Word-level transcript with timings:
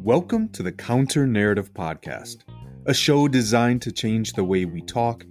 Welcome 0.00 0.50
to 0.50 0.62
the 0.62 0.74
Counter 0.76 1.26
Narrative 1.26 1.72
Podcast, 1.72 2.44
a 2.84 2.92
show 2.92 3.28
designed 3.28 3.80
to 3.82 3.90
change 3.90 4.34
the 4.34 4.44
way 4.44 4.66
we 4.66 4.82
talk 4.82 5.24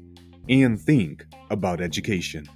and 0.49 0.81
think 0.81 1.25
about 1.51 1.81
education. 1.81 2.47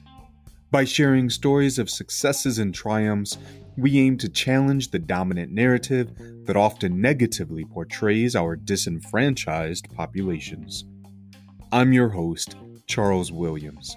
By 0.71 0.85
sharing 0.85 1.29
stories 1.29 1.78
of 1.78 1.92
successes 1.92 2.58
and 2.58 2.74
triumphs, 2.74 3.37
we 3.78 3.99
aim 3.99 4.17
to 4.17 4.29
challenge 4.29 4.89
the 4.89 4.97
dominant 4.97 5.51
narrative 5.51 6.12
that 6.46 6.57
often 6.57 6.99
negatively 6.99 7.63
portrays 7.63 8.35
our 8.35 8.55
disenfranchised 8.55 9.94
populations. 9.94 10.85
I'm 11.71 11.94
your 11.94 12.09
host, 12.09 12.55
Charles 12.87 13.31
Williams, 13.31 13.96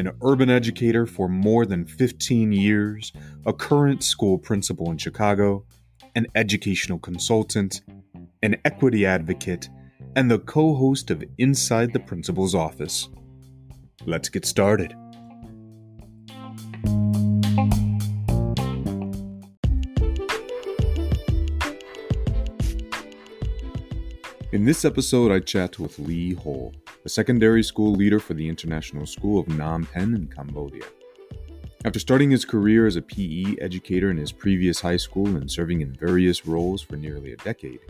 an 0.00 0.16
urban 0.22 0.48
educator 0.48 1.06
for 1.06 1.28
more 1.28 1.66
than 1.66 1.84
15 1.84 2.52
years, 2.52 3.12
a 3.44 3.52
current 3.52 4.02
school 4.02 4.38
principal 4.38 4.90
in 4.90 4.96
Chicago, 4.96 5.64
an 6.16 6.26
educational 6.34 6.98
consultant, 6.98 7.82
an 8.42 8.56
equity 8.64 9.04
advocate, 9.04 9.68
and 10.16 10.30
the 10.30 10.38
co 10.38 10.74
host 10.74 11.10
of 11.10 11.22
Inside 11.36 11.92
the 11.92 12.00
Principal's 12.00 12.54
Office. 12.54 13.10
Let's 14.06 14.30
get 14.30 14.46
started. 14.46 14.94
In 24.52 24.64
this 24.64 24.84
episode, 24.84 25.30
I 25.30 25.40
chat 25.40 25.78
with 25.78 25.98
Lee 25.98 26.32
Hole, 26.34 26.74
a 27.04 27.08
secondary 27.08 27.62
school 27.62 27.92
leader 27.92 28.20
for 28.20 28.34
the 28.34 28.48
International 28.48 29.06
School 29.06 29.40
of 29.40 29.46
Phnom 29.46 29.90
Penh 29.90 30.14
in 30.14 30.26
Cambodia. 30.26 30.84
After 31.84 31.98
starting 31.98 32.30
his 32.30 32.44
career 32.44 32.86
as 32.86 32.96
a 32.96 33.02
PE 33.02 33.56
educator 33.60 34.10
in 34.10 34.18
his 34.18 34.32
previous 34.32 34.80
high 34.80 34.98
school 34.98 35.26
and 35.28 35.50
serving 35.50 35.80
in 35.80 35.94
various 35.94 36.46
roles 36.46 36.82
for 36.82 36.96
nearly 36.96 37.32
a 37.32 37.36
decade, 37.36 37.80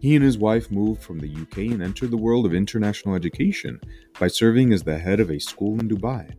he 0.00 0.16
and 0.16 0.24
his 0.24 0.36
wife 0.36 0.70
moved 0.70 1.02
from 1.02 1.20
the 1.20 1.30
UK 1.30 1.58
and 1.72 1.82
entered 1.82 2.10
the 2.10 2.16
world 2.16 2.44
of 2.44 2.54
international 2.54 3.14
education 3.14 3.80
by 4.18 4.26
serving 4.26 4.72
as 4.72 4.82
the 4.82 4.98
head 4.98 5.20
of 5.20 5.30
a 5.30 5.38
school 5.38 5.78
in 5.78 5.88
Dubai. 5.88 6.34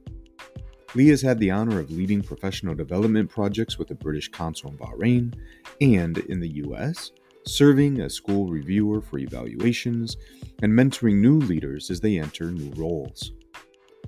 Lee 0.93 1.08
has 1.08 1.21
had 1.21 1.39
the 1.39 1.52
honor 1.52 1.80
of 1.80 1.91
leading 1.91 2.21
professional 2.21 2.75
development 2.75 3.30
projects 3.30 3.77
with 3.77 3.88
the 3.88 3.95
British 3.95 4.30
Council 4.30 4.71
in 4.71 4.77
Bahrain 4.77 5.33
and 5.80 6.17
in 6.17 6.41
the 6.41 6.49
US, 6.66 7.11
serving 7.45 8.00
as 8.00 8.14
school 8.14 8.47
reviewer 8.47 9.02
for 9.02 9.20
evaluations 9.20 10.17
and 10.61 10.72
mentoring 10.72 11.16
new 11.16 11.39
leaders 11.39 11.89
as 11.89 12.00
they 12.00 12.20
enter 12.20 12.52
new 12.52 12.72
roles. 12.75 13.31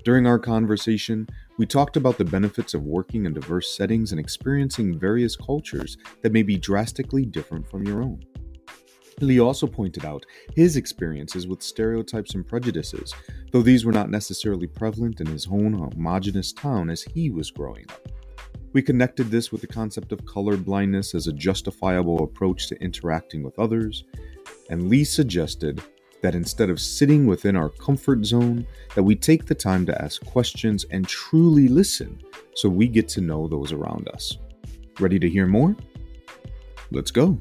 During 0.04 0.26
our 0.26 0.38
conversation, 0.38 1.26
we 1.56 1.66
talked 1.66 1.96
about 1.96 2.18
the 2.18 2.24
benefits 2.24 2.74
of 2.74 2.82
working 2.82 3.26
in 3.26 3.32
diverse 3.32 3.74
settings 3.74 4.10
and 4.12 4.20
experiencing 4.20 4.98
various 4.98 5.34
cultures 5.36 5.96
that 6.22 6.32
may 6.32 6.42
be 6.42 6.58
drastically 6.58 7.24
different 7.24 7.68
from 7.70 7.86
your 7.86 8.02
own. 8.02 8.22
Lee 9.20 9.40
also 9.40 9.66
pointed 9.66 10.04
out 10.04 10.26
his 10.56 10.76
experiences 10.76 11.46
with 11.46 11.62
stereotypes 11.62 12.34
and 12.34 12.46
prejudices, 12.46 13.14
though 13.52 13.62
these 13.62 13.84
were 13.84 13.92
not 13.92 14.10
necessarily 14.10 14.66
prevalent 14.66 15.20
in 15.20 15.26
his 15.26 15.46
own 15.46 15.72
homogenous 15.72 16.52
town 16.52 16.90
as 16.90 17.02
he 17.02 17.30
was 17.30 17.50
growing 17.50 17.86
up. 17.90 18.08
We 18.74 18.82
connected 18.82 19.30
this 19.30 19.52
with 19.52 19.60
the 19.60 19.68
concept 19.68 20.10
of 20.10 20.26
color 20.26 20.56
blindness 20.56 21.14
as 21.14 21.28
a 21.28 21.32
justifiable 21.32 22.24
approach 22.24 22.66
to 22.66 22.82
interacting 22.82 23.44
with 23.44 23.56
others, 23.56 24.02
and 24.68 24.88
Lee 24.88 25.04
suggested 25.04 25.80
that 26.22 26.34
instead 26.34 26.70
of 26.70 26.80
sitting 26.80 27.24
within 27.24 27.54
our 27.54 27.68
comfort 27.68 28.24
zone, 28.24 28.66
that 28.96 29.04
we 29.04 29.14
take 29.14 29.46
the 29.46 29.54
time 29.54 29.86
to 29.86 30.02
ask 30.02 30.26
questions 30.26 30.86
and 30.90 31.06
truly 31.06 31.68
listen 31.68 32.20
so 32.56 32.68
we 32.68 32.88
get 32.88 33.06
to 33.10 33.20
know 33.20 33.46
those 33.46 33.70
around 33.70 34.08
us. 34.08 34.38
Ready 34.98 35.20
to 35.20 35.30
hear 35.30 35.46
more? 35.46 35.76
Let's 36.90 37.12
go. 37.12 37.38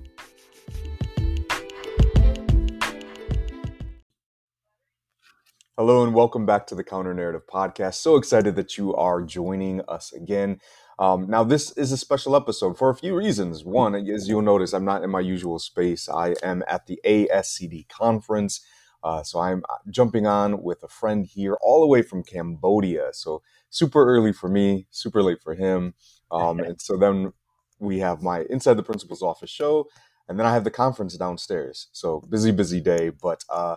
Hello 5.75 6.03
and 6.03 6.13
welcome 6.13 6.45
back 6.45 6.67
to 6.67 6.75
the 6.75 6.83
Counter 6.83 7.15
Narrative 7.15 7.47
Podcast. 7.51 7.95
So 7.95 8.17
excited 8.17 8.55
that 8.57 8.77
you 8.77 8.93
are 8.93 9.23
joining 9.23 9.81
us 9.87 10.13
again. 10.13 10.59
Um, 10.99 11.27
now, 11.29 11.43
this 11.43 11.71
is 11.71 11.91
a 11.91 11.97
special 11.97 12.35
episode 12.35 12.77
for 12.77 12.89
a 12.89 12.95
few 12.95 13.15
reasons. 13.15 13.63
One, 13.65 13.95
as 13.95 14.27
you'll 14.27 14.41
notice, 14.41 14.73
I'm 14.73 14.85
not 14.85 15.03
in 15.03 15.09
my 15.09 15.19
usual 15.21 15.59
space. 15.59 16.07
I 16.07 16.35
am 16.43 16.63
at 16.67 16.87
the 16.87 16.99
ASCD 17.05 17.89
conference 17.89 18.61
uh, 19.03 19.21
so 19.21 19.39
I'm 19.39 19.63
uh, 19.69 19.75
jumping 19.89 20.25
on 20.25 20.63
with 20.63 20.81
a 20.83 20.87
friend 20.87 21.25
here 21.25 21.57
all 21.61 21.81
the 21.81 21.87
way 21.87 22.01
from 22.01 22.23
Cambodia. 22.23 23.09
So 23.11 23.41
super 23.69 24.05
early 24.05 24.31
for 24.31 24.47
me, 24.47 24.87
super 24.91 25.21
late 25.21 25.41
for 25.41 25.55
him. 25.55 25.93
Um, 26.31 26.59
and 26.59 26.81
so 26.81 26.95
then 26.97 27.33
we 27.79 27.99
have 27.99 28.21
my 28.21 28.45
Inside 28.49 28.75
the 28.75 28.83
Principal's 28.83 29.21
Office 29.21 29.49
show, 29.49 29.87
and 30.29 30.39
then 30.39 30.45
I 30.45 30.53
have 30.53 30.63
the 30.63 30.71
conference 30.71 31.17
downstairs. 31.17 31.89
So 31.91 32.21
busy, 32.29 32.51
busy 32.51 32.79
day. 32.79 33.09
But 33.09 33.43
uh, 33.49 33.75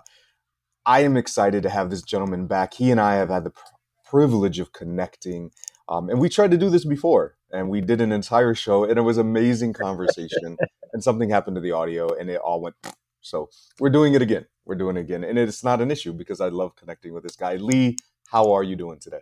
I 0.87 1.00
am 1.00 1.16
excited 1.16 1.65
to 1.65 1.71
have 1.71 1.91
this 1.91 2.03
gentleman 2.03 2.47
back. 2.47 2.75
He 2.75 2.91
and 2.93 3.00
I 3.00 3.16
have 3.16 3.28
had 3.28 3.44
the 3.44 3.50
pr- 3.50 3.62
privilege 4.04 4.60
of 4.60 4.72
connecting. 4.72 5.50
Um, 5.89 6.11
and 6.11 6.21
we 6.21 6.29
tried 6.29 6.51
to 6.51 6.59
do 6.59 6.69
this 6.69 6.85
before, 6.85 7.37
and 7.53 7.69
we 7.71 7.81
did 7.81 8.01
an 8.01 8.13
entire 8.13 8.55
show, 8.55 8.85
and 8.85 8.99
it 8.99 9.03
was 9.03 9.19
amazing 9.19 9.73
conversation. 9.73 10.57
and 10.93 11.03
something 11.03 11.31
happened 11.31 11.57
to 11.57 11.61
the 11.61 11.73
audio, 11.73 12.09
and 12.15 12.29
it 12.29 12.41
all 12.41 12.61
went. 12.61 12.75
So 13.21 13.51
we're 13.79 13.91
doing 13.91 14.15
it 14.15 14.23
again 14.23 14.47
we're 14.67 14.75
doing 14.75 14.99
it 14.99 15.01
again. 15.01 15.25
And 15.25 15.39
it's 15.39 15.65
not 15.65 15.81
an 15.81 15.91
issue 15.91 16.13
because 16.13 16.41
I 16.41 16.49
love 16.49 16.77
connecting 16.77 17.15
with 17.15 17.23
this 17.23 17.37
guy. 17.37 17.57
Lee, 17.57 17.97
how 18.29 18.53
are 18.53 18.63
you 18.63 18.77
doing 18.77 18.99
today? 18.99 19.21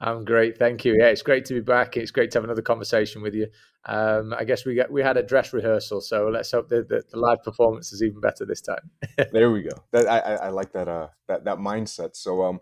I'm 0.00 0.24
great, 0.24 0.58
thank 0.58 0.84
you. 0.84 0.96
Yeah, 0.96 1.06
it's 1.06 1.22
great 1.22 1.44
to 1.46 1.54
be 1.54 1.60
back. 1.60 1.96
It's 1.96 2.12
great 2.12 2.30
to 2.30 2.38
have 2.38 2.44
another 2.44 2.62
conversation 2.62 3.20
with 3.20 3.34
you. 3.34 3.48
Um, 3.84 4.32
I 4.38 4.44
guess 4.44 4.64
we 4.64 4.74
get 4.74 4.92
we 4.92 5.02
had 5.02 5.16
a 5.16 5.24
dress 5.24 5.52
rehearsal, 5.52 6.00
so 6.00 6.28
let's 6.28 6.52
hope 6.52 6.68
that 6.68 6.88
the, 6.88 7.02
the, 7.10 7.18
live 7.18 7.42
performance 7.42 7.92
is 7.92 8.00
even 8.00 8.20
better 8.20 8.44
this 8.44 8.60
time. 8.60 8.90
there 9.32 9.50
we 9.50 9.62
go. 9.62 9.70
That 9.90 10.06
I, 10.06 10.18
I, 10.18 10.48
like 10.50 10.72
that 10.72 10.86
uh 10.86 11.08
that 11.26 11.44
that 11.46 11.58
mindset. 11.58 12.14
So 12.14 12.44
um, 12.44 12.60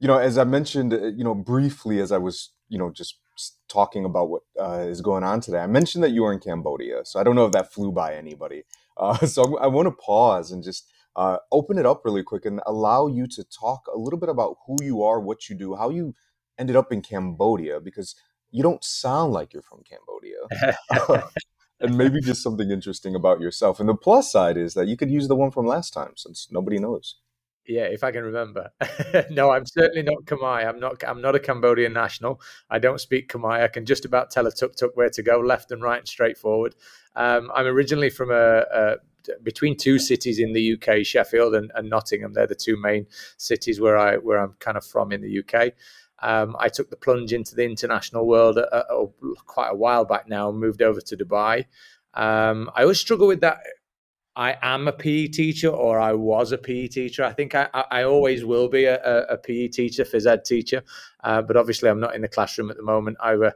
you 0.00 0.08
know, 0.08 0.18
as 0.18 0.38
I 0.38 0.44
mentioned, 0.44 0.92
uh, 0.94 1.06
you 1.06 1.24
know, 1.24 1.34
briefly 1.34 2.00
as 2.00 2.12
I 2.12 2.18
was 2.18 2.50
you 2.68 2.78
know 2.78 2.90
just 2.90 3.18
talking 3.68 4.04
about 4.04 4.28
what 4.28 4.42
uh, 4.60 4.84
is 4.86 5.00
going 5.00 5.24
on 5.24 5.40
today, 5.40 5.58
I 5.58 5.66
mentioned 5.66 6.02
that 6.04 6.10
you 6.10 6.24
are 6.24 6.32
in 6.32 6.40
Cambodia. 6.40 7.04
So 7.04 7.20
I 7.20 7.24
don't 7.24 7.36
know 7.36 7.46
if 7.46 7.52
that 7.52 7.72
flew 7.72 7.92
by 7.92 8.14
anybody. 8.14 8.64
Uh, 9.00 9.16
so 9.26 9.56
I, 9.56 9.62
I 9.62 9.66
want 9.68 9.86
to 9.86 9.92
pause 9.92 10.50
and 10.50 10.60
just 10.60 10.90
uh, 11.14 11.36
open 11.52 11.78
it 11.78 11.86
up 11.86 12.04
really 12.04 12.24
quick 12.24 12.44
and 12.44 12.60
allow 12.66 13.06
you 13.06 13.28
to 13.28 13.44
talk 13.44 13.82
a 13.94 13.96
little 13.96 14.18
bit 14.18 14.28
about 14.28 14.56
who 14.66 14.76
you 14.82 15.04
are, 15.04 15.20
what 15.20 15.48
you 15.48 15.54
do, 15.54 15.76
how 15.76 15.88
you 15.88 16.16
ended 16.58 16.74
up 16.74 16.90
in 16.90 17.00
Cambodia, 17.00 17.78
because 17.78 18.16
you 18.50 18.60
don't 18.60 18.82
sound 18.82 19.32
like 19.32 19.52
you're 19.52 19.62
from 19.62 19.84
Cambodia. 19.84 21.22
and 21.80 21.96
maybe 21.96 22.20
just 22.20 22.42
something 22.42 22.70
interesting 22.70 23.14
about 23.14 23.40
yourself. 23.40 23.78
And 23.78 23.88
the 23.88 23.94
plus 23.94 24.32
side 24.32 24.56
is 24.56 24.74
that 24.74 24.88
you 24.88 24.96
could 24.96 25.10
use 25.10 25.28
the 25.28 25.36
one 25.36 25.50
from 25.50 25.66
last 25.66 25.92
time 25.92 26.12
since 26.16 26.48
nobody 26.50 26.78
knows. 26.78 27.16
Yeah, 27.68 27.84
if 27.84 28.02
I 28.02 28.10
can 28.12 28.24
remember. 28.24 28.70
no, 29.30 29.50
I'm 29.50 29.66
certainly 29.66 30.02
not 30.02 30.24
Khmer. 30.24 30.66
I'm 30.66 30.80
not. 30.80 31.04
I'm 31.06 31.20
not 31.20 31.34
a 31.34 31.38
Cambodian 31.38 31.92
national. 31.92 32.40
I 32.70 32.78
don't 32.78 32.98
speak 32.98 33.30
Khmer. 33.30 33.60
I 33.60 33.68
can 33.68 33.84
just 33.84 34.06
about 34.06 34.30
tell 34.30 34.46
a 34.46 34.50
tuk 34.50 34.74
tuk 34.74 34.96
where 34.96 35.10
to 35.10 35.22
go, 35.22 35.38
left 35.38 35.70
and 35.70 35.82
right, 35.82 35.98
and 35.98 36.08
straight 36.08 36.38
forward. 36.38 36.74
Um, 37.14 37.50
I'm 37.54 37.66
originally 37.66 38.08
from 38.08 38.30
a, 38.30 38.64
a 38.72 38.96
between 39.42 39.76
two 39.76 39.98
cities 39.98 40.38
in 40.38 40.54
the 40.54 40.74
UK, 40.74 41.04
Sheffield 41.04 41.54
and, 41.54 41.70
and, 41.74 41.90
Nottingham. 41.90 42.32
They're 42.32 42.46
the 42.46 42.54
two 42.54 42.80
main 42.80 43.06
cities 43.36 43.78
where 43.82 43.98
I 43.98 44.16
where 44.16 44.38
I'm 44.38 44.54
kind 44.60 44.78
of 44.78 44.86
from 44.86 45.12
in 45.12 45.20
the 45.20 45.40
UK. 45.40 45.72
Um, 46.20 46.56
I 46.58 46.70
took 46.70 46.88
the 46.88 46.96
plunge 46.96 47.34
into 47.34 47.54
the 47.54 47.64
international 47.64 48.26
world 48.26 48.56
uh, 48.56 48.62
uh, 48.62 49.06
quite 49.46 49.68
a 49.68 49.76
while 49.76 50.06
back 50.06 50.26
now. 50.26 50.50
Moved 50.50 50.80
over 50.80 51.02
to 51.02 51.16
Dubai. 51.18 51.66
Um, 52.14 52.70
I 52.74 52.82
always 52.82 52.98
struggle 52.98 53.26
with 53.26 53.42
that. 53.42 53.58
I 54.38 54.56
am 54.62 54.86
a 54.86 54.92
PE 54.92 55.26
teacher, 55.26 55.68
or 55.68 55.98
I 55.98 56.12
was 56.12 56.52
a 56.52 56.58
PE 56.58 56.86
teacher. 56.86 57.24
I 57.24 57.32
think 57.32 57.56
I, 57.56 57.68
I 57.74 58.04
always 58.04 58.44
will 58.44 58.68
be 58.68 58.84
a, 58.84 59.24
a 59.24 59.36
PE 59.36 59.66
teacher, 59.66 60.04
phys 60.04 60.26
ed 60.26 60.44
teacher, 60.44 60.84
uh, 61.24 61.42
but 61.42 61.56
obviously 61.56 61.90
I'm 61.90 61.98
not 61.98 62.14
in 62.14 62.22
the 62.22 62.28
classroom 62.28 62.70
at 62.70 62.76
the 62.76 62.84
moment. 62.84 63.16
I 63.20 63.34
uh, 63.34 63.50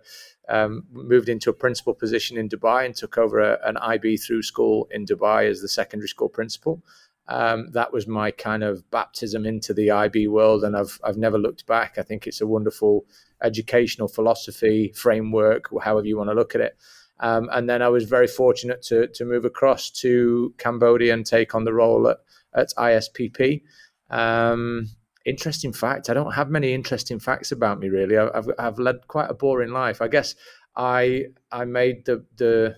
um, 0.49 0.85
moved 0.91 1.29
into 1.29 1.51
a 1.51 1.53
principal 1.53 1.95
position 1.95 2.37
in 2.37 2.49
Dubai 2.49 2.85
and 2.85 2.97
took 2.97 3.17
over 3.17 3.39
a, 3.39 3.61
an 3.65 3.77
IB 3.77 4.17
through 4.17 4.43
school 4.43 4.89
in 4.91 5.07
Dubai 5.07 5.49
as 5.49 5.63
the 5.63 5.69
secondary 5.69 6.09
school 6.09 6.29
principal. 6.29 6.83
Um, 7.29 7.71
that 7.71 7.93
was 7.93 8.09
my 8.09 8.33
kind 8.33 8.65
of 8.65 8.91
baptism 8.91 9.47
into 9.47 9.73
the 9.73 9.93
IB 9.93 10.27
world, 10.27 10.65
and 10.65 10.77
I've 10.77 10.99
I've 11.05 11.17
never 11.17 11.39
looked 11.39 11.65
back. 11.65 11.97
I 11.97 12.03
think 12.03 12.27
it's 12.27 12.41
a 12.41 12.47
wonderful 12.47 13.07
educational 13.41 14.09
philosophy 14.09 14.93
framework, 14.97 15.71
however 15.81 16.09
you 16.09 16.17
want 16.17 16.31
to 16.31 16.35
look 16.35 16.57
at 16.57 16.61
it. 16.61 16.77
Um, 17.23 17.49
and 17.53 17.71
then 17.71 17.83
I 17.83 17.89
was 17.89 18.05
very 18.05 18.27
fortunate 18.27 18.83
to 18.83 19.07
to 19.07 19.25
move 19.25 19.45
across 19.45 19.91
to 20.03 20.53
Cambodia 20.59 21.15
and 21.15 21.25
take 21.25 21.55
on 21.55 21.65
the 21.65 21.73
role 21.73 22.09
at, 22.09 22.19
at 22.53 22.75
ISPP. 22.77 23.63
Um, 24.11 24.89
interesting 25.25 25.73
fact. 25.73 26.11
I 26.11 26.15
don't 26.15 26.33
have 26.33 26.51
many 26.51 26.75
interesting 26.75 27.21
facts 27.21 27.53
about 27.53 27.79
me 27.79 27.89
really. 27.89 28.19
I've 28.19 28.51
I've 28.59 28.79
led 28.79 29.07
quite 29.07 29.31
a 29.31 29.35
boring 29.35 29.71
life. 29.71 30.03
I 30.03 30.09
guess 30.09 30.35
I 30.77 31.27
I 31.53 31.65
made 31.65 32.05
the 32.07 32.25
the 32.37 32.77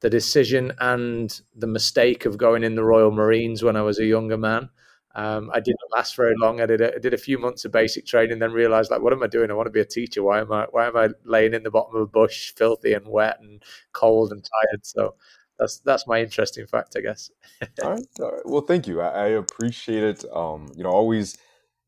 the 0.00 0.10
decision 0.10 0.72
and 0.80 1.40
the 1.54 1.66
mistake 1.68 2.26
of 2.26 2.36
going 2.36 2.64
in 2.64 2.74
the 2.74 2.84
Royal 2.84 3.12
Marines 3.12 3.62
when 3.62 3.76
I 3.76 3.82
was 3.82 3.98
a 3.98 4.04
younger 4.04 4.36
man. 4.36 4.68
Um, 5.16 5.50
I 5.54 5.60
didn't 5.60 5.80
last 5.92 6.14
very 6.14 6.34
long. 6.38 6.60
I 6.60 6.66
did 6.66 6.82
a, 6.82 6.94
I 6.94 6.98
did 6.98 7.14
a 7.14 7.18
few 7.18 7.38
months 7.38 7.64
of 7.64 7.72
basic 7.72 8.04
training, 8.04 8.38
then 8.38 8.52
realized 8.52 8.90
like, 8.90 9.00
what 9.00 9.14
am 9.14 9.22
I 9.22 9.26
doing? 9.26 9.50
I 9.50 9.54
want 9.54 9.66
to 9.66 9.70
be 9.70 9.80
a 9.80 9.84
teacher. 9.84 10.22
Why 10.22 10.40
am 10.40 10.52
I 10.52 10.66
why 10.70 10.86
am 10.86 10.96
I 10.96 11.08
laying 11.24 11.54
in 11.54 11.62
the 11.62 11.70
bottom 11.70 11.96
of 11.96 12.02
a 12.02 12.06
bush, 12.06 12.52
filthy 12.54 12.92
and 12.92 13.08
wet 13.08 13.38
and 13.40 13.62
cold 13.94 14.30
and 14.30 14.44
tired? 14.44 14.84
So 14.84 15.14
that's 15.58 15.78
that's 15.78 16.06
my 16.06 16.20
interesting 16.20 16.66
fact, 16.66 16.96
I 16.98 17.00
guess. 17.00 17.30
all, 17.82 17.92
right, 17.92 18.06
all 18.20 18.30
right. 18.30 18.42
Well, 18.44 18.60
thank 18.60 18.86
you. 18.86 19.00
I, 19.00 19.08
I 19.08 19.26
appreciate 19.28 20.04
it. 20.04 20.24
Um, 20.34 20.70
you 20.76 20.84
know, 20.84 20.90
always 20.90 21.38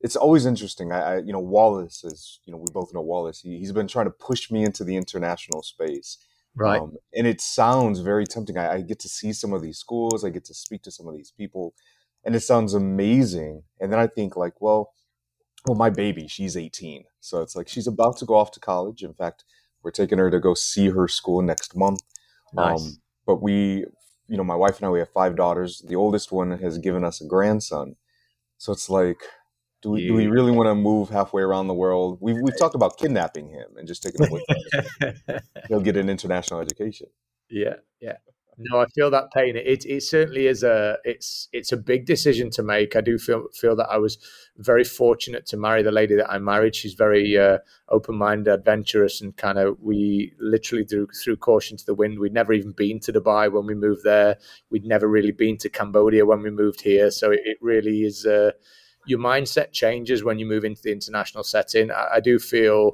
it's 0.00 0.16
always 0.16 0.46
interesting. 0.46 0.90
I, 0.90 1.00
I, 1.00 1.18
you 1.18 1.34
know, 1.34 1.40
Wallace 1.40 2.04
is, 2.04 2.40
you 2.46 2.52
know, 2.52 2.58
we 2.58 2.72
both 2.72 2.94
know 2.94 3.02
Wallace. 3.02 3.40
He, 3.40 3.60
has 3.60 3.72
been 3.72 3.88
trying 3.88 4.06
to 4.06 4.10
push 4.10 4.50
me 4.50 4.64
into 4.64 4.84
the 4.84 4.96
international 4.96 5.62
space. 5.62 6.18
Right. 6.54 6.80
Um, 6.80 6.96
and 7.14 7.26
it 7.26 7.40
sounds 7.40 8.00
very 8.00 8.26
tempting. 8.26 8.56
I, 8.56 8.74
I, 8.74 8.80
get 8.80 9.00
to 9.00 9.08
see 9.08 9.32
some 9.32 9.52
of 9.52 9.60
these 9.60 9.78
schools. 9.78 10.24
I 10.24 10.30
get 10.30 10.44
to 10.46 10.54
speak 10.54 10.82
to 10.84 10.90
some 10.90 11.06
of 11.08 11.14
these 11.14 11.30
people 11.30 11.74
and 12.24 12.34
it 12.34 12.40
sounds 12.40 12.74
amazing. 12.74 13.62
And 13.80 13.92
then 13.92 13.98
I 13.98 14.06
think 14.06 14.36
like, 14.36 14.60
well, 14.60 14.92
well, 15.66 15.76
my 15.76 15.90
baby, 15.90 16.28
she's 16.28 16.56
18. 16.56 17.04
So 17.20 17.42
it's 17.42 17.56
like, 17.56 17.68
she's 17.68 17.86
about 17.86 18.16
to 18.18 18.24
go 18.24 18.34
off 18.34 18.52
to 18.52 18.60
college. 18.60 19.02
In 19.02 19.14
fact, 19.14 19.44
we're 19.82 19.90
taking 19.90 20.18
her 20.18 20.30
to 20.30 20.40
go 20.40 20.54
see 20.54 20.90
her 20.90 21.08
school 21.08 21.42
next 21.42 21.76
month. 21.76 22.00
Nice. 22.52 22.80
Um, 22.80 23.00
but 23.26 23.42
we, 23.42 23.84
you 24.28 24.36
know, 24.36 24.44
my 24.44 24.54
wife 24.54 24.78
and 24.78 24.86
I, 24.86 24.90
we 24.90 24.98
have 24.98 25.10
five 25.10 25.36
daughters. 25.36 25.82
The 25.86 25.96
oldest 25.96 26.32
one 26.32 26.58
has 26.58 26.78
given 26.78 27.04
us 27.04 27.20
a 27.20 27.26
grandson. 27.26 27.96
So 28.58 28.72
it's 28.72 28.88
like, 28.88 29.22
do 29.82 29.90
we, 29.90 30.08
do 30.08 30.14
we 30.14 30.26
really 30.26 30.50
want 30.50 30.66
to 30.68 30.74
move 30.74 31.08
halfway 31.08 31.42
around 31.42 31.68
the 31.68 31.74
world? 31.74 32.18
We've, 32.20 32.36
we've 32.42 32.58
talked 32.58 32.74
about 32.74 32.98
kidnapping 32.98 33.48
him 33.48 33.76
and 33.76 33.86
just 33.86 34.02
taking 34.02 34.24
him 34.24 34.32
away. 34.32 35.40
He'll 35.68 35.80
get 35.80 35.96
an 35.96 36.08
international 36.08 36.60
education. 36.60 37.06
Yeah, 37.48 37.74
yeah. 38.00 38.16
No, 38.60 38.80
I 38.80 38.86
feel 38.86 39.08
that 39.12 39.30
pain. 39.32 39.54
It, 39.56 39.86
it 39.86 40.02
certainly 40.02 40.48
is 40.48 40.64
a 40.64 40.98
it's 41.04 41.48
it's 41.52 41.70
a 41.70 41.76
big 41.76 42.06
decision 42.06 42.50
to 42.50 42.62
make. 42.64 42.96
I 42.96 43.00
do 43.00 43.16
feel 43.16 43.46
feel 43.54 43.76
that 43.76 43.88
I 43.88 43.98
was 43.98 44.18
very 44.56 44.82
fortunate 44.82 45.46
to 45.46 45.56
marry 45.56 45.82
the 45.84 45.92
lady 45.92 46.16
that 46.16 46.28
I 46.28 46.38
married. 46.38 46.74
She's 46.74 46.94
very 46.94 47.38
uh, 47.38 47.58
open 47.88 48.16
minded, 48.16 48.52
adventurous, 48.52 49.20
and 49.20 49.36
kind 49.36 49.58
of 49.58 49.78
we 49.80 50.32
literally 50.40 50.84
threw 50.84 51.06
threw 51.22 51.36
caution 51.36 51.76
to 51.76 51.86
the 51.86 51.94
wind. 51.94 52.18
We'd 52.18 52.32
never 52.32 52.52
even 52.52 52.72
been 52.72 52.98
to 53.00 53.12
Dubai 53.12 53.52
when 53.52 53.64
we 53.64 53.74
moved 53.76 54.02
there. 54.02 54.38
We'd 54.70 54.84
never 54.84 55.06
really 55.06 55.30
been 55.32 55.56
to 55.58 55.68
Cambodia 55.68 56.26
when 56.26 56.42
we 56.42 56.50
moved 56.50 56.80
here. 56.80 57.12
So 57.12 57.30
it, 57.30 57.40
it 57.44 57.58
really 57.60 58.02
is. 58.02 58.26
Uh, 58.26 58.52
your 59.06 59.20
mindset 59.20 59.72
changes 59.72 60.24
when 60.24 60.38
you 60.38 60.44
move 60.46 60.64
into 60.64 60.82
the 60.82 60.92
international 60.92 61.44
setting. 61.44 61.90
I, 61.92 62.16
I 62.16 62.20
do 62.20 62.38
feel 62.40 62.92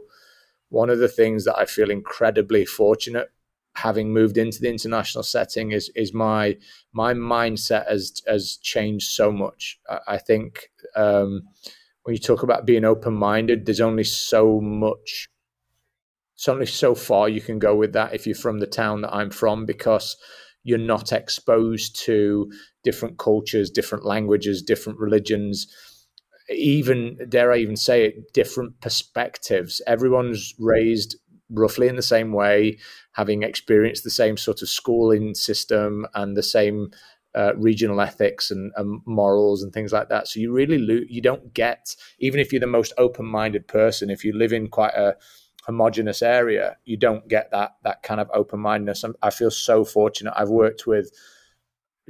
one 0.69 0.91
of 0.91 0.99
the 0.99 1.09
things 1.09 1.45
that 1.45 1.57
I 1.59 1.67
feel 1.67 1.91
incredibly 1.91 2.65
fortunate 2.67 3.31
having 3.77 4.13
moved 4.13 4.39
into 4.39 4.61
the 4.61 4.71
international 4.71 5.25
setting 5.25 5.73
is 5.73 5.91
is 5.95 6.15
my 6.15 6.57
my 6.93 7.13
mindset 7.13 7.89
has 7.89 8.23
has 8.27 8.57
changed 8.63 9.11
so 9.11 9.33
much. 9.33 9.79
I, 9.89 9.99
I 10.09 10.19
think 10.19 10.71
um, 10.97 11.43
when 12.05 12.15
you 12.15 12.21
talk 12.21 12.43
about 12.43 12.67
being 12.67 12.85
open 12.85 13.15
minded, 13.15 13.67
there's 13.67 13.81
only 13.81 14.05
so 14.05 14.61
much. 14.61 15.29
It's 16.35 16.49
only 16.49 16.67
so 16.67 16.95
far 16.95 17.29
you 17.29 17.41
can 17.41 17.59
go 17.59 17.77
with 17.77 17.93
that 17.93 18.15
if 18.15 18.27
you're 18.27 18.35
from 18.35 18.59
the 18.59 18.67
town 18.67 19.03
that 19.03 19.15
I'm 19.15 19.31
from, 19.31 19.67
because 19.67 20.17
you're 20.63 20.79
not 20.79 21.13
exposed 21.13 21.97
to 22.05 22.51
different 22.83 23.19
cultures, 23.19 23.71
different 23.71 24.05
languages, 24.05 24.63
different 24.63 24.99
religions 24.99 25.67
even 26.51 27.19
dare 27.29 27.53
I 27.53 27.59
even 27.59 27.77
say 27.77 28.05
it, 28.07 28.33
different 28.33 28.81
perspectives. 28.81 29.81
Everyone's 29.87 30.55
raised 30.59 31.17
roughly 31.51 31.89
in 31.89 31.97
the 31.97 32.03
same 32.03 32.33
way, 32.33 32.79
having 33.13 33.43
experienced 33.43 34.05
the 34.05 34.11
same 34.11 34.37
sort 34.37 34.63
of 34.63 34.69
schooling 34.69 35.35
system 35.35 36.07
and 36.15 36.37
the 36.37 36.43
same 36.43 36.91
uh, 37.35 37.53
regional 37.57 38.01
ethics 38.01 38.51
and, 38.51 38.73
and, 38.77 39.01
morals 39.07 39.63
and 39.63 39.73
things 39.73 39.93
like 39.93 40.09
that. 40.09 40.29
So 40.29 40.41
you 40.41 40.53
really 40.53 40.79
lo- 40.79 41.07
you 41.09 41.21
don't 41.21 41.53
get 41.53 41.97
even 42.19 42.39
if 42.41 42.53
you're 42.53 42.61
the 42.61 42.67
most 42.67 42.93
open-minded 42.97 43.67
person, 43.67 44.09
if 44.09 44.25
you 44.25 44.33
live 44.33 44.53
in 44.53 44.69
quite 44.69 44.95
a 44.95 45.17
homogenous 45.67 46.23
area, 46.23 46.77
you 46.85 46.97
don't 46.97 47.27
get 47.29 47.51
that 47.51 47.77
that 47.83 48.03
kind 48.03 48.21
of 48.21 48.31
open-mindedness. 48.33 49.05
I 49.21 49.31
feel 49.31 49.51
so 49.51 49.85
fortunate. 49.85 50.35
I've 50.37 50.51
worked 50.51 50.87
with 50.87 51.11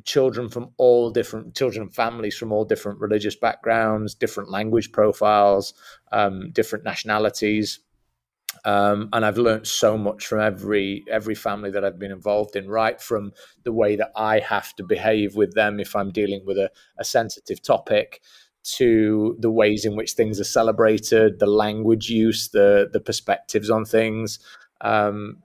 children 0.05 0.49
from 0.49 0.71
all 0.77 1.11
different 1.11 1.55
children 1.55 1.83
and 1.83 1.95
families 1.95 2.37
from 2.37 2.53
all 2.53 2.65
different 2.65 3.01
religious 3.01 3.37
backgrounds, 3.37 4.15
different 4.15 4.51
language 4.51 4.93
profiles, 4.93 5.73
um, 6.13 6.51
different 6.51 6.85
nationalities. 6.85 7.81
Um, 8.65 9.11
and 9.13 9.25
I've 9.25 9.39
learned 9.39 9.67
so 9.67 9.99
much 9.99 10.27
from 10.27 10.41
every 10.41 11.05
every 11.11 11.35
family 11.35 11.71
that 11.71 11.85
I've 11.85 11.99
been 11.99 12.13
involved 12.13 12.57
in, 12.57 12.69
right 12.69 13.01
from 13.01 13.33
the 13.63 13.73
way 13.73 13.97
that 13.97 14.11
I 14.17 14.39
have 14.41 14.75
to 14.77 14.85
behave 14.85 15.37
with 15.37 15.55
them 15.55 15.81
if 15.81 15.95
I'm 15.95 16.11
dealing 16.11 16.45
with 16.47 16.57
a, 16.57 16.71
a 16.99 17.05
sensitive 17.05 17.63
topic, 17.63 18.23
to 18.77 19.37
the 19.39 19.51
ways 19.51 19.85
in 19.85 19.97
which 19.97 20.13
things 20.13 20.41
are 20.41 20.45
celebrated, 20.45 21.39
the 21.39 21.47
language 21.47 22.09
use, 22.09 22.49
the 22.49 22.89
the 22.93 23.01
perspectives 23.01 23.71
on 23.71 23.85
things 23.85 24.39
um, 24.85 25.39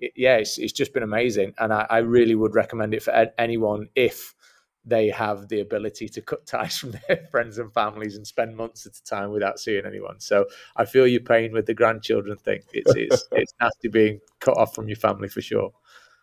it, 0.00 0.12
yeah, 0.16 0.36
it's, 0.36 0.58
it's, 0.58 0.72
just 0.72 0.94
been 0.94 1.02
amazing. 1.02 1.54
And 1.58 1.72
I, 1.72 1.86
I, 1.90 1.98
really 1.98 2.34
would 2.34 2.54
recommend 2.54 2.94
it 2.94 3.02
for 3.02 3.30
anyone 3.38 3.88
if 3.94 4.33
they 4.84 5.08
have 5.10 5.48
the 5.48 5.60
ability 5.60 6.08
to 6.08 6.20
cut 6.20 6.46
ties 6.46 6.78
from 6.78 6.92
their 7.08 7.26
friends 7.30 7.58
and 7.58 7.72
families 7.72 8.16
and 8.16 8.26
spend 8.26 8.56
months 8.56 8.86
at 8.86 8.96
a 8.96 9.04
time 9.04 9.30
without 9.30 9.58
seeing 9.58 9.86
anyone. 9.86 10.20
So 10.20 10.46
I 10.76 10.84
feel 10.84 11.06
your 11.06 11.20
pain 11.20 11.52
with 11.52 11.66
the 11.66 11.74
grandchildren 11.74 12.36
thing. 12.36 12.60
It's, 12.72 12.94
it's, 12.94 13.28
it's 13.32 13.54
nasty 13.60 13.88
being 13.88 14.20
cut 14.40 14.56
off 14.56 14.74
from 14.74 14.88
your 14.88 14.96
family 14.96 15.28
for 15.28 15.40
sure. 15.40 15.72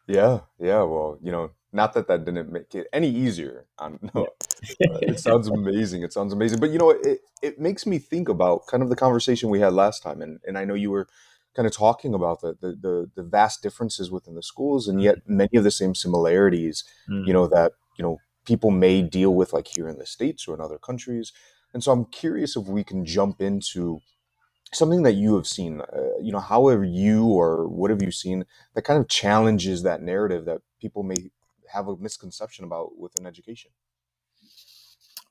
Yeah, 0.07 0.41
yeah. 0.59 0.81
Well, 0.83 1.17
you 1.21 1.31
know, 1.31 1.51
not 1.73 1.93
that 1.93 2.07
that 2.07 2.25
didn't 2.25 2.51
make 2.51 2.75
it 2.75 2.87
any 2.91 3.09
easier. 3.09 3.65
No, 4.13 4.27
it 4.79 5.19
sounds 5.19 5.47
amazing. 5.47 6.03
It 6.03 6.11
sounds 6.11 6.33
amazing. 6.33 6.59
But 6.59 6.71
you 6.71 6.79
know, 6.79 6.89
it 6.89 7.19
it 7.41 7.59
makes 7.59 7.85
me 7.85 7.97
think 7.97 8.27
about 8.27 8.67
kind 8.67 8.83
of 8.83 8.89
the 8.89 8.95
conversation 8.95 9.49
we 9.49 9.61
had 9.61 9.73
last 9.73 10.03
time, 10.03 10.21
and 10.21 10.39
and 10.45 10.57
I 10.57 10.65
know 10.65 10.73
you 10.73 10.91
were 10.91 11.07
kind 11.55 11.65
of 11.65 11.73
talking 11.73 12.13
about 12.13 12.41
the, 12.41 12.55
the, 12.59 12.75
the 12.81 13.11
the 13.15 13.23
vast 13.23 13.61
differences 13.61 14.11
within 14.11 14.35
the 14.35 14.43
schools 14.43 14.87
and 14.87 15.01
yet 15.01 15.17
many 15.27 15.57
of 15.57 15.63
the 15.63 15.71
same 15.71 15.93
similarities 15.93 16.83
mm. 17.09 17.27
you 17.27 17.33
know 17.33 17.47
that 17.47 17.73
you 17.97 18.03
know 18.03 18.17
people 18.51 18.71
may 18.85 19.01
deal 19.01 19.33
with 19.33 19.53
like 19.53 19.67
here 19.75 19.87
in 19.87 19.97
the 19.97 20.05
states 20.05 20.45
or 20.45 20.53
in 20.53 20.59
other 20.59 20.77
countries 20.77 21.31
and 21.73 21.81
so 21.81 21.89
i'm 21.93 22.03
curious 22.23 22.57
if 22.57 22.65
we 22.67 22.83
can 22.83 23.05
jump 23.05 23.41
into 23.49 24.01
something 24.73 25.03
that 25.03 25.13
you 25.13 25.35
have 25.35 25.47
seen 25.47 25.79
uh, 25.81 26.17
you 26.21 26.33
know 26.33 26.45
how 26.51 26.67
have 26.67 26.83
you 26.83 27.25
or 27.39 27.65
what 27.79 27.89
have 27.89 28.01
you 28.01 28.11
seen 28.11 28.43
that 28.75 28.81
kind 28.81 28.99
of 28.99 29.07
challenges 29.07 29.83
that 29.83 30.01
narrative 30.01 30.43
that 30.43 30.59
people 30.81 31.01
may 31.01 31.21
have 31.71 31.87
a 31.87 31.95
misconception 31.95 32.65
about 32.65 32.97
within 32.97 33.25
education 33.25 33.71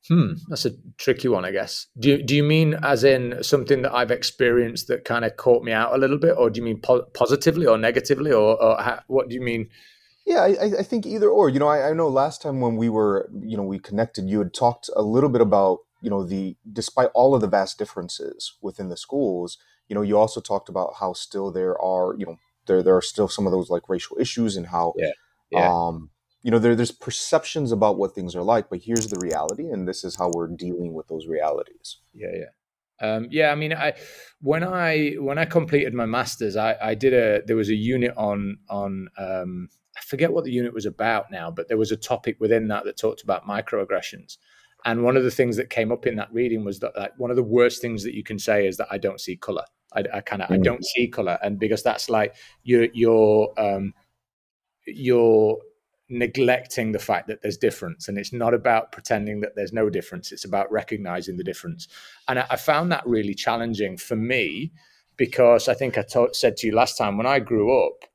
Hmm, 0.09 0.33
that's 0.49 0.67
a 0.67 0.73
tricky 0.99 1.29
one, 1.29 1.45
I 1.45 1.53
guess. 1.53 1.87
Do 1.97 2.09
you, 2.09 2.23
do 2.23 2.35
you 2.35 2.43
mean 2.43 2.75
as 2.83 3.05
in 3.05 3.45
something 3.45 3.83
that 3.83 3.95
I've 3.95 4.11
experienced 4.11 4.89
that 4.89 5.05
kind 5.05 5.25
of 5.25 5.37
caught 5.37 5.63
me 5.63 5.71
out 5.71 5.95
a 5.95 5.99
little 5.99 6.19
bit, 6.19 6.35
or 6.37 6.51
do 6.51 6.59
you 6.59 6.65
mean 6.65 6.81
po- 6.81 7.07
positively 7.15 7.67
or 7.67 7.79
negatively, 7.79 8.33
or, 8.33 8.61
or 8.61 8.83
how, 8.83 9.01
what 9.07 9.29
do 9.29 9.37
you 9.37 9.41
mean? 9.41 9.69
Yeah, 10.31 10.43
I, 10.43 10.79
I, 10.79 10.83
think 10.85 11.07
either 11.07 11.29
or. 11.29 11.49
You 11.49 11.59
know, 11.59 11.67
I, 11.67 11.91
I, 11.91 11.93
know 11.93 12.07
last 12.07 12.41
time 12.41 12.61
when 12.61 12.77
we 12.77 12.89
were, 12.89 13.29
you 13.43 13.57
know, 13.57 13.65
we 13.65 13.81
connected, 13.81 14.29
you 14.29 14.39
had 14.39 14.55
talked 14.55 14.89
a 14.95 15.03
little 15.03 15.29
bit 15.29 15.41
about, 15.41 15.81
you 16.03 16.09
know, 16.09 16.23
the 16.23 16.57
despite 16.73 17.09
all 17.15 17.35
of 17.35 17.41
the 17.41 17.49
vast 17.49 17.79
differences 17.79 18.55
within 18.63 18.91
the 18.91 18.97
schools, 18.97 19.59
you 19.89 19.97
know, 19.97 20.03
you 20.03 20.17
also 20.17 20.41
talked 20.41 20.69
about 20.69 20.95
how 21.01 21.15
still 21.15 21.51
there 21.51 21.77
are, 21.83 22.15
you 22.17 22.27
know, 22.27 22.37
there 22.69 22.81
there 22.81 22.97
are 22.97 23.03
still 23.03 23.27
some 23.27 23.45
of 23.45 23.51
those 23.51 23.71
like 23.71 23.89
racial 23.89 24.17
issues 24.21 24.57
and 24.57 24.69
how, 24.69 24.95
yeah, 24.97 25.11
yeah. 25.51 25.69
um, 25.69 26.11
you 26.45 26.51
know 26.53 26.61
there, 26.61 26.77
there's 26.77 26.93
perceptions 26.93 27.73
about 27.73 27.99
what 27.99 28.15
things 28.15 28.35
are 28.35 28.43
like 28.43 28.71
but 28.71 28.79
here's 28.79 29.09
the 29.09 29.19
reality 29.21 29.69
and 29.69 29.87
this 29.87 30.05
is 30.05 30.17
how 30.17 30.31
we're 30.33 30.49
dealing 30.49 30.95
with 30.95 31.07
those 31.09 31.27
realities 31.27 31.99
yeah 32.15 32.33
yeah 32.35 32.47
um, 33.01 33.29
yeah, 33.31 33.51
I 33.51 33.55
mean, 33.55 33.73
I 33.73 33.95
when 34.43 34.63
I 34.63 35.13
when 35.13 35.39
I 35.39 35.47
completed 35.47 35.95
my 35.95 36.07
masters, 36.07 36.57
I, 36.57 36.77
I 36.83 36.95
did 36.95 37.15
a 37.15 37.43
there 37.47 37.57
was 37.57 37.71
a 37.71 37.75
unit 37.75 38.13
on 38.17 38.59
on 38.69 39.09
um, 39.17 39.69
I 39.97 40.01
forget 40.03 40.33
what 40.33 40.45
the 40.45 40.53
unit 40.53 40.73
was 40.73 40.87
about 40.87 41.31
now, 41.31 41.51
but 41.51 41.69
there 41.69 41.79
was 41.79 41.93
a 41.93 41.97
topic 41.97 42.37
within 42.39 42.69
that 42.69 42.85
that 42.85 42.97
talked 42.97 43.23
about 43.23 43.47
microaggressions. 43.47 44.39
And 44.85 45.03
one 45.03 45.17
of 45.17 45.25
the 45.25 45.31
things 45.31 45.57
that 45.57 45.69
came 45.69 45.93
up 45.93 46.07
in 46.07 46.17
that 46.17 46.33
reading 46.33 46.65
was 46.65 46.79
that 46.81 46.97
like, 46.97 47.13
one 47.19 47.31
of 47.31 47.37
the 47.37 47.43
worst 47.43 47.83
things 47.83 48.03
that 48.05 48.15
you 48.15 48.23
can 48.23 48.39
say 48.39 48.67
is 48.67 48.77
that 48.79 48.89
I 48.91 48.99
don't 48.99 49.21
see 49.21 49.37
color. 49.37 49.65
I, 49.93 50.05
I 50.15 50.21
kind 50.21 50.43
of 50.43 50.49
mm. 50.49 50.55
I 50.55 50.59
don't 50.59 50.85
see 50.85 51.09
color, 51.09 51.39
and 51.43 51.59
because 51.59 51.83
that's 51.83 52.09
like 52.09 52.37
you're 52.63 52.89
you're 52.93 53.53
um, 53.59 53.93
you're 54.87 55.59
neglecting 56.11 56.93
the 56.93 56.99
fact 56.99 57.29
that 57.29 57.41
there's 57.41 57.57
difference 57.57 58.09
and 58.09 58.19
it's 58.19 58.33
not 58.33 58.53
about 58.53 58.91
pretending 58.91 59.41
that 59.41 59.55
there's 59.55 59.73
no 59.73 59.89
difference 59.89 60.33
it's 60.33 60.45
about 60.45 60.71
recognizing 60.73 61.37
the 61.37 61.45
difference 61.45 61.87
and 62.27 62.41
i, 62.41 62.47
I 62.51 62.57
found 62.57 62.91
that 62.91 63.07
really 63.07 63.33
challenging 63.33 63.97
for 63.97 64.17
me 64.17 64.73
because 65.17 65.69
i 65.69 65.75
think 65.75 65.97
i 65.97 66.05
said 66.33 66.57
to 66.57 66.67
you 66.67 66.75
last 66.75 66.99
time 66.99 67.17
when 67.17 67.29
i 67.29 67.39
grew 67.39 67.87
up 67.87 68.10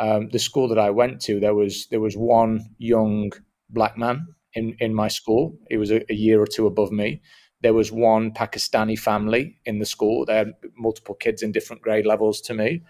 um, 0.00 0.28
the 0.30 0.38
school 0.38 0.66
that 0.68 0.78
i 0.78 0.90
went 0.90 1.20
to 1.20 1.38
there 1.38 1.54
was 1.54 1.86
there 1.90 2.00
was 2.00 2.16
one 2.16 2.54
young 2.78 3.30
black 3.72 3.96
man 3.96 4.26
in 4.54 4.76
in 4.80 4.94
my 4.94 5.08
school. 5.08 5.58
He 5.68 5.76
was 5.76 5.90
a, 5.90 6.00
a 6.10 6.14
year 6.14 6.40
or 6.40 6.46
two 6.46 6.66
above 6.66 6.92
me. 6.92 7.20
There 7.62 7.74
was 7.74 7.92
one 7.92 8.32
pakistani 8.32 8.98
family 8.98 9.58
in 9.64 9.78
the 9.78 9.86
school. 9.86 10.24
They 10.24 10.36
had 10.36 10.54
multiple 10.76 11.14
kids 11.14 11.42
in 11.42 11.52
different 11.52 11.82
grade 11.82 12.06
levels 12.06 12.40
to 12.42 12.54
me 12.54 12.82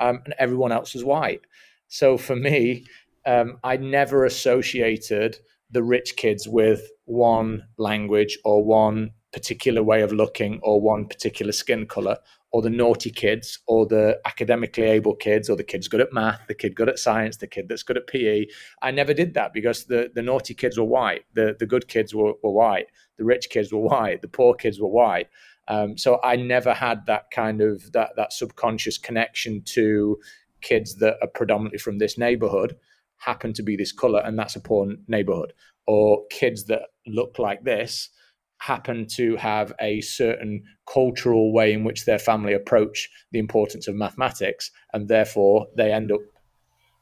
um, 0.00 0.20
and 0.24 0.34
everyone 0.38 0.72
else 0.72 0.94
was 0.94 1.04
white. 1.04 1.42
So 1.88 2.18
for 2.18 2.36
me 2.36 2.84
um, 3.26 3.58
I 3.64 3.76
never 3.76 4.24
associated 4.24 5.38
the 5.70 5.82
rich 5.82 6.16
kids 6.16 6.48
with 6.48 6.90
one 7.04 7.62
language 7.76 8.38
or 8.44 8.64
one 8.64 9.10
particular 9.32 9.82
way 9.82 10.02
of 10.02 10.12
looking 10.12 10.60
or 10.62 10.80
one 10.80 11.06
particular 11.06 11.52
skin 11.52 11.86
color 11.86 12.18
or 12.50 12.62
the 12.62 12.70
naughty 12.70 13.10
kids 13.10 13.58
or 13.66 13.86
the 13.86 14.18
academically 14.24 14.84
able 14.84 15.14
kids 15.14 15.50
or 15.50 15.56
the 15.56 15.64
kids 15.64 15.88
good 15.88 16.00
at 16.00 16.12
math 16.12 16.40
the 16.48 16.54
kid 16.54 16.74
good 16.74 16.88
at 16.88 16.98
science 16.98 17.36
the 17.36 17.46
kid 17.46 17.68
that's 17.68 17.82
good 17.82 17.96
at 17.96 18.06
pe 18.06 18.46
i 18.82 18.90
never 18.90 19.12
did 19.12 19.34
that 19.34 19.52
because 19.52 19.84
the, 19.84 20.10
the 20.14 20.22
naughty 20.22 20.54
kids 20.54 20.78
were 20.78 20.84
white 20.84 21.24
the, 21.34 21.56
the 21.58 21.66
good 21.66 21.88
kids 21.88 22.14
were, 22.14 22.32
were 22.42 22.52
white 22.52 22.86
the 23.18 23.24
rich 23.24 23.48
kids 23.50 23.72
were 23.72 23.80
white 23.80 24.22
the 24.22 24.28
poor 24.28 24.54
kids 24.54 24.80
were 24.80 24.88
white. 24.88 25.28
Um, 25.68 25.98
so 25.98 26.18
i 26.24 26.36
never 26.36 26.72
had 26.72 27.04
that 27.06 27.30
kind 27.30 27.60
of 27.60 27.92
that, 27.92 28.10
that 28.16 28.32
subconscious 28.32 28.96
connection 28.96 29.62
to 29.66 30.18
kids 30.60 30.96
that 30.96 31.16
are 31.22 31.28
predominantly 31.28 31.78
from 31.78 31.98
this 31.98 32.18
neighborhood 32.18 32.76
happen 33.18 33.52
to 33.52 33.62
be 33.62 33.76
this 33.76 33.92
color 33.92 34.20
and 34.24 34.38
that's 34.38 34.56
a 34.56 34.60
poor 34.60 34.94
neighborhood. 35.06 35.52
Or 35.86 36.26
kids 36.30 36.64
that 36.66 36.82
look 37.06 37.38
like 37.38 37.64
this 37.64 38.10
happen 38.58 39.06
to 39.06 39.36
have 39.36 39.72
a 39.80 40.00
certain 40.00 40.62
cultural 40.92 41.52
way 41.52 41.72
in 41.72 41.84
which 41.84 42.04
their 42.04 42.18
family 42.18 42.52
approach 42.52 43.08
the 43.32 43.38
importance 43.38 43.86
of 43.88 43.94
mathematics 43.94 44.70
and 44.92 45.08
therefore 45.08 45.66
they 45.76 45.92
end 45.92 46.10
up 46.10 46.20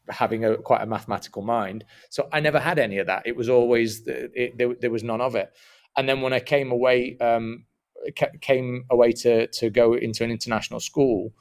having 0.08 0.44
a 0.44 0.56
quite 0.56 0.82
a 0.82 0.86
mathematical 0.86 1.42
mind. 1.42 1.84
So 2.10 2.28
i 2.32 2.40
never 2.40 2.60
had 2.60 2.78
any 2.78 2.98
of 2.98 3.06
that. 3.06 3.22
It 3.26 3.36
was 3.36 3.48
always 3.48 4.06
it, 4.06 4.56
there, 4.56 4.74
there 4.80 4.90
was 4.90 5.02
none 5.02 5.20
of 5.20 5.34
it. 5.34 5.52
And 5.96 6.08
then 6.08 6.20
when 6.20 6.32
i 6.32 6.40
came 6.40 6.70
away 6.70 7.16
um, 7.18 7.64
came 8.40 8.84
away 8.90 9.12
to 9.12 9.46
to 9.46 9.70
go 9.70 9.94
into 9.94 10.22
an 10.22 10.30
international 10.30 10.80
school 10.80 11.32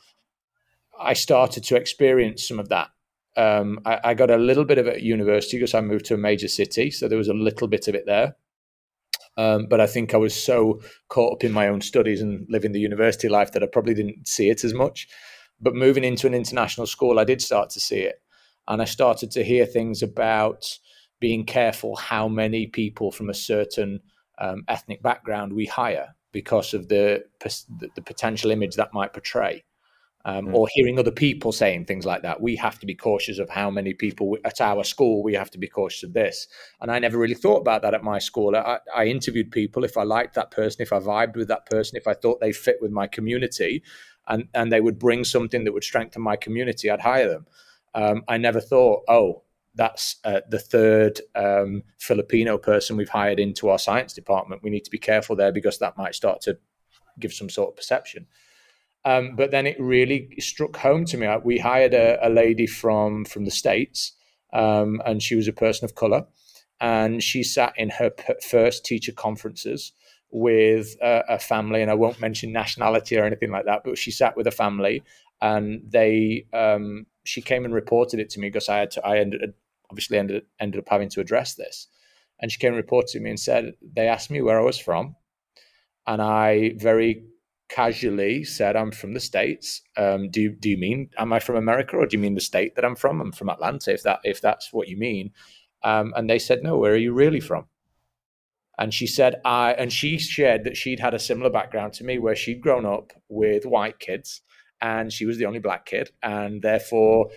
i 0.99 1.13
started 1.13 1.63
to 1.65 1.75
experience 1.75 2.47
some 2.47 2.59
of 2.59 2.69
that. 2.69 2.89
Um, 3.37 3.79
I, 3.85 3.99
I, 4.03 4.13
got 4.13 4.31
a 4.31 4.37
little 4.37 4.63
bit 4.63 4.77
of 4.77 4.87
it 4.87 4.95
at 4.95 5.01
university 5.01 5.57
because 5.57 5.73
I 5.73 5.81
moved 5.81 6.05
to 6.05 6.13
a 6.13 6.17
major 6.17 6.47
city, 6.47 6.89
so 6.89 7.09
there 7.09 7.17
was 7.17 7.27
a 7.27 7.33
little 7.33 7.67
bit 7.67 7.89
of 7.89 7.93
it 7.95 8.05
there. 8.05 8.37
Um, 9.37 9.67
but 9.67 9.81
I 9.81 9.87
think 9.87 10.13
I 10.13 10.17
was 10.17 10.33
so 10.33 10.81
caught 11.09 11.33
up 11.33 11.43
in 11.43 11.51
my 11.51 11.67
own 11.67 11.81
studies 11.81 12.21
and 12.21 12.45
living 12.49 12.71
the 12.71 12.79
university 12.79 13.27
life 13.27 13.51
that 13.51 13.63
I 13.63 13.67
probably 13.67 13.93
didn't 13.93 14.27
see 14.27 14.49
it 14.49 14.63
as 14.63 14.73
much. 14.73 15.07
But 15.59 15.75
moving 15.75 16.03
into 16.03 16.27
an 16.27 16.33
international 16.33 16.87
school, 16.87 17.19
I 17.19 17.23
did 17.23 17.41
start 17.41 17.69
to 17.71 17.79
see 17.79 17.99
it, 17.99 18.21
and 18.67 18.81
I 18.81 18.85
started 18.85 19.31
to 19.31 19.43
hear 19.43 19.65
things 19.65 20.01
about 20.01 20.65
being 21.19 21.45
careful 21.45 21.95
how 21.95 22.27
many 22.27 22.67
people 22.67 23.11
from 23.11 23.29
a 23.29 23.33
certain 23.33 24.01
um, 24.39 24.63
ethnic 24.67 25.01
background 25.01 25.53
we 25.53 25.65
hire 25.65 26.15
because 26.33 26.73
of 26.73 26.89
the 26.89 27.23
the 27.39 28.01
potential 28.01 28.51
image 28.51 28.75
that 28.75 28.93
might 28.93 29.13
portray 29.13 29.63
um, 30.25 30.47
mm. 30.47 30.53
or 30.53 30.67
hearing 30.73 30.99
other 30.99 31.11
people 31.11 31.51
saying 31.51 31.85
things 31.85 32.05
like 32.05 32.23
that. 32.23 32.41
We 32.41 32.55
have 32.57 32.79
to 32.79 32.85
be 32.85 32.95
cautious 32.95 33.39
of 33.39 33.49
how 33.49 33.69
many 33.69 33.93
people 33.93 34.37
at 34.43 34.59
our 34.59 34.83
school. 34.83 35.23
We 35.23 35.35
have 35.35 35.51
to 35.51 35.57
be 35.57 35.67
cautious 35.67 36.03
of 36.03 36.13
this. 36.13 36.47
And 36.81 36.91
I 36.91 36.99
never 36.99 37.17
really 37.17 37.35
thought 37.35 37.61
about 37.61 37.83
that 37.83 37.93
at 37.93 38.03
my 38.03 38.19
school. 38.19 38.55
I, 38.55 38.79
I 38.93 39.05
interviewed 39.05 39.51
people 39.51 39.83
if 39.83 39.97
I 39.97 40.03
liked 40.03 40.33
that 40.33 40.51
person, 40.51 40.81
if 40.81 40.91
I 40.91 40.99
vibed 40.99 41.35
with 41.35 41.47
that 41.49 41.67
person, 41.67 41.95
if 41.95 42.07
I 42.07 42.15
thought 42.15 42.41
they 42.41 42.51
fit 42.51 42.77
with 42.81 42.91
my 42.91 43.07
community, 43.07 43.83
and 44.27 44.47
and 44.55 44.71
they 44.71 44.81
would 44.81 44.97
bring 44.97 45.23
something 45.23 45.63
that 45.63 45.73
would 45.73 45.83
strengthen 45.83 46.21
my 46.21 46.35
community. 46.35 46.89
I'd 46.89 47.01
hire 47.01 47.29
them. 47.29 47.45
Um, 47.93 48.23
I 48.27 48.37
never 48.37 48.59
thought, 48.59 49.03
oh, 49.07 49.43
that's 49.75 50.17
uh, 50.23 50.41
the 50.49 50.59
third 50.59 51.21
um, 51.35 51.83
Filipino 51.97 52.57
person 52.57 52.97
we've 52.97 53.09
hired 53.09 53.39
into 53.39 53.69
our 53.69 53.79
science 53.79 54.13
department. 54.13 54.63
We 54.63 54.69
need 54.69 54.85
to 54.85 54.91
be 54.91 54.97
careful 54.97 55.35
there 55.35 55.51
because 55.51 55.77
that 55.79 55.97
might 55.97 56.15
start 56.15 56.41
to 56.41 56.57
give 57.19 57.33
some 57.33 57.49
sort 57.49 57.69
of 57.69 57.75
perception. 57.75 58.27
Um, 59.05 59.35
but 59.35 59.51
then 59.51 59.67
it 59.67 59.79
really 59.79 60.29
struck 60.39 60.75
home 60.77 61.05
to 61.05 61.17
me. 61.17 61.27
We 61.43 61.59
hired 61.59 61.93
a, 61.93 62.17
a 62.27 62.29
lady 62.29 62.65
from 62.65 63.23
from 63.25 63.45
the 63.45 63.51
states, 63.51 64.13
um, 64.51 65.01
and 65.05 65.21
she 65.21 65.35
was 65.35 65.47
a 65.47 65.53
person 65.53 65.85
of 65.85 65.93
color, 65.93 66.25
and 66.81 67.21
she 67.21 67.43
sat 67.43 67.73
in 67.77 67.89
her 67.91 68.09
p- 68.09 68.33
first 68.41 68.83
teacher 68.83 69.11
conferences 69.11 69.93
with 70.31 70.95
a, 71.01 71.23
a, 71.29 71.39
family, 71.39 71.83
and 71.83 71.91
I 71.91 71.93
won't 71.93 72.19
mention 72.19 72.51
nationality 72.51 73.17
or 73.17 73.23
anything 73.23 73.51
like 73.51 73.65
that, 73.65 73.83
but 73.85 73.97
she 73.97 74.09
sat 74.09 74.35
with 74.35 74.47
a 74.47 74.51
family, 74.51 75.03
and 75.39 75.81
they 75.87 76.47
um, 76.51 77.05
she 77.25 77.43
came 77.43 77.63
and 77.63 77.75
reported 77.75 78.19
it 78.19 78.31
to 78.31 78.39
me 78.39 78.47
because 78.47 78.69
I 78.69 78.77
had 78.77 78.91
to, 78.91 79.05
I 79.05 79.19
ended 79.19 79.53
obviously 79.91 80.17
ended 80.17 80.43
ended 80.59 80.79
up 80.79 80.89
having 80.89 81.09
to 81.09 81.21
address 81.21 81.53
this, 81.53 81.87
and 82.39 82.51
she 82.51 82.57
came 82.57 82.69
and 82.69 82.77
reported 82.77 83.09
to 83.09 83.19
me 83.19 83.29
and 83.29 83.39
said 83.39 83.73
they 83.81 84.07
asked 84.07 84.31
me 84.31 84.41
where 84.41 84.59
I 84.59 84.63
was 84.63 84.79
from, 84.79 85.15
and 86.07 86.23
I 86.23 86.73
very 86.77 87.23
casually 87.69 88.43
said, 88.43 88.75
I'm 88.75 88.91
from 88.91 89.13
the 89.13 89.19
States. 89.19 89.81
Um, 89.97 90.29
do, 90.29 90.41
you, 90.41 90.51
do 90.51 90.69
you 90.69 90.77
mean, 90.77 91.09
am 91.17 91.33
I 91.33 91.39
from 91.39 91.55
America 91.55 91.97
or 91.97 92.05
do 92.05 92.17
you 92.17 92.21
mean 92.21 92.35
the 92.35 92.41
state 92.41 92.75
that 92.75 92.85
I'm 92.85 92.95
from? 92.95 93.21
I'm 93.21 93.31
from 93.31 93.49
Atlanta, 93.49 93.93
if, 93.93 94.03
that, 94.03 94.19
if 94.23 94.41
that's 94.41 94.71
what 94.71 94.87
you 94.87 94.97
mean. 94.97 95.31
Um, 95.83 96.13
and 96.15 96.29
they 96.29 96.39
said, 96.39 96.63
no, 96.63 96.77
where 96.77 96.93
are 96.93 96.97
you 96.97 97.13
really 97.13 97.39
from? 97.39 97.65
And 98.77 98.93
she 98.93 99.07
said, 99.07 99.35
I, 99.45 99.73
and 99.73 99.91
she 99.91 100.17
shared 100.17 100.65
that 100.65 100.77
she'd 100.77 100.99
had 100.99 101.13
a 101.13 101.19
similar 101.19 101.49
background 101.49 101.93
to 101.93 102.03
me 102.03 102.19
where 102.19 102.35
she'd 102.35 102.61
grown 102.61 102.85
up 102.85 103.13
with 103.29 103.65
white 103.65 103.99
kids 103.99 104.41
and 104.81 105.11
she 105.11 105.25
was 105.25 105.37
the 105.37 105.45
only 105.45 105.59
black 105.59 105.85
kid. 105.85 106.11
And 106.21 106.61
therefore, 106.61 107.29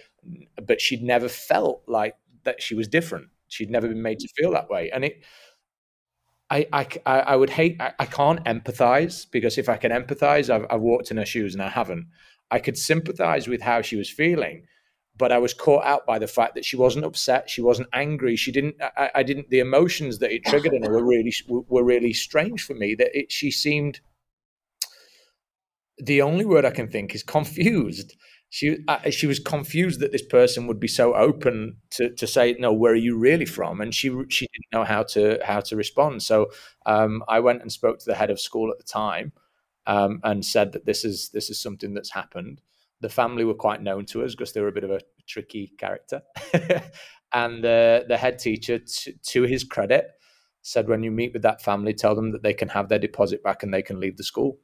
but 0.66 0.80
she'd 0.80 1.02
never 1.02 1.28
felt 1.28 1.82
like 1.86 2.16
that 2.44 2.60
she 2.60 2.74
was 2.74 2.88
different. 2.88 3.28
She'd 3.48 3.70
never 3.70 3.88
been 3.88 4.02
made 4.02 4.18
to 4.18 4.28
feel 4.36 4.50
that 4.52 4.68
way. 4.68 4.90
And 4.90 5.04
it, 5.04 5.22
I, 6.50 6.66
I, 6.72 6.86
I 7.04 7.36
would 7.36 7.50
hate, 7.50 7.76
I, 7.80 7.92
I 7.98 8.06
can't 8.06 8.42
empathize 8.44 9.26
because 9.30 9.58
if 9.58 9.68
I 9.68 9.76
can 9.76 9.92
empathize, 9.92 10.48
I've, 10.48 10.66
I've 10.70 10.80
walked 10.80 11.10
in 11.10 11.18
her 11.18 11.26
shoes 11.26 11.54
and 11.54 11.62
I 11.62 11.68
haven't. 11.68 12.06
I 12.50 12.58
could 12.58 12.78
sympathize 12.78 13.48
with 13.48 13.60
how 13.60 13.82
she 13.82 13.96
was 13.96 14.08
feeling, 14.08 14.66
but 15.18 15.32
I 15.32 15.38
was 15.38 15.52
caught 15.52 15.84
out 15.84 16.06
by 16.06 16.18
the 16.18 16.26
fact 16.26 16.54
that 16.54 16.64
she 16.64 16.76
wasn't 16.76 17.04
upset, 17.04 17.50
she 17.50 17.60
wasn't 17.60 17.88
angry, 17.92 18.36
she 18.36 18.52
didn't. 18.52 18.76
I, 18.80 19.10
I 19.16 19.22
didn't. 19.22 19.50
The 19.50 19.58
emotions 19.58 20.18
that 20.20 20.32
it 20.32 20.46
triggered 20.46 20.72
in 20.72 20.84
her 20.84 20.92
were 20.92 21.04
really 21.04 21.34
were 21.46 21.84
really 21.84 22.14
strange 22.14 22.64
for 22.64 22.74
me. 22.74 22.94
That 22.94 23.10
it, 23.12 23.30
she 23.30 23.50
seemed. 23.50 24.00
The 26.00 26.22
only 26.22 26.44
word 26.44 26.64
I 26.64 26.70
can 26.70 26.88
think 26.88 27.14
is 27.14 27.22
confused. 27.22 28.16
She 28.50 28.78
uh, 28.88 29.10
she 29.10 29.26
was 29.26 29.38
confused 29.38 30.00
that 30.00 30.12
this 30.12 30.22
person 30.22 30.66
would 30.66 30.80
be 30.80 30.88
so 30.88 31.14
open 31.14 31.76
to, 31.90 32.10
to 32.14 32.26
say 32.26 32.56
no 32.58 32.72
where 32.72 32.92
are 32.92 32.96
you 32.96 33.16
really 33.16 33.44
from? 33.44 33.80
And 33.80 33.94
she 33.94 34.08
she 34.28 34.46
didn't 34.46 34.72
know 34.72 34.84
how 34.84 35.02
to 35.14 35.38
how 35.44 35.60
to 35.60 35.76
respond. 35.76 36.22
So 36.22 36.50
um, 36.86 37.22
I 37.28 37.40
went 37.40 37.62
and 37.62 37.70
spoke 37.70 37.98
to 37.98 38.06
the 38.06 38.14
head 38.14 38.30
of 38.30 38.40
school 38.40 38.70
at 38.70 38.78
the 38.78 38.84
time 38.84 39.32
um, 39.86 40.20
and 40.24 40.44
said 40.44 40.72
that 40.72 40.86
this 40.86 41.04
is 41.04 41.28
this 41.30 41.50
is 41.50 41.60
something 41.60 41.92
that's 41.92 42.12
happened. 42.12 42.62
The 43.00 43.10
family 43.10 43.44
were 43.44 43.54
quite 43.54 43.82
known 43.82 44.06
to 44.06 44.24
us 44.24 44.34
because 44.34 44.52
they 44.52 44.60
were 44.62 44.68
a 44.68 44.72
bit 44.72 44.84
of 44.84 44.90
a 44.90 45.00
tricky 45.26 45.72
character. 45.78 46.22
And 47.32 47.64
uh, 47.64 48.02
the 48.08 48.16
head 48.16 48.38
teacher 48.38 48.78
t- 48.78 49.14
to 49.22 49.42
his 49.42 49.64
credit 49.64 50.06
said 50.62 50.88
when 50.88 51.02
you 51.02 51.10
meet 51.10 51.32
with 51.32 51.42
that 51.42 51.62
family 51.62 51.94
tell 51.94 52.14
them 52.14 52.32
that 52.32 52.42
they 52.42 52.54
can 52.54 52.68
have 52.68 52.88
their 52.88 52.98
deposit 52.98 53.42
back 53.42 53.62
and 53.62 53.72
they 53.72 53.82
can 53.82 54.00
leave 54.00 54.16
the 54.16 54.24
school 54.24 54.58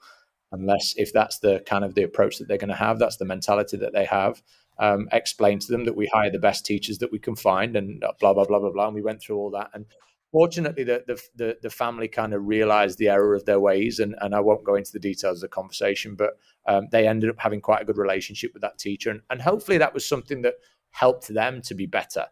unless 0.55 0.95
if 0.97 1.13
that's 1.13 1.39
the 1.39 1.63
kind 1.67 1.85
of 1.85 1.95
the 1.95 2.03
approach 2.03 2.39
that 2.39 2.49
they're 2.49 2.59
going 2.59 2.69
to 2.69 2.75
have, 2.75 2.99
that's 2.99 3.17
the 3.17 3.25
mentality 3.25 3.77
that 3.79 3.93
they 3.93 4.05
have. 4.05 4.43
Um, 4.79 5.09
explain 5.13 5.61
to 5.61 5.71
them 5.71 5.85
that 5.85 5.97
we 5.97 6.07
hire 6.07 6.31
the 6.31 6.39
best 6.39 6.67
teachers 6.67 6.99
that 6.99 7.13
we 7.13 7.19
can 7.19 7.37
find, 7.37 7.77
and 7.77 8.01
blah 8.21 8.33
blah 8.33 8.45
blah 8.45 8.59
blah 8.59 8.71
blah. 8.71 8.87
And 8.87 8.95
we 8.95 9.03
went 9.03 9.21
through 9.21 9.37
all 9.37 9.51
that, 9.51 9.71
and 9.75 9.87
fortunately, 10.33 10.83
the 10.83 11.05
the 11.07 11.23
the, 11.37 11.59
the 11.63 11.71
family 11.71 12.09
kind 12.09 12.35
of 12.35 12.47
realised 12.47 12.99
the 12.99 13.09
error 13.09 13.35
of 13.35 13.45
their 13.45 13.61
ways, 13.61 14.01
and 14.01 14.17
and 14.21 14.35
I 14.35 14.41
won't 14.41 14.65
go 14.65 14.75
into 14.75 14.93
the 14.93 14.99
details 14.99 15.39
of 15.39 15.43
the 15.43 15.49
conversation, 15.49 16.17
but 16.17 16.39
um, 16.67 16.89
they 16.91 17.07
ended 17.07 17.31
up 17.31 17.37
having 17.39 17.61
quite 17.61 17.83
a 17.83 17.85
good 17.85 17.99
relationship 17.99 18.53
with 18.53 18.63
that 18.63 18.79
teacher, 18.79 19.11
and 19.11 19.21
and 19.31 19.41
hopefully 19.41 19.79
that 19.79 19.95
was 19.95 20.07
something 20.07 20.43
that 20.43 20.55
helped 20.91 21.29
them 21.29 21.63
to 21.63 21.75
be 21.75 21.87
better, 21.87 22.27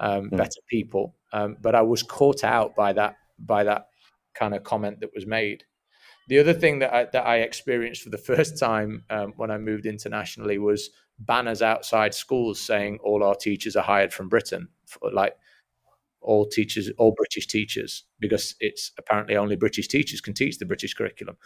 um, 0.00 0.30
mm. 0.30 0.36
better 0.36 0.60
people. 0.68 1.14
Um, 1.32 1.56
but 1.60 1.74
I 1.74 1.82
was 1.82 2.02
caught 2.02 2.44
out 2.44 2.76
by 2.76 2.92
that 2.92 3.16
by 3.38 3.64
that 3.64 3.88
kind 4.34 4.54
of 4.54 4.62
comment 4.62 5.00
that 5.00 5.10
was 5.14 5.26
made. 5.26 5.64
The 6.28 6.38
other 6.38 6.52
thing 6.52 6.78
that 6.80 6.92
I, 6.92 7.04
that 7.06 7.26
I 7.26 7.38
experienced 7.38 8.02
for 8.02 8.10
the 8.10 8.18
first 8.18 8.58
time 8.58 9.04
um, 9.10 9.32
when 9.36 9.50
I 9.50 9.58
moved 9.58 9.86
internationally 9.86 10.58
was 10.58 10.90
banners 11.18 11.62
outside 11.62 12.14
schools 12.14 12.60
saying 12.60 12.98
all 13.02 13.24
our 13.24 13.34
teachers 13.34 13.76
are 13.76 13.82
hired 13.82 14.12
from 14.12 14.28
Britain, 14.28 14.68
like 15.12 15.36
all 16.20 16.46
teachers, 16.46 16.90
all 16.98 17.14
British 17.16 17.46
teachers, 17.46 18.04
because 18.20 18.54
it's 18.60 18.92
apparently 18.98 19.36
only 19.36 19.56
British 19.56 19.88
teachers 19.88 20.20
can 20.20 20.34
teach 20.34 20.58
the 20.58 20.66
British 20.66 20.94
curriculum. 20.94 21.36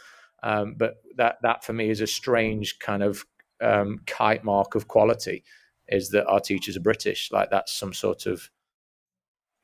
Um, 0.43 0.75
but 0.77 0.95
that 1.15 1.37
that 1.43 1.63
for 1.63 1.71
me 1.71 1.89
is 1.89 2.01
a 2.01 2.07
strange 2.07 2.79
kind 2.79 3.01
of 3.03 3.25
um, 3.61 4.01
kite 4.05 4.43
mark 4.43 4.75
of 4.75 4.89
quality, 4.89 5.43
is 5.87 6.09
that 6.09 6.27
our 6.27 6.41
teachers 6.41 6.75
are 6.75 6.81
British. 6.81 7.31
Like 7.31 7.49
that's 7.49 7.71
some 7.71 7.93
sort 7.93 8.25
of 8.25 8.49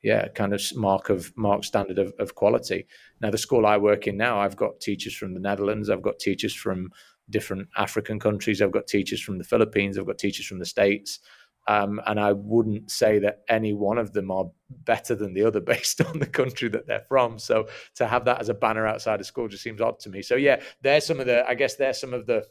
yeah, 0.02 0.28
kind 0.28 0.54
of 0.54 0.62
mark 0.74 1.10
of 1.10 1.36
mark 1.36 1.64
standard 1.64 1.98
of, 1.98 2.12
of 2.18 2.34
quality. 2.34 2.86
Now, 3.20 3.30
the 3.30 3.38
school 3.38 3.66
I 3.66 3.76
work 3.76 4.06
in 4.06 4.16
now, 4.16 4.40
I've 4.40 4.56
got 4.56 4.80
teachers 4.80 5.14
from 5.14 5.34
the 5.34 5.40
Netherlands, 5.40 5.90
I've 5.90 6.02
got 6.02 6.18
teachers 6.18 6.54
from 6.54 6.90
different 7.28 7.68
African 7.76 8.18
countries, 8.18 8.62
I've 8.62 8.72
got 8.72 8.86
teachers 8.86 9.20
from 9.20 9.38
the 9.38 9.44
Philippines, 9.44 9.98
I've 9.98 10.06
got 10.06 10.18
teachers 10.18 10.46
from 10.46 10.58
the 10.58 10.66
States. 10.66 11.20
Um, 11.68 12.00
and 12.06 12.18
I 12.18 12.32
wouldn't 12.32 12.90
say 12.90 13.18
that 13.20 13.42
any 13.48 13.74
one 13.74 13.98
of 13.98 14.12
them 14.12 14.30
are 14.30 14.46
better 14.70 15.14
than 15.14 15.34
the 15.34 15.44
other 15.44 15.60
based 15.60 16.00
on 16.00 16.18
the 16.18 16.26
country 16.26 16.68
that 16.70 16.86
they're 16.86 17.04
from. 17.06 17.38
So 17.38 17.68
to 17.96 18.06
have 18.06 18.24
that 18.24 18.40
as 18.40 18.48
a 18.48 18.54
banner 18.54 18.86
outside 18.86 19.20
of 19.20 19.26
school 19.26 19.46
just 19.46 19.62
seems 19.62 19.80
odd 19.80 20.00
to 20.00 20.08
me. 20.10 20.22
So 20.22 20.36
yeah, 20.36 20.62
there's 20.80 21.06
some 21.06 21.20
of 21.20 21.26
the, 21.26 21.46
I 21.46 21.54
guess 21.54 21.76
there's 21.76 22.00
some 22.00 22.14
of 22.14 22.26
the 22.26 22.44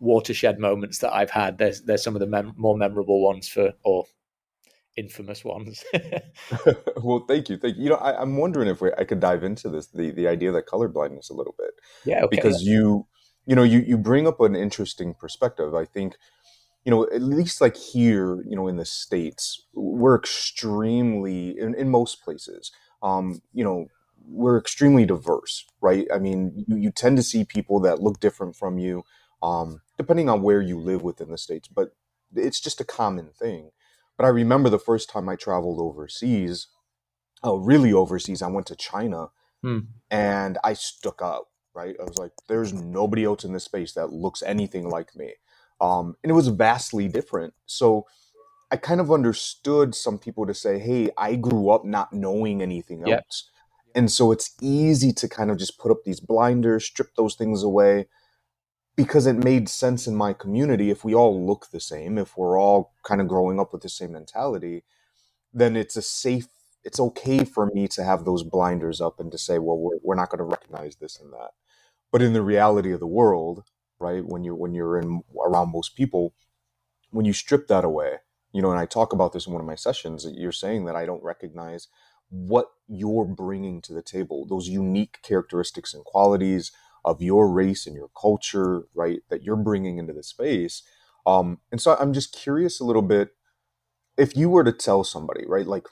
watershed 0.00 0.58
moments 0.58 0.98
that 0.98 1.14
I've 1.14 1.30
had. 1.30 1.56
There's 1.56 1.82
there's 1.82 2.02
some 2.02 2.16
of 2.16 2.20
the 2.20 2.26
mem- 2.26 2.54
more 2.56 2.76
memorable 2.76 3.22
ones 3.22 3.48
for, 3.48 3.72
or 3.84 4.04
infamous 4.96 5.44
ones. 5.44 5.84
well, 7.02 7.24
thank 7.26 7.48
you, 7.48 7.56
thank 7.56 7.76
you. 7.76 7.84
You 7.84 7.90
know, 7.90 7.96
I, 7.96 8.20
am 8.20 8.36
wondering 8.36 8.68
if 8.68 8.80
we, 8.80 8.90
I 8.98 9.04
could 9.04 9.20
dive 9.20 9.44
into 9.44 9.68
this 9.68 9.86
the 9.88 10.10
the 10.10 10.28
idea 10.28 10.52
that 10.52 10.66
color 10.66 10.88
blindness 10.88 11.30
a 11.30 11.34
little 11.34 11.54
bit. 11.58 11.70
Yeah, 12.04 12.24
okay, 12.24 12.36
because 12.36 12.62
yeah. 12.62 12.72
you 12.72 13.06
you 13.46 13.56
know 13.56 13.62
you 13.62 13.80
you 13.80 13.98
bring 13.98 14.26
up 14.26 14.40
an 14.40 14.56
interesting 14.56 15.14
perspective. 15.14 15.74
I 15.74 15.84
think 15.84 16.16
you 16.84 16.90
know 16.90 17.04
at 17.04 17.22
least 17.22 17.60
like 17.60 17.76
here 17.76 18.42
you 18.42 18.56
know 18.56 18.68
in 18.68 18.76
the 18.76 18.84
states 18.84 19.66
we're 19.72 20.16
extremely 20.16 21.58
in, 21.58 21.74
in 21.74 21.88
most 21.88 22.22
places 22.22 22.72
um 23.02 23.40
you 23.52 23.62
know 23.62 23.86
we're 24.26 24.58
extremely 24.58 25.04
diverse 25.04 25.64
right 25.80 26.06
i 26.12 26.18
mean 26.18 26.64
you, 26.66 26.76
you 26.76 26.90
tend 26.90 27.16
to 27.16 27.22
see 27.22 27.44
people 27.44 27.80
that 27.80 28.00
look 28.00 28.20
different 28.20 28.56
from 28.56 28.78
you 28.78 29.04
um 29.42 29.80
depending 29.96 30.28
on 30.28 30.42
where 30.42 30.60
you 30.60 30.78
live 30.78 31.02
within 31.02 31.30
the 31.30 31.38
states 31.38 31.68
but 31.68 31.94
it's 32.34 32.60
just 32.60 32.80
a 32.80 32.84
common 32.84 33.30
thing 33.38 33.70
but 34.16 34.24
I 34.24 34.28
remember 34.28 34.68
the 34.68 34.78
first 34.78 35.10
time 35.10 35.28
I 35.28 35.36
traveled 35.36 35.80
overseas, 35.80 36.68
oh, 37.42 37.56
really 37.56 37.92
overseas, 37.92 38.42
I 38.42 38.48
went 38.48 38.66
to 38.68 38.76
China 38.76 39.28
hmm. 39.62 39.80
and 40.10 40.58
I 40.62 40.74
stuck 40.74 41.20
out, 41.22 41.46
right? 41.74 41.96
I 42.00 42.04
was 42.04 42.18
like, 42.18 42.32
there's 42.48 42.72
nobody 42.72 43.24
else 43.24 43.44
in 43.44 43.52
this 43.52 43.64
space 43.64 43.92
that 43.94 44.12
looks 44.12 44.42
anything 44.42 44.88
like 44.88 45.16
me. 45.16 45.34
Um, 45.80 46.16
and 46.22 46.30
it 46.30 46.34
was 46.34 46.48
vastly 46.48 47.08
different. 47.08 47.54
So 47.66 48.06
I 48.70 48.76
kind 48.76 49.00
of 49.00 49.10
understood 49.10 49.94
some 49.94 50.18
people 50.18 50.46
to 50.46 50.54
say, 50.54 50.78
hey, 50.78 51.10
I 51.18 51.34
grew 51.34 51.70
up 51.70 51.84
not 51.84 52.12
knowing 52.12 52.62
anything 52.62 53.06
yep. 53.06 53.24
else. 53.24 53.50
And 53.94 54.10
so 54.10 54.32
it's 54.32 54.54
easy 54.62 55.12
to 55.12 55.28
kind 55.28 55.50
of 55.50 55.58
just 55.58 55.78
put 55.78 55.90
up 55.90 56.04
these 56.04 56.20
blinders, 56.20 56.86
strip 56.86 57.14
those 57.16 57.34
things 57.34 57.62
away, 57.62 58.06
because 58.96 59.26
it 59.26 59.34
made 59.34 59.68
sense 59.68 60.06
in 60.06 60.14
my 60.16 60.32
community 60.32 60.90
if 60.90 61.04
we 61.04 61.14
all 61.14 61.46
look 61.46 61.68
the 61.72 61.80
same 61.80 62.18
if 62.18 62.36
we're 62.36 62.58
all 62.60 62.92
kind 63.04 63.20
of 63.20 63.28
growing 63.28 63.60
up 63.60 63.72
with 63.72 63.82
the 63.82 63.88
same 63.88 64.12
mentality 64.12 64.84
then 65.52 65.76
it's 65.76 65.96
a 65.96 66.02
safe 66.02 66.48
it's 66.84 67.00
okay 67.00 67.44
for 67.44 67.66
me 67.74 67.86
to 67.88 68.02
have 68.04 68.24
those 68.24 68.42
blinders 68.42 69.00
up 69.00 69.20
and 69.20 69.32
to 69.32 69.38
say 69.38 69.58
well 69.58 69.78
we're, 69.78 69.98
we're 70.02 70.14
not 70.16 70.30
going 70.30 70.38
to 70.38 70.44
recognize 70.44 70.96
this 70.96 71.20
and 71.20 71.32
that. 71.32 71.50
But 72.10 72.22
in 72.22 72.32
the 72.32 72.42
reality 72.42 72.92
of 72.92 73.00
the 73.00 73.06
world 73.06 73.64
right 73.98 74.24
when 74.24 74.44
you 74.44 74.54
when 74.54 74.74
you're 74.74 74.98
in 74.98 75.22
around 75.46 75.72
most 75.72 75.96
people 75.96 76.34
when 77.10 77.24
you 77.26 77.32
strip 77.32 77.68
that 77.68 77.84
away 77.84 78.16
you 78.52 78.60
know 78.62 78.70
and 78.70 78.80
i 78.80 78.86
talk 78.86 79.12
about 79.12 79.32
this 79.32 79.46
in 79.46 79.52
one 79.52 79.60
of 79.60 79.66
my 79.66 79.74
sessions 79.76 80.26
you're 80.34 80.52
saying 80.52 80.84
that 80.84 80.96
i 80.96 81.06
don't 81.06 81.22
recognize 81.22 81.88
what 82.30 82.68
you're 82.88 83.24
bringing 83.26 83.80
to 83.80 83.92
the 83.92 84.02
table 84.02 84.46
those 84.48 84.68
unique 84.68 85.18
characteristics 85.22 85.94
and 85.94 86.04
qualities 86.04 86.72
of 87.04 87.22
your 87.22 87.50
race 87.50 87.86
and 87.86 87.96
your 87.96 88.10
culture, 88.20 88.84
right, 88.94 89.20
that 89.28 89.42
you're 89.42 89.56
bringing 89.56 89.98
into 89.98 90.12
the 90.12 90.22
space. 90.22 90.82
Um, 91.26 91.58
and 91.70 91.80
so 91.80 91.96
I'm 91.98 92.12
just 92.12 92.34
curious 92.34 92.80
a 92.80 92.84
little 92.84 93.02
bit 93.02 93.30
if 94.16 94.36
you 94.36 94.50
were 94.50 94.64
to 94.64 94.72
tell 94.72 95.04
somebody, 95.04 95.44
right, 95.46 95.66
like 95.66 95.86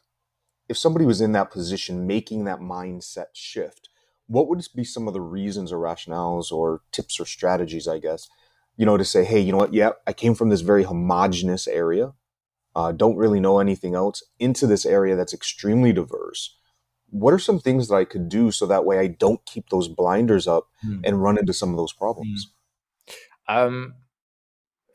if 0.69 0.79
somebody 0.79 1.05
was 1.05 1.21
in 1.21 1.33
that 1.33 1.50
position 1.50 2.07
making 2.07 2.45
that 2.45 2.61
mindset 2.61 3.26
shift, 3.33 3.88
what 4.26 4.49
would 4.49 4.64
be 4.75 4.85
some 4.85 5.09
of 5.09 5.14
the 5.14 5.21
reasons 5.21 5.73
or 5.73 5.79
rationales 5.79 6.52
or 6.52 6.83
tips 6.93 7.19
or 7.19 7.26
strategies, 7.26 7.88
I 7.88 7.99
guess, 7.99 8.29
you 8.76 8.87
know, 8.87 8.97
to 8.97 9.05
say, 9.05 9.25
hey, 9.25 9.40
you 9.40 9.52
know 9.52 9.59
what, 9.59 9.75
yeah, 9.75 9.90
I 10.07 10.12
came 10.12 10.35
from 10.35 10.49
this 10.49 10.61
very 10.61 10.85
homogenous 10.85 11.67
area, 11.67 12.12
uh, 12.76 12.93
don't 12.93 13.17
really 13.17 13.40
know 13.40 13.59
anything 13.59 13.95
else, 13.95 14.23
into 14.38 14.67
this 14.67 14.87
area 14.87 15.17
that's 15.17 15.35
extremely 15.35 15.93
diverse 15.93 16.57
what 17.11 17.35
are 17.35 17.38
some 17.38 17.59
things 17.59 17.88
that 17.88 17.97
I 17.97 18.05
could 18.05 18.29
do 18.29 18.50
so 18.50 18.67
that 18.67 18.85
way 18.85 18.99
I 18.99 19.09
don't 19.09 19.45
keep 19.45 19.69
those 19.69 19.88
blinders 19.88 20.47
up 20.47 20.69
mm. 20.85 21.00
and 21.05 21.23
run 21.23 21.38
into 21.38 21.52
some 21.52 21.71
of 21.71 21.76
those 21.76 21.93
problems? 21.93 22.52
Mm. 23.49 23.67
Um, 23.67 23.95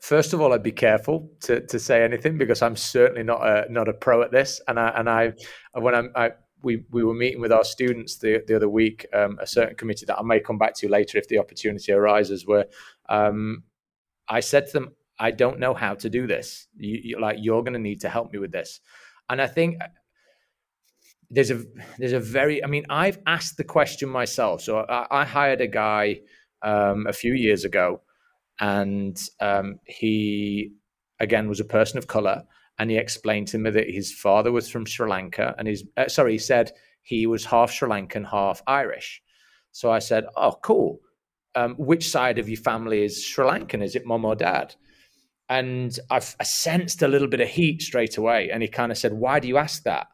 first 0.00 0.32
of 0.32 0.40
all, 0.40 0.52
I'd 0.52 0.62
be 0.62 0.72
careful 0.72 1.30
to, 1.42 1.60
to 1.66 1.78
say 1.78 2.02
anything 2.02 2.38
because 2.38 2.62
I'm 2.62 2.76
certainly 2.76 3.22
not 3.22 3.46
a 3.46 3.70
not 3.70 3.88
a 3.88 3.92
pro 3.92 4.22
at 4.22 4.32
this. 4.32 4.60
And 4.66 4.78
I 4.78 4.88
and 4.88 5.10
I 5.10 5.32
when 5.74 5.94
I'm 5.94 6.10
I, 6.14 6.32
we 6.62 6.84
we 6.90 7.04
were 7.04 7.14
meeting 7.14 7.40
with 7.40 7.52
our 7.52 7.64
students 7.64 8.18
the 8.18 8.42
the 8.46 8.56
other 8.56 8.68
week, 8.68 9.06
um, 9.12 9.38
a 9.40 9.46
certain 9.46 9.76
committee 9.76 10.06
that 10.06 10.18
I 10.18 10.22
may 10.22 10.40
come 10.40 10.58
back 10.58 10.74
to 10.76 10.88
later 10.88 11.18
if 11.18 11.28
the 11.28 11.38
opportunity 11.38 11.92
arises, 11.92 12.46
where 12.46 12.66
um, 13.08 13.64
I 14.28 14.40
said 14.40 14.66
to 14.66 14.72
them, 14.72 14.96
I 15.18 15.30
don't 15.30 15.58
know 15.58 15.74
how 15.74 15.94
to 15.94 16.10
do 16.10 16.26
this. 16.26 16.66
You, 16.76 17.00
you 17.02 17.20
like 17.20 17.38
you're 17.40 17.62
going 17.62 17.74
to 17.74 17.78
need 17.78 18.00
to 18.00 18.08
help 18.08 18.32
me 18.32 18.38
with 18.38 18.52
this. 18.52 18.80
And 19.28 19.42
I 19.42 19.46
think 19.46 19.78
there's 21.30 21.50
a 21.50 21.64
there's 21.98 22.12
a 22.12 22.20
very 22.20 22.62
I 22.62 22.66
mean 22.66 22.84
I've 22.88 23.18
asked 23.26 23.56
the 23.56 23.64
question 23.64 24.08
myself. 24.08 24.62
So 24.62 24.78
I, 24.78 25.06
I 25.10 25.24
hired 25.24 25.60
a 25.60 25.66
guy 25.66 26.20
um, 26.62 27.06
a 27.06 27.12
few 27.12 27.34
years 27.34 27.64
ago, 27.64 28.02
and 28.60 29.18
um, 29.40 29.80
he 29.86 30.72
again 31.20 31.48
was 31.48 31.60
a 31.60 31.64
person 31.64 31.98
of 31.98 32.06
color, 32.06 32.42
and 32.78 32.90
he 32.90 32.96
explained 32.96 33.48
to 33.48 33.58
me 33.58 33.70
that 33.70 33.90
his 33.90 34.12
father 34.12 34.52
was 34.52 34.68
from 34.68 34.86
Sri 34.86 35.08
Lanka, 35.08 35.54
and 35.58 35.68
his 35.68 35.84
uh, 35.96 36.08
sorry 36.08 36.32
he 36.32 36.38
said 36.38 36.72
he 37.02 37.26
was 37.26 37.44
half 37.44 37.70
Sri 37.70 37.88
Lankan, 37.88 38.28
half 38.28 38.62
Irish. 38.66 39.22
So 39.72 39.90
I 39.90 39.98
said, 39.98 40.26
"Oh, 40.36 40.58
cool. 40.62 41.00
Um, 41.54 41.74
which 41.76 42.08
side 42.08 42.38
of 42.38 42.48
your 42.48 42.58
family 42.60 43.02
is 43.02 43.24
Sri 43.24 43.44
Lankan? 43.44 43.82
Is 43.82 43.96
it 43.96 44.06
mom 44.06 44.24
or 44.24 44.36
dad?" 44.36 44.74
And 45.48 45.96
I've, 46.10 46.34
I 46.40 46.44
sensed 46.44 47.02
a 47.02 47.08
little 47.08 47.28
bit 47.28 47.40
of 47.40 47.48
heat 47.48 47.80
straight 47.80 48.16
away, 48.16 48.50
and 48.50 48.62
he 48.62 48.68
kind 48.68 48.92
of 48.92 48.98
said, 48.98 49.12
"Why 49.12 49.40
do 49.40 49.48
you 49.48 49.56
ask 49.58 49.82
that?" 49.84 50.08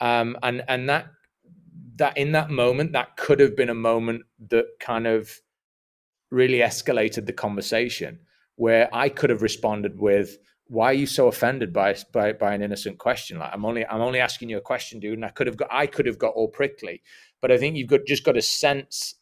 Um, 0.00 0.36
and 0.42 0.62
and 0.68 0.88
that 0.88 1.06
that 1.96 2.16
in 2.16 2.32
that 2.32 2.50
moment 2.50 2.92
that 2.92 3.16
could 3.16 3.40
have 3.40 3.56
been 3.56 3.70
a 3.70 3.74
moment 3.74 4.22
that 4.50 4.66
kind 4.80 5.06
of 5.06 5.40
really 6.30 6.58
escalated 6.58 7.26
the 7.26 7.32
conversation 7.32 8.20
where 8.56 8.88
I 8.92 9.08
could 9.08 9.30
have 9.30 9.42
responded 9.42 9.98
with 9.98 10.38
why 10.68 10.86
are 10.86 10.94
you 10.94 11.06
so 11.06 11.28
offended 11.28 11.72
by 11.72 11.96
by 12.12 12.32
by 12.32 12.54
an 12.54 12.62
innocent 12.62 12.98
question? 12.98 13.38
Like 13.38 13.50
I'm 13.52 13.64
only 13.64 13.86
I'm 13.86 14.00
only 14.00 14.18
asking 14.18 14.48
you 14.48 14.58
a 14.58 14.62
question 14.62 14.98
dude 14.98 15.14
and 15.14 15.24
I 15.24 15.28
could 15.28 15.46
have 15.46 15.56
got 15.56 15.68
I 15.70 15.86
could 15.86 16.06
have 16.06 16.18
got 16.18 16.34
all 16.34 16.48
prickly. 16.48 17.02
But 17.40 17.52
I 17.52 17.58
think 17.58 17.76
you've 17.76 17.88
got 17.88 18.00
just 18.06 18.24
got 18.24 18.36
a 18.36 18.42
sense 18.42 19.14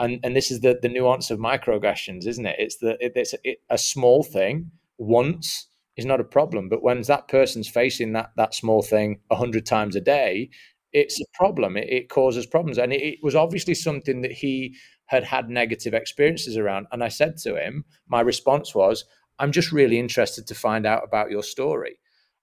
and 0.00 0.20
and 0.22 0.34
this 0.34 0.50
is 0.50 0.60
the 0.60 0.78
the 0.80 0.88
nuance 0.88 1.30
of 1.30 1.38
microaggressions 1.38 2.26
isn't 2.26 2.46
it? 2.46 2.56
It's 2.58 2.76
the 2.76 2.96
it, 3.04 3.12
it's 3.16 3.34
a, 3.34 3.38
it, 3.44 3.58
a 3.68 3.76
small 3.76 4.22
thing 4.22 4.70
once 4.96 5.66
is 5.98 6.06
not 6.06 6.20
a 6.20 6.24
problem. 6.24 6.68
But 6.70 6.82
when 6.82 7.02
that 7.02 7.28
person's 7.28 7.68
facing 7.68 8.12
that 8.12 8.30
that 8.36 8.54
small 8.54 8.82
thing 8.82 9.20
a 9.30 9.36
hundred 9.36 9.66
times 9.66 9.96
a 9.96 10.00
day, 10.00 10.48
it's 10.92 11.20
a 11.20 11.24
problem. 11.34 11.76
It, 11.76 11.90
it 11.90 12.08
causes 12.08 12.46
problems, 12.46 12.78
and 12.78 12.92
it, 12.92 13.02
it, 13.02 13.18
was 13.22 13.34
obviously 13.34 13.74
something 13.74 14.22
that 14.22 14.32
he 14.32 14.76
had 15.06 15.24
had 15.24 15.50
negative 15.50 15.92
experiences 15.92 16.56
around. 16.56 16.86
And 16.92 17.04
I 17.04 17.08
said 17.08 17.36
to 17.38 17.56
him, 17.62 17.84
my 18.06 18.20
response 18.20 18.74
was, 18.74 19.04
"I'm 19.38 19.52
just 19.52 19.72
really 19.72 19.98
interested 19.98 20.46
to 20.46 20.54
find 20.54 20.86
out 20.86 21.04
about 21.04 21.30
your 21.30 21.42
story." 21.42 21.98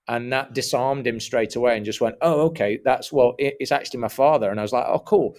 And 0.08 0.32
that 0.34 0.54
disarmed 0.54 1.08
him 1.08 1.20
straight 1.20 1.56
away, 1.56 1.78
and 1.78 1.86
just 1.86 2.02
went, 2.02 2.18
"Oh, 2.22 2.42
okay, 2.48 2.80
that's 2.84 3.12
well, 3.12 3.36
it's 3.40 3.72
actually 3.72 4.02
my 4.02 4.10
father." 4.10 4.52
And 4.52 4.60
I 4.60 4.64
was 4.64 4.74
like, 4.74 4.86
"Oh, 4.88 5.00
cool." 5.00 5.38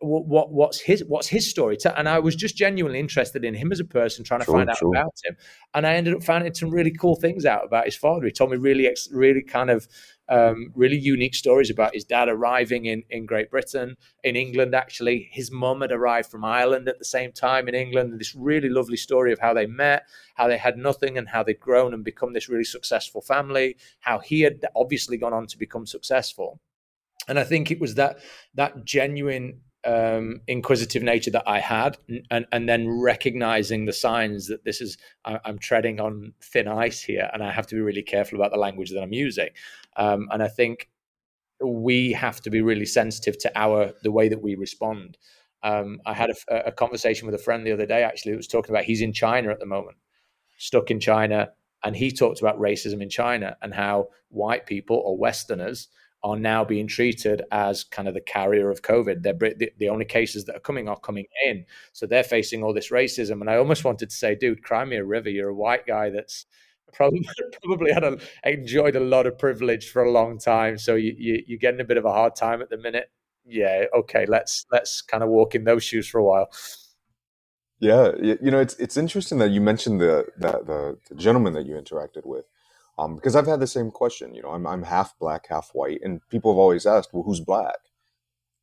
What 0.00 0.50
what's 0.52 0.80
his 0.80 1.04
what's 1.06 1.28
his 1.28 1.48
story 1.48 1.76
to, 1.78 1.98
and 1.98 2.08
I 2.08 2.18
was 2.18 2.34
just 2.34 2.56
genuinely 2.56 2.98
interested 2.98 3.44
in 3.44 3.54
him 3.54 3.72
as 3.72 3.80
a 3.80 3.84
person 3.84 4.24
trying 4.24 4.40
to 4.40 4.46
find 4.46 4.70
out 4.70 4.80
about 4.80 5.14
him. 5.24 5.36
And 5.74 5.86
I 5.86 5.94
ended 5.94 6.14
up 6.14 6.22
finding 6.22 6.54
some 6.54 6.70
really 6.70 6.90
cool 6.90 7.16
things 7.16 7.44
out 7.44 7.64
about 7.64 7.84
his 7.84 7.96
father. 7.96 8.26
He 8.26 8.32
told 8.32 8.50
me 8.50 8.56
really 8.56 8.88
really 9.12 9.42
kind 9.42 9.70
of 9.70 9.86
um, 10.28 10.72
really 10.74 10.96
unique 10.96 11.34
stories 11.34 11.70
about 11.70 11.94
his 11.94 12.04
dad 12.04 12.28
arriving 12.28 12.86
in 12.86 13.02
in 13.10 13.26
Great 13.26 13.50
Britain 13.50 13.96
in 14.24 14.36
England 14.36 14.74
actually. 14.74 15.28
His 15.32 15.50
mum 15.50 15.82
had 15.82 15.92
arrived 15.92 16.30
from 16.30 16.44
Ireland 16.44 16.88
at 16.88 16.98
the 16.98 17.04
same 17.04 17.32
time 17.32 17.68
in 17.68 17.74
England 17.74 18.12
and 18.12 18.20
this 18.20 18.34
really 18.34 18.68
lovely 18.68 18.96
story 18.96 19.32
of 19.32 19.38
how 19.38 19.52
they 19.52 19.66
met 19.66 20.04
how 20.34 20.48
they 20.48 20.58
had 20.58 20.76
nothing 20.76 21.18
and 21.18 21.28
how 21.28 21.42
they'd 21.42 21.60
grown 21.60 21.92
and 21.92 22.04
become 22.04 22.32
this 22.32 22.48
really 22.48 22.64
successful 22.64 23.20
family 23.20 23.76
how 24.00 24.18
he 24.18 24.40
had 24.40 24.64
obviously 24.74 25.16
gone 25.16 25.32
on 25.32 25.46
to 25.46 25.58
become 25.58 25.86
successful 25.86 26.60
and 27.28 27.38
I 27.38 27.44
think 27.44 27.70
it 27.70 27.80
was 27.80 27.94
that 27.96 28.18
that 28.54 28.84
genuine 28.84 29.60
um, 29.84 30.40
inquisitive 30.46 31.02
nature 31.02 31.30
that 31.32 31.44
I 31.46 31.60
had, 31.60 31.96
and 32.30 32.46
and 32.52 32.68
then 32.68 32.88
recognizing 33.00 33.84
the 33.84 33.92
signs 33.92 34.46
that 34.48 34.64
this 34.64 34.80
is 34.80 34.98
I, 35.24 35.40
am 35.44 35.58
treading 35.58 36.00
on 36.00 36.34
thin 36.42 36.68
ice 36.68 37.02
here, 37.02 37.30
and 37.32 37.42
I 37.42 37.52
have 37.52 37.66
to 37.68 37.74
be 37.74 37.80
really 37.80 38.02
careful 38.02 38.38
about 38.38 38.52
the 38.52 38.58
language 38.58 38.90
that 38.90 39.02
I'm 39.02 39.12
using. 39.12 39.50
Um, 39.96 40.28
and 40.30 40.42
I 40.42 40.48
think 40.48 40.88
we 41.64 42.12
have 42.12 42.40
to 42.42 42.50
be 42.50 42.60
really 42.60 42.86
sensitive 42.86 43.38
to 43.38 43.58
our 43.58 43.92
the 44.02 44.12
way 44.12 44.28
that 44.28 44.42
we 44.42 44.54
respond. 44.54 45.18
Um, 45.64 46.00
I 46.06 46.14
had 46.14 46.30
a, 46.30 46.66
a, 46.66 46.72
conversation 46.72 47.26
with 47.26 47.36
a 47.36 47.42
friend 47.42 47.64
the 47.64 47.70
other 47.70 47.86
day 47.86 48.02
actually 48.02 48.32
who 48.32 48.36
was 48.36 48.48
talking 48.48 48.74
about 48.74 48.82
he's 48.82 49.00
in 49.00 49.12
China 49.12 49.50
at 49.50 49.60
the 49.60 49.66
moment, 49.66 49.96
stuck 50.58 50.90
in 50.90 50.98
China, 50.98 51.50
and 51.84 51.94
he 51.94 52.10
talked 52.10 52.40
about 52.40 52.58
racism 52.58 53.00
in 53.00 53.08
China 53.08 53.56
and 53.62 53.72
how 53.72 54.08
white 54.28 54.66
people 54.66 54.96
or 54.96 55.16
Westerners 55.16 55.86
are 56.24 56.36
now 56.36 56.64
being 56.64 56.86
treated 56.86 57.42
as 57.50 57.84
kind 57.84 58.06
of 58.06 58.14
the 58.14 58.20
carrier 58.20 58.70
of 58.70 58.82
COVID. 58.82 59.22
They're 59.22 59.32
the, 59.32 59.72
the 59.78 59.88
only 59.88 60.04
cases 60.04 60.44
that 60.44 60.56
are 60.56 60.60
coming 60.60 60.88
are 60.88 60.98
coming 60.98 61.26
in, 61.46 61.64
so 61.92 62.06
they're 62.06 62.24
facing 62.24 62.62
all 62.62 62.72
this 62.72 62.90
racism. 62.90 63.40
And 63.40 63.50
I 63.50 63.56
almost 63.56 63.84
wanted 63.84 64.10
to 64.10 64.16
say, 64.16 64.34
dude, 64.34 64.62
cry 64.62 64.84
me 64.84 64.96
a 64.96 65.04
river. 65.04 65.30
You're 65.30 65.50
a 65.50 65.54
white 65.54 65.86
guy 65.86 66.10
that's 66.10 66.46
probably 66.92 67.28
probably 67.62 67.92
had 67.92 68.04
a, 68.04 68.18
enjoyed 68.44 68.96
a 68.96 69.00
lot 69.00 69.26
of 69.26 69.38
privilege 69.38 69.90
for 69.90 70.04
a 70.04 70.10
long 70.10 70.38
time, 70.38 70.78
so 70.78 70.94
you, 70.94 71.14
you 71.18 71.42
you're 71.46 71.58
getting 71.58 71.80
a 71.80 71.84
bit 71.84 71.96
of 71.96 72.04
a 72.04 72.12
hard 72.12 72.36
time 72.36 72.62
at 72.62 72.70
the 72.70 72.78
minute. 72.78 73.10
Yeah, 73.44 73.86
okay, 73.94 74.24
let's 74.26 74.64
let's 74.70 75.02
kind 75.02 75.22
of 75.22 75.28
walk 75.28 75.54
in 75.54 75.64
those 75.64 75.82
shoes 75.82 76.06
for 76.06 76.18
a 76.18 76.24
while. 76.24 76.50
Yeah, 77.80 78.12
you 78.20 78.52
know, 78.52 78.60
it's 78.60 78.74
it's 78.76 78.96
interesting 78.96 79.38
that 79.38 79.50
you 79.50 79.60
mentioned 79.60 80.00
the 80.00 80.26
the, 80.38 80.98
the 81.08 81.14
gentleman 81.16 81.54
that 81.54 81.66
you 81.66 81.74
interacted 81.74 82.24
with 82.24 82.44
Um, 82.98 83.16
because 83.16 83.34
I've 83.34 83.46
had 83.46 83.60
the 83.60 83.66
same 83.66 83.90
question. 83.90 84.34
You 84.34 84.42
know, 84.42 84.50
I'm 84.50 84.66
I'm 84.66 84.82
half 84.82 85.18
black, 85.18 85.46
half 85.48 85.70
white, 85.72 86.00
and 86.02 86.20
people 86.28 86.52
have 86.52 86.58
always 86.58 86.86
asked, 86.86 87.10
"Well, 87.12 87.22
who's 87.22 87.40
black?" 87.40 87.78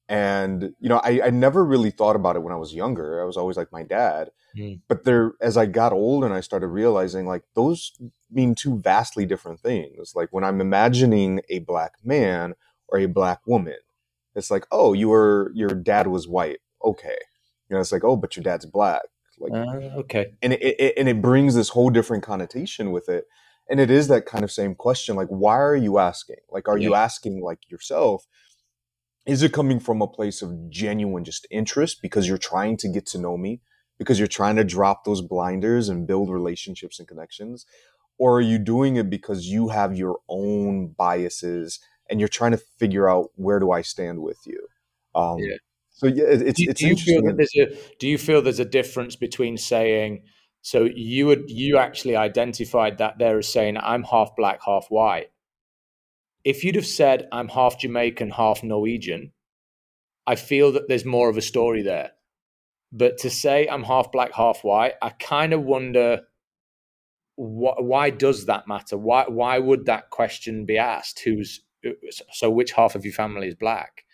And 0.08 0.74
you 0.80 0.90
know, 0.90 1.00
I, 1.04 1.22
I 1.26 1.30
never 1.30 1.64
really 1.64 1.92
thought 1.92 2.16
about 2.16 2.36
it 2.36 2.42
when 2.42 2.54
I 2.54 2.58
was 2.58 2.74
younger. 2.74 3.22
I 3.22 3.26
was 3.26 3.38
always 3.38 3.58
like 3.58 3.72
my 3.72 3.84
dad. 3.84 4.32
Mm. 4.58 4.82
But 4.88 5.04
there, 5.04 5.34
as 5.42 5.58
I 5.58 5.66
got 5.68 5.94
older, 5.94 6.26
and 6.26 6.36
I 6.36 6.42
started 6.42 6.68
realizing 6.68 7.28
like 7.28 7.44
those 7.56 7.92
mean 8.32 8.56
two 8.56 8.80
vastly 8.80 9.26
different 9.26 9.60
things. 9.60 10.14
Like 10.16 10.30
when 10.32 10.44
I'm 10.44 10.62
imagining 10.62 11.42
a 11.50 11.60
black 11.60 11.94
man 12.04 12.56
or 12.88 13.00
a 13.00 13.06
black 13.08 13.40
woman, 13.46 13.78
it's 14.36 14.52
like, 14.52 14.66
oh, 14.72 14.94
you 14.94 15.10
were 15.10 15.52
your 15.54 15.70
dad 15.70 16.08
was 16.08 16.28
white. 16.28 16.60
Okay, 16.84 17.18
you 17.70 17.76
know, 17.76 17.80
it's 17.80 17.92
like, 17.92 18.04
oh, 18.04 18.16
but 18.16 18.36
your 18.36 18.44
dad's 18.44 18.66
black. 18.66 19.04
Like, 19.38 19.54
uh, 19.54 20.00
okay, 20.00 20.34
and 20.42 20.54
it, 20.54 20.62
it 20.62 20.94
and 20.98 21.08
it 21.08 21.22
brings 21.22 21.56
this 21.56 21.70
whole 21.70 21.90
different 21.90 22.24
connotation 22.24 22.92
with 22.92 23.10
it. 23.10 23.26
And 23.70 23.80
it 23.80 23.92
is 23.92 24.08
that 24.08 24.26
kind 24.26 24.44
of 24.44 24.52
same 24.52 24.74
question. 24.74 25.16
Like, 25.16 25.28
why 25.28 25.60
are 25.60 25.76
you 25.76 26.00
asking? 26.00 26.38
Like, 26.50 26.68
are 26.68 26.78
yeah. 26.78 26.90
you 26.90 26.96
asking 26.96 27.42
like 27.42 27.70
yourself? 27.70 28.26
is 29.30 29.44
it 29.44 29.54
coming 29.54 29.80
from 29.80 30.02
a 30.02 30.08
place 30.08 30.42
of 30.42 30.70
genuine 30.70 31.24
just 31.24 31.46
interest 31.52 32.02
because 32.02 32.28
you're 32.28 32.38
trying 32.38 32.76
to 32.78 32.88
get 32.88 33.06
to 33.06 33.18
know 33.20 33.38
me 33.38 33.62
because 34.00 34.18
you're 34.18 34.28
trying 34.28 34.56
to 34.56 34.64
drop 34.64 35.04
those 35.04 35.22
blinders 35.22 35.88
and 35.88 36.08
build 36.08 36.30
relationships 36.30 37.00
and 37.00 37.08
connections 37.08 37.66
or 38.18 38.38
are 38.38 38.42
you 38.42 38.58
doing 38.58 38.96
it 38.96 39.10
because 39.10 39.48
you 39.48 39.70
have 39.70 39.96
your 39.96 40.18
own 40.28 40.88
biases 40.98 41.80
and 42.10 42.20
you're 42.20 42.28
trying 42.28 42.52
to 42.52 42.58
figure 42.58 43.08
out 43.08 43.30
where 43.36 43.60
do 43.60 43.72
i 43.72 43.82
stand 43.82 44.22
with 44.22 44.40
you 44.46 44.68
um, 45.16 45.38
yeah. 45.38 45.56
so 45.92 46.08
yeah 46.08 46.26
it's, 46.28 46.60
do, 46.60 46.70
it's 46.70 46.80
do 46.80 46.88
interesting 46.88 47.26
you 47.26 47.34
there's 47.34 47.56
a, 47.56 47.96
do 48.00 48.08
you 48.08 48.18
feel 48.18 48.42
there's 48.42 48.60
a 48.60 48.66
difference 48.66 49.16
between 49.16 49.58
saying 49.58 50.24
so 50.62 50.88
you 50.94 51.26
would 51.26 51.50
you 51.50 51.78
actually 51.78 52.16
identified 52.16 52.98
that 52.98 53.18
there 53.18 53.38
as 53.38 53.48
saying 53.48 53.78
i'm 53.78 54.04
half 54.04 54.36
black 54.36 54.60
half 54.66 54.88
white 54.90 55.30
if 56.44 56.64
you'd 56.64 56.76
have 56.76 56.86
said 56.86 57.28
I'm 57.32 57.50
half 57.50 57.80
Jamaican, 57.80 58.32
half 58.32 58.64
Norwegian, 58.64 59.32
I 60.26 60.36
feel 60.36 60.72
that 60.74 60.88
there's 60.88 61.06
more 61.06 61.30
of 61.30 61.38
a 61.38 61.42
story 61.42 61.82
there. 61.82 62.12
But 62.92 63.18
to 63.20 63.30
say 63.30 63.68
I'm 63.68 63.84
half 63.84 64.12
black, 64.12 64.34
half 64.34 64.64
white, 64.64 64.94
I 65.02 65.10
kind 65.10 65.54
of 65.54 65.64
wonder 65.64 66.22
wh- 67.36 67.80
why 67.80 68.10
does 68.10 68.46
that 68.46 68.68
matter? 68.68 68.98
Why 68.98 69.26
why 69.28 69.60
would 69.60 69.86
that 69.86 70.10
question 70.10 70.66
be 70.66 70.78
asked? 70.78 71.20
Who's 71.20 71.62
so 72.32 72.50
which 72.50 72.72
half 72.72 72.96
of 72.96 73.06
your 73.06 73.14
family 73.14 73.48
is 73.48 73.56
black? 73.56 74.06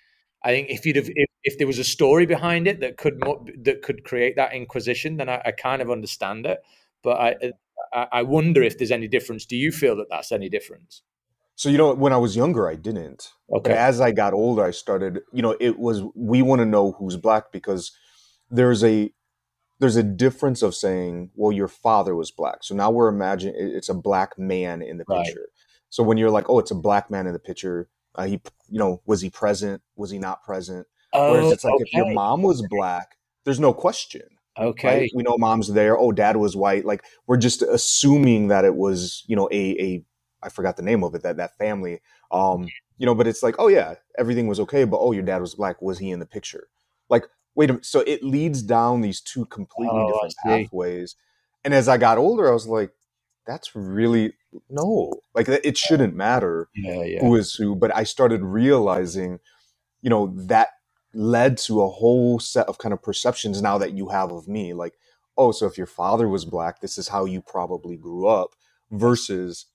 I 0.44 0.50
think 0.50 0.70
if 0.70 0.86
you'd 0.86 0.96
have 0.96 1.10
if, 1.10 1.30
if 1.44 1.58
there 1.58 1.68
was 1.68 1.80
a 1.80 1.84
story 1.84 2.26
behind 2.26 2.68
it 2.68 2.80
that 2.82 2.98
could 2.98 3.20
that 3.64 3.82
could 3.82 4.04
create 4.04 4.36
that 4.36 4.54
inquisition, 4.54 5.18
then 5.18 5.30
I, 5.30 5.42
I 5.46 5.52
kind 5.52 5.82
of 5.82 5.90
understand 5.90 6.46
it. 6.46 6.60
But 7.04 7.20
I, 7.20 7.36
I 7.94 8.08
I 8.12 8.22
wonder 8.24 8.62
if 8.62 8.78
there's 8.78 8.92
any 8.92 9.08
difference. 9.08 9.46
Do 9.46 9.56
you 9.56 9.72
feel 9.72 9.96
that 9.98 10.08
that's 10.10 10.32
any 10.32 10.50
difference? 10.50 11.02
So 11.56 11.70
you 11.70 11.78
know, 11.78 11.94
when 11.94 12.14
I 12.14 12.18
was 12.18 12.36
younger, 12.36 12.70
I 12.70 12.76
didn't. 12.76 13.32
Okay. 13.52 13.70
But 13.70 13.78
as 13.78 14.02
I 14.02 14.12
got 14.12 14.34
older, 14.34 14.64
I 14.64 14.72
started. 14.72 15.22
You 15.32 15.42
know, 15.42 15.56
it 15.60 15.80
was 15.80 16.04
we 16.14 16.42
want 16.42 16.60
to 16.60 16.66
know 16.66 16.92
who's 16.92 17.16
black 17.16 17.52
because 17.52 17.92
there's 18.52 18.84
a 18.84 19.12
there's 19.80 19.96
a 19.96 20.04
difference 20.04 20.62
of 20.62 20.76
saying, 20.76 21.32
well, 21.36 21.52
your 21.52 21.68
father 21.68 22.16
was 22.16 22.32
black. 22.32 22.64
So 22.64 22.76
now 22.76 22.92
we're 22.92 23.10
imagining 23.10 23.56
it's 23.58 23.90
a 23.90 23.94
black 23.94 24.38
man 24.38 24.82
in 24.82 24.98
the 24.98 25.06
right. 25.08 25.26
picture. 25.26 25.48
So 25.90 26.04
when 26.04 26.18
you're 26.18 26.30
like, 26.30 26.50
oh, 26.50 26.60
it's 26.60 26.72
a 26.72 26.76
black 26.76 27.10
man 27.10 27.28
in 27.28 27.34
the 27.34 27.40
picture, 27.40 27.90
uh, 28.18 28.26
he, 28.26 28.42
you 28.70 28.80
know, 28.80 29.02
was 29.06 29.22
he 29.22 29.30
present? 29.30 29.82
Was 29.96 30.12
he 30.12 30.20
not 30.20 30.44
present? 30.44 30.88
Oh, 31.14 31.34
Whereas 31.34 31.52
it's 31.52 31.64
like 31.64 31.76
okay. 31.76 31.84
if 31.86 31.94
your 31.94 32.14
mom 32.14 32.42
was 32.42 32.66
black, 32.70 33.18
there's 33.44 33.60
no 33.60 33.74
question. 33.74 34.24
Okay. 34.58 35.00
Right? 35.02 35.12
We 35.14 35.24
know 35.24 35.38
mom's 35.38 35.68
there. 35.74 35.98
Oh, 35.98 36.12
dad 36.12 36.38
was 36.38 36.56
white. 36.56 36.86
Like 36.86 37.04
we're 37.28 37.38
just 37.38 37.62
assuming 37.62 38.48
that 38.50 38.66
it 38.66 38.76
was, 38.76 39.24
you 39.28 39.36
know, 39.36 39.50
a 39.52 39.82
a 39.82 40.06
I 40.44 40.50
forgot 40.50 40.78
the 40.78 40.84
name 40.84 41.04
of 41.04 41.16
it 41.16 41.24
that 41.24 41.38
that 41.38 41.58
family. 41.58 42.02
Um, 42.32 42.68
you 42.98 43.06
know, 43.06 43.16
but 43.16 43.28
it's 43.28 43.44
like, 43.44 43.56
oh 43.60 43.68
yeah, 43.68 43.96
everything 44.18 44.48
was 44.48 44.60
okay, 44.62 44.86
but 44.86 44.98
oh, 44.98 45.12
your 45.12 45.24
dad 45.24 45.42
was 45.42 45.56
black. 45.56 45.82
Was 45.82 46.00
he 46.00 46.12
in 46.12 46.20
the 46.20 46.26
picture? 46.26 46.68
Like, 47.10 47.26
wait 47.56 47.70
a 47.70 47.74
minute. 47.74 47.86
So 47.86 48.02
it 48.02 48.24
leads 48.24 48.62
down 48.62 49.02
these 49.02 49.22
two 49.22 49.46
completely 49.46 49.98
oh, 49.98 50.12
different 50.12 50.36
pathways. 50.44 51.16
And 51.64 51.74
as 51.74 51.88
I 51.88 51.98
got 51.98 52.18
older, 52.18 52.48
I 52.48 52.54
was 52.54 52.68
like, 52.68 52.92
that's 53.46 53.76
really 53.76 54.34
no, 54.70 55.14
like 55.34 55.48
it 55.48 55.78
shouldn't 55.78 56.16
matter 56.16 56.70
yeah, 56.76 57.04
yeah. 57.04 57.20
who 57.22 57.36
is 57.36 57.54
who. 57.54 57.76
But 57.76 57.96
I 57.96 58.04
started 58.04 58.42
realizing, 58.42 59.40
you 60.02 60.10
know, 60.10 60.34
that 60.48 60.70
led 61.14 61.58
to 61.58 61.82
a 61.82 61.90
whole 61.90 62.40
set 62.40 62.68
of 62.68 62.78
kind 62.78 62.94
of 62.94 63.02
perceptions 63.02 63.62
now 63.62 63.78
that 63.78 63.94
you 63.94 64.10
have 64.10 64.32
of 64.32 64.48
me. 64.48 64.74
Like, 64.74 64.94
oh, 65.38 65.52
so 65.52 65.66
if 65.66 65.78
your 65.78 65.88
father 65.88 66.28
was 66.28 66.46
black, 66.46 66.82
this 66.82 66.98
is 66.98 67.08
how 67.08 67.26
you 67.26 67.42
probably 67.42 67.98
grew 67.98 68.28
up 68.28 68.56
versus 68.92 69.68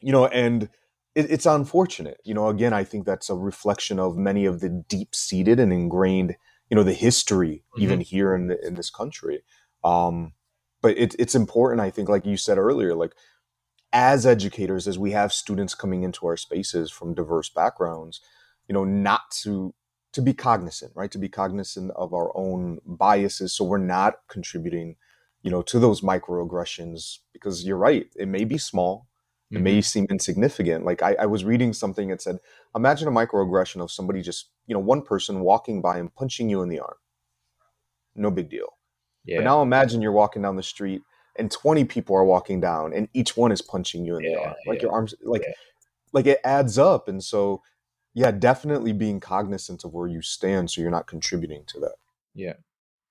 you 0.00 0.12
know, 0.12 0.26
and 0.26 0.68
it, 1.14 1.30
it's 1.30 1.46
unfortunate. 1.46 2.20
You 2.24 2.34
know, 2.34 2.48
again, 2.48 2.72
I 2.72 2.84
think 2.84 3.06
that's 3.06 3.30
a 3.30 3.34
reflection 3.34 3.98
of 3.98 4.16
many 4.16 4.46
of 4.46 4.60
the 4.60 4.68
deep 4.68 5.14
seated 5.14 5.58
and 5.58 5.72
ingrained, 5.72 6.36
you 6.70 6.76
know, 6.76 6.84
the 6.84 6.92
history 6.92 7.64
mm-hmm. 7.72 7.82
even 7.82 8.00
here 8.00 8.34
in 8.34 8.48
the, 8.48 8.66
in 8.66 8.74
this 8.74 8.90
country. 8.90 9.42
Um, 9.84 10.32
but 10.80 10.96
it, 10.96 11.14
it's 11.18 11.34
important, 11.34 11.80
I 11.80 11.90
think, 11.90 12.08
like 12.08 12.26
you 12.26 12.36
said 12.36 12.58
earlier, 12.58 12.94
like 12.94 13.14
as 13.92 14.26
educators, 14.26 14.86
as 14.86 14.98
we 14.98 15.12
have 15.12 15.32
students 15.32 15.74
coming 15.74 16.02
into 16.02 16.26
our 16.26 16.36
spaces 16.36 16.90
from 16.90 17.14
diverse 17.14 17.48
backgrounds, 17.48 18.20
you 18.68 18.74
know, 18.74 18.84
not 18.84 19.30
to 19.42 19.74
to 20.12 20.22
be 20.22 20.32
cognizant, 20.32 20.92
right? 20.94 21.10
To 21.10 21.18
be 21.18 21.28
cognizant 21.28 21.90
of 21.94 22.14
our 22.14 22.34
own 22.36 22.78
biases, 22.86 23.52
so 23.52 23.64
we're 23.64 23.78
not 23.78 24.14
contributing, 24.28 24.96
you 25.42 25.50
know, 25.50 25.62
to 25.62 25.78
those 25.78 26.00
microaggressions. 26.00 27.18
Because 27.32 27.64
you're 27.64 27.76
right, 27.76 28.06
it 28.16 28.26
may 28.26 28.44
be 28.44 28.58
small, 28.58 29.08
it 29.50 29.54
mm-hmm. 29.54 29.64
may 29.64 29.80
seem 29.80 30.06
insignificant. 30.10 30.84
Like 30.84 31.02
I, 31.02 31.14
I, 31.20 31.26
was 31.26 31.44
reading 31.44 31.72
something 31.72 32.08
that 32.08 32.22
said, 32.22 32.38
imagine 32.74 33.08
a 33.08 33.10
microaggression 33.10 33.82
of 33.82 33.90
somebody 33.90 34.22
just, 34.22 34.50
you 34.66 34.74
know, 34.74 34.80
one 34.80 35.02
person 35.02 35.40
walking 35.40 35.80
by 35.80 35.98
and 35.98 36.14
punching 36.14 36.50
you 36.50 36.62
in 36.62 36.68
the 36.68 36.80
arm. 36.80 36.96
No 38.14 38.30
big 38.30 38.50
deal. 38.50 38.77
Yeah. 39.28 39.38
But 39.38 39.44
now 39.44 39.62
imagine 39.62 40.00
you're 40.00 40.12
walking 40.12 40.42
down 40.42 40.56
the 40.56 40.62
street 40.62 41.02
and 41.36 41.50
20 41.50 41.84
people 41.84 42.16
are 42.16 42.24
walking 42.24 42.60
down 42.60 42.94
and 42.94 43.08
each 43.12 43.36
one 43.36 43.52
is 43.52 43.60
punching 43.60 44.04
you 44.04 44.16
in 44.16 44.24
yeah, 44.24 44.30
the 44.30 44.40
arm. 44.40 44.54
Like 44.66 44.78
yeah. 44.78 44.82
your 44.82 44.92
arms, 44.92 45.14
like, 45.22 45.44
like 46.12 46.26
it 46.26 46.40
adds 46.44 46.78
up. 46.78 47.08
And 47.08 47.22
so, 47.22 47.62
yeah, 48.14 48.30
definitely 48.30 48.94
being 48.94 49.20
cognizant 49.20 49.84
of 49.84 49.92
where 49.92 50.08
you 50.08 50.22
stand 50.22 50.70
so 50.70 50.80
you're 50.80 50.90
not 50.90 51.06
contributing 51.06 51.64
to 51.68 51.80
that. 51.80 51.96
Yeah. 52.34 52.54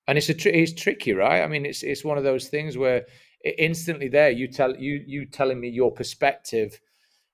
And 0.08 0.18
it's 0.18 0.30
a 0.30 0.34
tr- 0.34 0.50
it's 0.50 0.74
tricky, 0.74 1.14
right? 1.14 1.44
I 1.44 1.48
mean, 1.48 1.66
it's 1.66 1.84
it's 1.84 2.04
one 2.04 2.18
of 2.18 2.24
those 2.24 2.48
things 2.48 2.78
where 2.78 3.06
instantly 3.44 4.08
there 4.08 4.32
you 4.32 4.48
tell 4.48 4.76
you 4.76 5.04
you 5.06 5.26
telling 5.26 5.60
me 5.60 5.70
your 5.70 5.92
perspective 5.92 6.80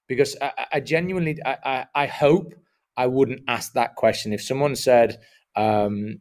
because 0.08 0.36
I, 0.41 0.65
I 0.74 0.80
genuinely 0.80 1.38
I, 1.46 1.86
I, 1.96 2.08
hope 2.08 2.54
I 2.98 3.08
wouldn't 3.08 3.43
ask 3.48 3.74
that 3.74 3.96
question 3.96 4.34
if 4.34 4.41
someone 4.41 4.76
said 4.76 5.19
um, 5.56 6.19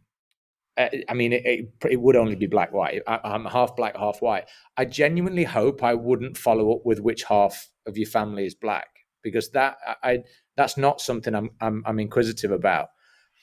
I 0.78 1.14
mean 1.14 1.32
it, 1.32 1.44
it, 1.44 1.68
it, 1.90 2.00
would 2.00 2.16
only 2.16 2.35
be 2.35 2.46
black 2.46 2.72
white. 2.72 3.02
I, 3.06 3.35
am 3.35 3.44
half 3.44 3.76
black 3.76 3.96
half 3.96 4.22
white. 4.22 4.44
I 4.76 4.87
genuinely 4.87 5.44
hope 5.44 5.82
I 5.82 5.94
wouldn't 5.94 6.38
follow 6.38 6.74
up 6.74 6.87
with 6.87 7.00
which 7.00 7.24
half 7.24 7.68
of 7.87 7.98
your 7.98 8.08
family 8.08 8.46
is 8.46 8.54
black 8.54 8.88
because 9.22 9.50
that 9.50 9.76
I 10.02 10.20
that's 10.56 10.78
not 10.78 11.00
something 11.00 11.35
I'm 11.35 11.50
I'm, 11.61 11.82
I'm 11.85 12.00
inquisitive 12.00 12.50
about. 12.50 12.88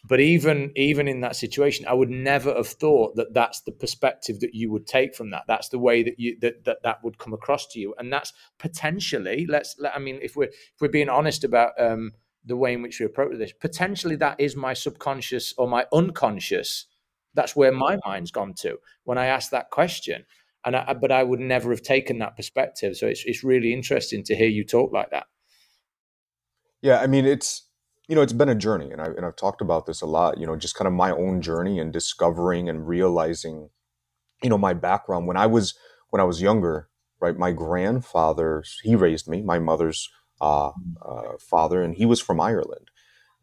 But 0.08 0.22
even 0.22 0.72
even 0.76 1.08
in 1.08 1.22
that 1.22 1.36
situation 1.36 1.86
i 1.86 1.94
would 1.94 2.10
never 2.10 2.54
have 2.54 2.68
thought 2.68 3.16
that 3.18 3.34
that's 3.34 3.62
the 3.62 3.74
perspective 3.74 4.40
that 4.40 4.56
you 4.56 4.72
would 4.72 4.88
take 4.88 5.14
from 5.14 5.30
that. 5.32 5.44
That's 5.48 5.70
the 5.70 5.80
way 5.80 6.02
that 6.04 6.18
you 6.18 6.36
that 6.42 6.64
that, 6.66 6.84
that 6.84 7.04
would 7.04 7.20
come 7.20 7.34
across 7.34 7.68
to 7.68 7.80
you. 7.80 7.94
And 8.00 8.12
that's 8.12 8.34
potentially 8.58 9.46
let's 9.48 9.76
let, 9.78 9.96
i 9.96 10.00
mean 10.00 10.20
if 10.24 10.36
we're 10.36 10.46
if 10.46 10.82
we're 10.82 10.88
being 10.88 11.10
honest 11.10 11.44
about 11.44 11.80
um, 11.80 12.14
the 12.46 12.58
way 12.58 12.74
in 12.74 12.82
which 12.82 13.00
we 13.00 13.06
approach 13.06 13.38
this 13.38 13.54
potentially 13.54 14.16
that 14.16 14.40
is 14.40 14.56
my 14.56 14.74
subconscious 14.74 15.54
or 15.58 15.68
my 15.68 15.86
unconscious 15.94 16.88
that's 17.34 17.56
where 17.56 17.72
my 17.72 17.98
mind's 18.06 18.32
gone 18.32 18.54
to 18.54 18.78
when 19.04 19.18
i 19.18 19.26
ask 19.26 19.52
that 19.52 19.70
question. 19.70 20.26
And 20.66 20.76
I, 20.76 20.94
but 20.94 21.12
i 21.12 21.24
would 21.24 21.40
never 21.40 21.70
have 21.70 21.82
taken 21.82 22.20
that 22.20 22.36
perspective. 22.36 22.98
So 22.98 23.08
it's 23.08 23.24
it's 23.26 23.44
really 23.44 23.74
interesting 23.74 24.24
to 24.26 24.36
hear 24.36 24.50
you 24.50 24.66
talk 24.66 24.92
like 24.92 25.10
that. 25.12 25.28
Yeah 26.82 27.00
i 27.00 27.08
mean 27.08 27.26
it's 27.26 27.70
you 28.10 28.16
know, 28.16 28.24
it's 28.24 28.34
been 28.34 28.50
a 28.50 28.56
journey, 28.56 28.90
and 28.92 29.00
I 29.00 29.06
and 29.06 29.24
I've 29.24 29.36
talked 29.36 29.62
about 29.62 29.86
this 29.86 30.02
a 30.02 30.08
lot. 30.08 30.40
You 30.40 30.48
know, 30.48 30.56
just 30.56 30.74
kind 30.74 30.88
of 30.88 30.94
my 30.94 31.12
own 31.12 31.42
journey 31.42 31.80
and 31.80 31.94
discovering 31.94 32.68
and 32.68 32.88
realizing, 32.88 33.70
you 34.42 34.50
know, 34.50 34.58
my 34.58 34.74
background. 34.74 35.28
When 35.28 35.38
I 35.38 35.46
was 35.46 35.76
when 36.10 36.20
I 36.20 36.26
was 36.26 36.42
younger. 36.42 36.90
Right, 37.22 37.38
my 37.38 37.52
grandfather 37.52 38.64
he 38.82 38.96
raised 38.96 39.28
me, 39.28 39.42
my 39.42 39.60
mother's 39.60 40.10
uh, 40.40 40.72
uh, 41.06 41.34
father, 41.38 41.84
and 41.84 41.94
he 41.94 42.06
was 42.06 42.22
from 42.22 42.40
Ireland, 42.40 42.92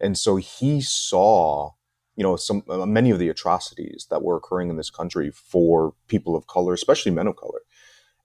and 0.01 0.16
so 0.16 0.37
he 0.37 0.81
saw, 0.81 1.72
you 2.16 2.22
know, 2.22 2.37
some 2.37 2.62
uh, 2.68 2.87
many 2.87 3.11
of 3.11 3.18
the 3.18 3.29
atrocities 3.29 4.07
that 4.11 4.22
were 4.22 4.37
occurring 4.37 4.70
in 4.70 4.76
this 4.76 4.90
country 4.90 5.31
for 5.31 5.94
people 6.09 6.35
of 6.35 6.46
color, 6.46 6.72
especially 6.72 7.12
men 7.12 7.26
of 7.26 7.37
color. 7.37 7.61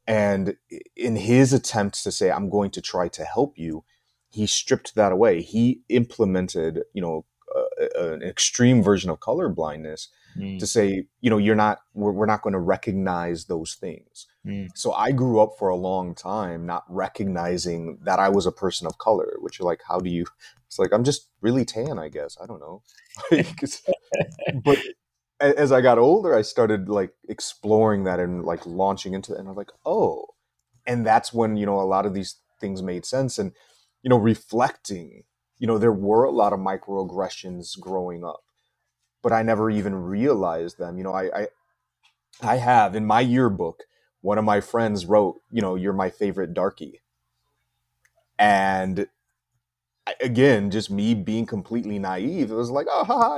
And 0.07 0.55
in 0.95 1.15
his 1.17 1.53
attempts 1.53 2.03
to 2.03 2.11
say, 2.11 2.31
"I'm 2.31 2.49
going 2.49 2.71
to 2.71 2.81
try 2.81 3.07
to 3.09 3.23
help 3.23 3.57
you," 3.57 3.83
he 4.29 4.47
stripped 4.47 4.95
that 4.95 5.11
away. 5.11 5.41
He 5.41 5.81
implemented, 5.89 6.83
you 6.93 7.01
know, 7.01 7.25
a, 7.81 8.13
an 8.13 8.21
extreme 8.21 8.83
version 8.83 9.09
of 9.09 9.19
color 9.19 9.49
blindness 9.49 10.09
mm. 10.37 10.59
to 10.59 10.67
say, 10.67 11.05
you 11.21 11.29
know, 11.29 11.37
you're 11.37 11.55
not, 11.55 11.79
we're, 11.93 12.11
we're 12.11 12.25
not 12.25 12.41
going 12.41 12.53
to 12.53 12.59
recognize 12.59 13.45
those 13.45 13.75
things. 13.75 14.27
Mm. 14.45 14.69
So 14.75 14.93
I 14.93 15.11
grew 15.11 15.39
up 15.39 15.51
for 15.57 15.69
a 15.69 15.75
long 15.75 16.15
time 16.15 16.65
not 16.65 16.83
recognizing 16.89 17.99
that 18.03 18.19
I 18.19 18.29
was 18.29 18.45
a 18.45 18.51
person 18.51 18.87
of 18.87 18.97
color, 18.97 19.33
which 19.39 19.59
you're 19.59 19.67
like, 19.67 19.81
how 19.87 19.99
do 19.99 20.09
you, 20.09 20.25
it's 20.67 20.79
like, 20.79 20.93
I'm 20.93 21.03
just 21.03 21.29
really 21.41 21.65
tan, 21.65 21.99
I 21.99 22.09
guess. 22.09 22.37
I 22.41 22.45
don't 22.45 22.59
know. 22.59 22.81
but 24.63 24.79
as 25.39 25.71
I 25.71 25.81
got 25.81 25.97
older, 25.97 26.35
I 26.35 26.43
started 26.43 26.87
like 26.87 27.11
exploring 27.27 28.03
that 28.05 28.19
and 28.19 28.43
like 28.45 28.65
launching 28.65 29.13
into 29.13 29.33
it. 29.33 29.39
And 29.39 29.49
I'm 29.49 29.55
like, 29.55 29.71
oh, 29.85 30.25
and 30.85 31.05
that's 31.05 31.33
when, 31.33 31.57
you 31.57 31.65
know, 31.65 31.79
a 31.79 31.83
lot 31.83 32.05
of 32.05 32.13
these 32.13 32.37
things 32.59 32.81
made 32.81 33.05
sense. 33.05 33.37
And, 33.37 33.51
you 34.03 34.09
know, 34.09 34.17
reflecting, 34.17 35.23
you 35.61 35.67
know, 35.67 35.77
there 35.77 35.93
were 35.93 36.25
a 36.25 36.31
lot 36.31 36.51
of 36.51 36.59
microaggressions 36.59 37.79
growing 37.79 38.25
up 38.25 38.43
but 39.21 39.31
I 39.31 39.43
never 39.43 39.69
even 39.69 39.95
realized 39.95 40.77
them. 40.77 40.97
You 40.97 41.03
know, 41.03 41.13
I, 41.13 41.41
I, 41.41 41.47
I 42.41 42.55
have 42.57 42.95
in 42.95 43.05
my 43.05 43.21
yearbook, 43.21 43.83
one 44.21 44.37
of 44.37 44.45
my 44.45 44.61
friends 44.61 45.05
wrote, 45.05 45.41
you 45.51 45.61
know, 45.61 45.75
you're 45.75 45.93
my 45.93 46.09
favorite 46.09 46.53
darkie. 46.53 47.01
And 48.37 49.07
again, 50.19 50.71
just 50.71 50.89
me 50.89 51.13
being 51.13 51.45
completely 51.45 51.99
naive, 51.99 52.51
it 52.51 52.55
was 52.55 52.71
like, 52.71 52.87
oh, 52.89 53.03
ha, 53.03 53.17
ha. 53.17 53.37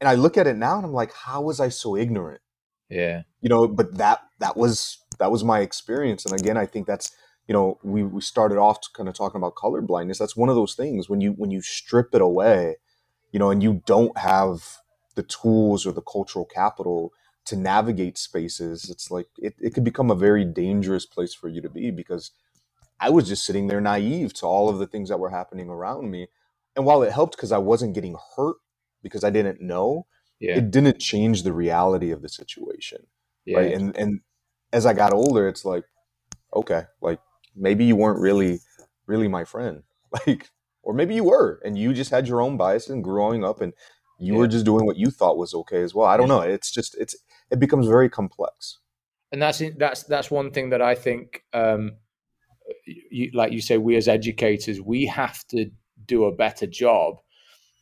and 0.00 0.08
I 0.08 0.14
look 0.14 0.36
at 0.36 0.46
it 0.46 0.56
now 0.56 0.76
and 0.76 0.84
I'm 0.84 0.92
like, 0.92 1.12
how 1.12 1.42
was 1.42 1.60
I 1.60 1.70
so 1.70 1.96
ignorant? 1.96 2.42
Yeah. 2.90 3.22
You 3.40 3.48
know, 3.48 3.68
but 3.68 3.96
that, 3.96 4.20
that 4.40 4.56
was, 4.56 4.98
that 5.18 5.30
was 5.30 5.44
my 5.44 5.60
experience. 5.60 6.26
And 6.26 6.38
again, 6.38 6.56
I 6.56 6.66
think 6.66 6.86
that's, 6.86 7.12
you 7.48 7.54
know, 7.54 7.78
we, 7.82 8.04
we 8.04 8.20
started 8.20 8.58
off 8.58 8.78
kind 8.92 9.08
of 9.08 9.14
talking 9.14 9.40
about 9.40 9.56
color 9.56 9.80
blindness. 9.80 10.18
That's 10.18 10.36
one 10.36 10.50
of 10.50 10.54
those 10.54 10.74
things 10.74 11.08
when 11.08 11.20
you, 11.20 11.32
when 11.32 11.50
you 11.50 11.62
strip 11.62 12.14
it 12.14 12.20
away, 12.20 12.76
you 13.32 13.38
know, 13.38 13.50
and 13.50 13.62
you 13.62 13.82
don't 13.86 14.16
have 14.18 14.78
the 15.14 15.22
tools 15.22 15.86
or 15.86 15.92
the 15.92 16.02
cultural 16.02 16.44
capital 16.44 17.12
to 17.46 17.56
navigate 17.56 18.18
spaces, 18.18 18.90
it's 18.90 19.10
like 19.10 19.28
it, 19.38 19.54
it 19.58 19.72
could 19.72 19.82
become 19.82 20.10
a 20.10 20.14
very 20.14 20.44
dangerous 20.44 21.06
place 21.06 21.32
for 21.32 21.48
you 21.48 21.62
to 21.62 21.70
be 21.70 21.90
because 21.90 22.30
I 23.00 23.08
was 23.08 23.26
just 23.26 23.46
sitting 23.46 23.68
there 23.68 23.80
naive 23.80 24.34
to 24.34 24.46
all 24.46 24.68
of 24.68 24.78
the 24.78 24.86
things 24.86 25.08
that 25.08 25.18
were 25.18 25.30
happening 25.30 25.70
around 25.70 26.10
me. 26.10 26.28
And 26.76 26.84
while 26.84 27.02
it 27.02 27.12
helped 27.12 27.36
because 27.36 27.50
I 27.50 27.58
wasn't 27.58 27.94
getting 27.94 28.16
hurt 28.36 28.56
because 29.02 29.24
I 29.24 29.30
didn't 29.30 29.62
know, 29.62 30.06
yeah. 30.38 30.58
it 30.58 30.70
didn't 30.70 31.00
change 31.00 31.42
the 31.42 31.54
reality 31.54 32.10
of 32.10 32.20
the 32.20 32.28
situation. 32.28 33.06
Yeah. 33.46 33.58
Right. 33.58 33.72
And 33.72 33.96
and 33.96 34.20
as 34.70 34.84
I 34.84 34.92
got 34.92 35.14
older, 35.14 35.48
it's 35.48 35.64
like, 35.64 35.84
okay, 36.54 36.82
like 37.00 37.20
maybe 37.58 37.84
you 37.84 37.96
weren't 37.96 38.20
really, 38.20 38.60
really 39.06 39.28
my 39.28 39.44
friend. 39.44 39.82
Like, 40.26 40.48
or 40.82 40.94
maybe 40.94 41.14
you 41.14 41.24
were, 41.24 41.60
and 41.62 41.76
you 41.78 41.92
just 41.92 42.10
had 42.10 42.26
your 42.26 42.40
own 42.40 42.56
bias 42.56 42.88
and 42.88 43.04
growing 43.04 43.44
up 43.44 43.60
and 43.60 43.74
you 44.18 44.32
yeah. 44.32 44.38
were 44.38 44.48
just 44.48 44.64
doing 44.64 44.86
what 44.86 44.96
you 44.96 45.10
thought 45.10 45.36
was 45.36 45.52
okay 45.52 45.82
as 45.82 45.94
well. 45.94 46.06
I 46.06 46.16
don't 46.16 46.28
know. 46.28 46.40
It's 46.40 46.70
just 46.70 46.96
it's 46.98 47.14
it 47.50 47.60
becomes 47.60 47.86
very 47.86 48.08
complex. 48.08 48.78
And 49.30 49.42
that's 49.42 49.62
that's 49.76 50.04
that's 50.04 50.30
one 50.30 50.50
thing 50.50 50.70
that 50.70 50.80
I 50.80 50.94
think, 50.94 51.44
um, 51.52 51.92
you, 52.86 53.30
like 53.34 53.52
you 53.52 53.60
say, 53.60 53.76
we 53.76 53.96
as 53.96 54.08
educators 54.08 54.80
we 54.80 55.04
have 55.04 55.46
to 55.48 55.70
do 56.06 56.24
a 56.24 56.34
better 56.34 56.66
job 56.66 57.16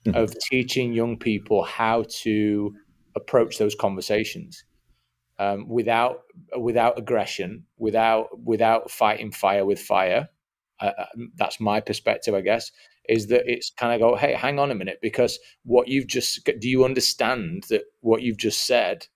mm-hmm. 0.05 0.17
of 0.17 0.35
teaching 0.51 0.93
young 0.93 1.17
people 1.17 1.63
how 1.63 2.05
to 2.09 2.75
approach 3.15 3.59
those 3.59 3.75
conversations 3.75 4.65
um, 5.39 5.69
without 5.69 6.23
without 6.59 6.99
aggression, 6.99 7.65
without 7.79 8.29
without 8.43 8.91
fighting 8.91 9.33
fire 9.33 9.65
with 9.65 9.81
fire. 9.81 10.29
Uh, 10.79 10.93
uh 10.99 11.07
that's 11.37 11.59
my 11.59 11.81
perspective, 11.81 12.35
I 12.35 12.43
guess 12.43 12.71
is 13.09 13.29
that 13.29 13.43
it's 13.47 13.71
kind 13.71 13.93
of 13.95 14.01
go, 14.01 14.17
hey, 14.17 14.35
hang 14.35 14.59
on 14.59 14.71
a 14.71 14.75
minute, 14.75 14.99
because 15.03 15.39
what 15.65 15.89
you've 15.89 16.07
just 16.07 16.45
do 16.59 16.69
you 16.69 16.85
understand 16.85 17.65
that 17.69 17.83
what 18.01 18.23
you've 18.23 18.39
just 18.39 18.67
said? 18.67 19.07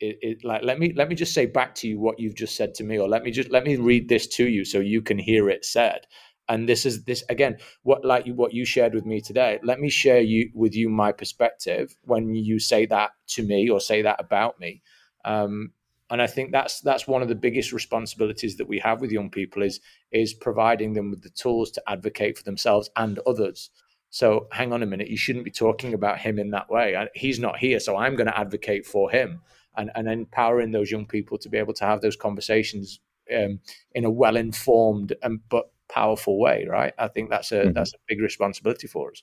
It, 0.00 0.18
it, 0.20 0.44
like 0.44 0.62
let 0.64 0.78
me 0.78 0.92
let 0.96 1.08
me 1.08 1.14
just 1.14 1.34
say 1.34 1.46
back 1.46 1.74
to 1.76 1.88
you 1.88 2.00
what 2.00 2.18
you've 2.18 2.34
just 2.34 2.56
said 2.56 2.74
to 2.74 2.84
me, 2.84 2.98
or 2.98 3.08
let 3.08 3.22
me 3.22 3.30
just 3.30 3.50
let 3.50 3.64
me 3.64 3.76
read 3.76 4.08
this 4.08 4.26
to 4.28 4.48
you 4.48 4.64
so 4.64 4.80
you 4.80 5.02
can 5.02 5.18
hear 5.18 5.48
it 5.48 5.64
said. 5.64 6.06
And 6.48 6.68
this 6.68 6.84
is 6.84 7.04
this 7.04 7.22
again, 7.28 7.58
what 7.82 8.04
like 8.04 8.26
what 8.26 8.52
you 8.52 8.64
shared 8.64 8.94
with 8.94 9.06
me 9.06 9.20
today. 9.20 9.60
Let 9.62 9.78
me 9.78 9.90
share 9.90 10.20
you 10.20 10.50
with 10.54 10.74
you 10.74 10.88
my 10.88 11.12
perspective 11.12 11.94
when 12.02 12.34
you 12.34 12.58
say 12.58 12.86
that 12.86 13.10
to 13.28 13.44
me 13.44 13.68
or 13.70 13.78
say 13.80 14.02
that 14.02 14.16
about 14.18 14.58
me. 14.58 14.82
Um, 15.24 15.72
and 16.10 16.20
I 16.20 16.26
think 16.26 16.52
that's 16.52 16.80
that's 16.80 17.08
one 17.08 17.22
of 17.22 17.28
the 17.28 17.34
biggest 17.34 17.72
responsibilities 17.72 18.56
that 18.58 18.68
we 18.68 18.78
have 18.80 19.00
with 19.00 19.10
young 19.10 19.30
people 19.30 19.62
is 19.62 19.80
is 20.10 20.34
providing 20.34 20.92
them 20.92 21.10
with 21.10 21.22
the 21.22 21.30
tools 21.30 21.70
to 21.72 21.82
advocate 21.88 22.36
for 22.36 22.44
themselves 22.44 22.90
and 22.96 23.18
others. 23.26 23.70
So 24.10 24.46
hang 24.52 24.74
on 24.74 24.82
a 24.82 24.86
minute, 24.86 25.08
you 25.08 25.16
shouldn't 25.16 25.46
be 25.46 25.50
talking 25.50 25.94
about 25.94 26.18
him 26.18 26.38
in 26.38 26.50
that 26.50 26.68
way. 26.68 27.08
He's 27.14 27.38
not 27.38 27.58
here, 27.58 27.80
so 27.80 27.96
I'm 27.96 28.14
going 28.14 28.26
to 28.26 28.38
advocate 28.38 28.84
for 28.84 29.10
him 29.10 29.40
and 29.74 29.90
and 29.94 30.06
empowering 30.06 30.72
those 30.72 30.90
young 30.90 31.06
people 31.06 31.38
to 31.38 31.48
be 31.48 31.56
able 31.56 31.72
to 31.74 31.86
have 31.86 32.02
those 32.02 32.16
conversations 32.16 33.00
um, 33.34 33.60
in 33.94 34.04
a 34.04 34.10
well 34.10 34.36
informed 34.36 35.14
and 35.22 35.40
but 35.48 35.70
powerful 35.88 36.38
way. 36.38 36.66
Right? 36.68 36.92
I 36.98 37.08
think 37.08 37.30
that's 37.30 37.52
a 37.52 37.62
mm-hmm. 37.62 37.72
that's 37.72 37.94
a 37.94 37.98
big 38.06 38.20
responsibility 38.20 38.86
for 38.86 39.12
us. 39.12 39.22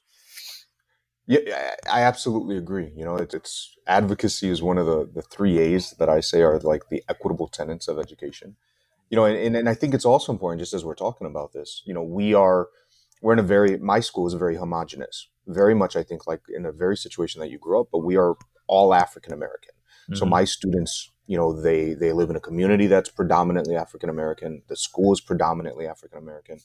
Yeah, 1.30 1.76
I 1.88 2.02
absolutely 2.02 2.58
agree. 2.58 2.92
You 2.96 3.06
know, 3.06 3.16
it's, 3.16 3.36
it's 3.36 3.76
advocacy 3.86 4.50
is 4.50 4.64
one 4.64 4.80
of 4.80 4.88
the, 4.88 5.08
the 5.14 5.22
three 5.22 5.60
A's 5.60 5.92
that 6.00 6.10
I 6.10 6.22
say 6.22 6.42
are 6.42 6.58
like 6.60 6.90
the 6.90 7.04
equitable 7.08 7.48
tenets 7.48 7.88
of 7.88 8.00
education. 8.00 8.56
You 9.12 9.16
know, 9.16 9.26
and, 9.26 9.56
and 9.56 9.70
I 9.70 9.76
think 9.76 9.94
it's 9.94 10.06
also 10.06 10.32
important, 10.32 10.60
just 10.60 10.74
as 10.74 10.84
we're 10.84 10.96
talking 10.96 11.28
about 11.28 11.54
this, 11.54 11.84
you 11.86 11.94
know, 11.94 12.02
we 12.02 12.34
are, 12.34 12.70
we're 13.22 13.34
in 13.34 13.40
a 13.40 13.44
very, 13.44 13.78
my 13.78 14.00
school 14.00 14.26
is 14.26 14.34
very 14.34 14.56
homogenous, 14.56 15.28
very 15.46 15.76
much, 15.76 15.96
I 15.96 16.02
think, 16.02 16.26
like 16.26 16.42
in 16.50 16.66
a 16.66 16.72
very 16.72 16.98
situation 16.98 17.42
that 17.42 17.52
you 17.52 17.60
grew 17.60 17.80
up, 17.80 17.90
but 17.92 18.00
we 18.00 18.18
are 18.18 18.36
all 18.66 18.96
African 18.96 19.32
American. 19.32 19.76
Mm-hmm. 20.06 20.16
So 20.16 20.26
my 20.26 20.46
students, 20.46 21.12
you 21.28 21.38
know, 21.38 21.54
they, 21.54 21.94
they 21.94 22.12
live 22.12 22.32
in 22.32 22.38
a 22.38 22.40
community 22.40 22.88
that's 22.88 23.10
predominantly 23.10 23.76
African 23.76 24.10
American. 24.10 24.64
The 24.68 24.76
school 24.76 25.14
is 25.14 25.22
predominantly 25.22 25.86
African 25.86 26.18
American 26.18 26.60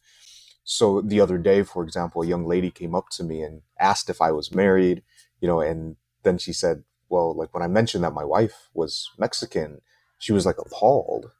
so 0.65 1.03
the 1.03 1.21
other 1.21 1.37
day, 1.37 1.63
for 1.63 1.85
example, 1.85 2.23
a 2.23 2.27
young 2.27 2.47
lady 2.47 2.71
came 2.71 2.95
up 2.95 3.11
to 3.11 3.23
me 3.23 3.43
and 3.43 3.63
asked 3.79 4.09
if 4.09 4.23
I 4.23 4.33
was 4.33 4.55
married, 4.55 5.03
you 5.41 5.47
know, 5.47 5.61
and 5.61 5.97
then 6.23 6.39
she 6.39 6.55
said, 6.55 6.85
well, 7.11 7.35
like 7.35 7.53
when 7.53 7.63
I 7.63 7.67
mentioned 7.69 8.03
that 8.03 8.15
my 8.15 8.25
wife 8.25 8.71
was 8.73 9.11
Mexican, 9.19 9.83
she 10.19 10.33
was 10.33 10.47
like 10.47 10.59
appalled. 10.59 11.31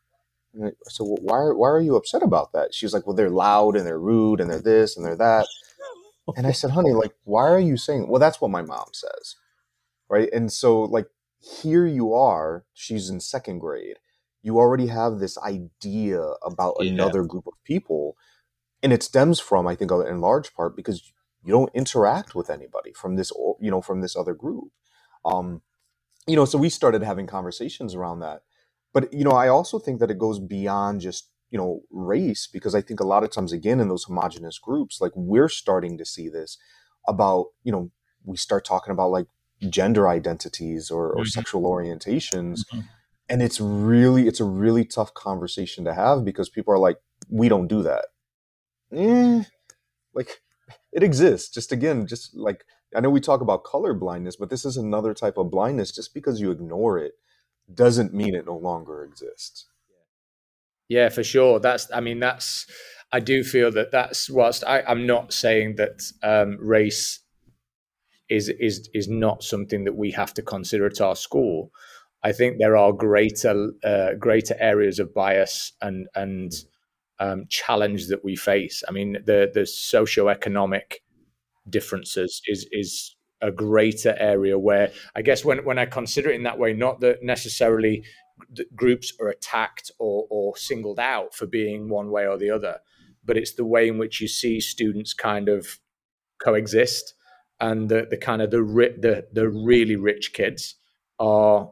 And 0.53 0.67
I 0.67 0.73
said, 0.89 1.07
well, 1.07 1.19
why, 1.23 1.39
why 1.57 1.69
are 1.69 1.81
you 1.81 1.97
upset 1.97 2.23
about 2.23 2.53
that? 2.53 2.75
She 2.75 2.85
was 2.85 2.93
like, 2.93 3.07
well, 3.07 3.17
they're 3.17 3.31
loud 3.31 3.77
and 3.77 3.87
they're 3.87 3.99
rude 3.99 4.41
and 4.41 4.51
they're 4.51 4.61
this 4.61 4.97
and 4.97 5.05
they're 5.05 5.17
that. 5.17 5.47
And 6.37 6.47
I 6.47 6.53
said, 6.53 6.71
honey, 6.71 6.93
like, 6.93 7.15
why 7.25 7.49
are 7.49 7.61
you 7.61 7.77
saying, 7.77 8.09
well, 8.09 8.21
that's 8.21 8.41
what 8.41 8.51
my 8.51 8.63
mom 8.63 8.87
says. 8.93 9.37
Right. 10.09 10.29
And 10.33 10.53
so 10.53 10.83
like, 10.83 11.07
here 11.63 11.87
you 11.87 12.15
are, 12.15 12.65
she's 12.75 13.09
in 13.09 13.21
second 13.21 13.59
grade. 13.59 13.97
You 14.43 14.59
already 14.59 14.89
have 14.89 15.19
this 15.19 15.39
idea 15.39 16.21
about 16.43 16.77
yeah. 16.81 16.93
another 16.93 17.25
group 17.25 17.47
of 17.47 17.55
people 17.65 18.17
and 18.85 18.93
it 18.93 19.03
stems 19.03 19.41
from 19.41 19.67
i 19.67 19.75
think 19.75 19.91
in 19.91 20.21
large 20.21 20.55
part 20.55 20.77
because 20.77 21.13
you 21.43 21.53
don't 21.53 21.75
interact 21.75 22.35
with 22.35 22.51
anybody 22.51 22.93
from 22.93 23.17
this 23.17 23.33
you 23.61 23.71
know 23.71 23.81
from 23.81 24.01
this 24.01 24.15
other 24.15 24.35
group 24.35 24.71
um 25.25 25.63
you 26.27 26.37
know 26.37 26.45
so 26.45 26.59
we 26.59 26.69
started 26.69 27.03
having 27.03 27.27
conversations 27.27 27.95
around 27.95 28.21
that 28.21 28.43
but 28.93 29.13
you 29.13 29.25
know 29.25 29.33
i 29.33 29.49
also 29.49 29.79
think 29.79 29.99
that 29.99 30.11
it 30.11 30.19
goes 30.19 30.39
beyond 30.39 31.01
just 31.01 31.31
you 31.51 31.59
know 31.59 31.81
race 31.91 32.47
because 32.53 32.75
i 32.75 32.81
think 32.81 33.01
a 33.01 33.07
lot 33.07 33.25
of 33.25 33.31
times 33.31 33.53
again 33.53 33.81
in 33.81 33.89
those 33.89 34.05
homogenous 34.05 34.59
groups 34.59 35.01
like 35.01 35.13
we're 35.15 35.49
starting 35.49 35.99
to 35.99 36.05
see 36.05 36.29
this 36.29 36.59
about 37.09 37.47
you 37.63 37.73
know 37.73 37.91
we 38.25 38.37
start 38.37 38.65
talking 38.65 38.93
about 38.93 39.11
like 39.11 39.27
gender 39.69 40.09
identities 40.09 40.91
or, 40.91 41.11
or 41.11 41.17
mm-hmm. 41.17 41.25
sexual 41.25 41.63
orientations 41.63 42.65
mm-hmm. 42.67 42.81
and 43.29 43.43
it's 43.43 43.61
really 43.61 44.27
it's 44.27 44.41
a 44.41 44.45
really 44.45 44.85
tough 44.85 45.15
conversation 45.15 45.85
to 45.85 45.95
have 45.95 46.25
because 46.25 46.49
people 46.49 46.73
are 46.73 46.79
like 46.79 46.97
we 47.31 47.49
don't 47.49 47.69
do 47.69 47.83
that 47.83 48.07
eh, 48.97 49.45
like 50.15 50.41
it 50.93 51.03
exists. 51.03 51.53
Just 51.53 51.73
again, 51.73 52.07
just 52.07 52.35
like 52.35 52.65
I 52.95 53.01
know 53.01 53.11
we 53.11 53.21
talk 53.21 53.41
about 53.41 53.65
color 53.65 53.95
blindness, 53.95 54.37
but 54.37 54.51
this 54.51 54.65
is 54.65 54.77
another 54.77 55.15
type 55.15 55.37
of 55.37 55.51
blindness. 55.51 55.93
Just 55.93 56.15
because 56.15 56.41
you 56.41 56.51
ignore 56.51 56.99
it 56.99 57.15
doesn't 57.73 58.15
mean 58.15 58.35
it 58.35 58.47
no 58.47 58.57
longer 58.57 59.05
exists. 59.05 59.67
Yeah, 60.89 61.09
for 61.09 61.25
sure. 61.25 61.61
That's 61.61 61.89
I 61.93 62.01
mean 62.01 62.21
that's 62.21 62.67
I 63.13 63.21
do 63.21 63.45
feel 63.45 63.71
that 63.73 63.91
that's 63.91 64.29
whilst 64.29 64.65
I, 64.65 64.83
I'm 64.83 65.07
not 65.07 65.33
saying 65.33 65.77
that 65.77 66.03
um, 66.23 66.59
race 66.61 67.21
is 68.29 68.49
is 68.49 68.89
is 68.95 69.09
not 69.09 69.43
something 69.43 69.85
that 69.85 69.97
we 69.97 70.11
have 70.13 70.35
to 70.35 70.43
consider 70.43 70.87
at 70.87 71.01
our 71.01 71.17
school. 71.17 71.71
I 72.23 72.33
think 72.33 72.57
there 72.59 72.77
are 72.77 72.93
greater 72.93 73.73
uh, 73.83 74.15
greater 74.19 74.57
areas 74.59 74.99
of 74.99 75.15
bias 75.15 75.73
and 75.81 76.09
and 76.15 76.53
um, 77.21 77.47
challenge 77.49 78.09
that 78.09 78.25
we 78.25 78.37
face. 78.37 78.83
I 78.89 78.93
mean, 78.93 79.19
the 79.25 79.51
the 79.53 79.61
socioeconomic 79.63 80.95
differences 81.69 82.43
is 82.47 82.67
is 82.73 83.17
a 83.41 83.51
greater 83.51 84.17
area 84.19 84.59
where 84.59 84.91
I 85.15 85.23
guess 85.23 85.45
when 85.45 85.65
when 85.65 85.79
I 85.79 85.87
consider 85.87 86.31
it 86.31 86.37
in 86.37 86.45
that 86.45 86.59
way, 86.59 86.73
not 86.73 87.01
that 87.01 87.23
necessarily 87.23 88.05
groups 88.75 89.13
are 89.21 89.29
attacked 89.29 89.91
or 89.99 90.27
or 90.31 90.57
singled 90.57 90.99
out 90.99 91.35
for 91.35 91.47
being 91.47 91.89
one 91.89 92.11
way 92.11 92.27
or 92.27 92.37
the 92.39 92.51
other, 92.51 92.81
but 93.25 93.37
it's 93.37 93.55
the 93.55 93.65
way 93.65 93.89
in 93.89 93.99
which 93.99 94.21
you 94.21 94.29
see 94.29 94.61
students 94.61 95.15
kind 95.15 95.49
of 95.49 95.79
coexist. 96.39 97.15
and 97.61 97.89
the, 97.89 98.07
the 98.11 98.17
kind 98.17 98.43
of 98.43 98.51
the, 98.51 98.59
the 99.01 99.27
the 99.33 99.49
really 99.49 99.97
rich 99.97 100.33
kids 100.33 100.77
are 101.19 101.71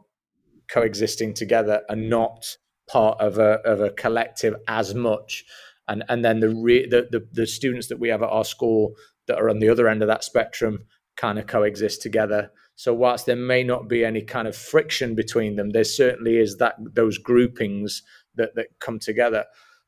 coexisting 0.71 1.35
together 1.35 1.83
and 1.89 2.09
not 2.09 2.57
part 2.93 3.19
of 3.21 3.39
a 3.39 3.61
of 3.65 3.81
a 3.81 3.91
collective 3.91 4.55
as 4.69 4.95
much. 4.95 5.45
And 5.89 6.05
and 6.09 6.25
then 6.25 6.41
the, 6.41 6.51
re, 6.51 6.87
the 6.87 7.09
the 7.11 7.27
the 7.33 7.47
students 7.47 7.89
that 7.89 7.99
we 7.99 8.09
have 8.09 8.23
at 8.23 8.29
our 8.29 8.45
school 8.45 8.95
that 9.27 9.39
are 9.39 9.49
on 9.49 9.59
the 9.59 9.69
other 9.69 9.89
end 9.89 10.03
of 10.03 10.09
that 10.09 10.25
spectrum 10.25 10.81
kind 11.17 11.39
of 11.39 11.47
coexist 11.47 12.03
together. 12.03 12.51
So 12.75 12.95
whilst 12.95 13.27
there 13.27 13.37
may 13.37 13.63
not 13.63 13.89
be 13.89 14.05
any 14.05 14.23
kind 14.23 14.49
of 14.49 14.57
friction 14.57 15.15
between 15.15 15.57
them, 15.57 15.71
there 15.71 15.85
certainly 15.85 16.39
is 16.39 16.57
that 16.59 16.77
those 16.79 17.19
groupings 17.19 18.03
that 18.37 18.55
that 18.55 18.69
come 18.79 18.99
together. 18.99 19.45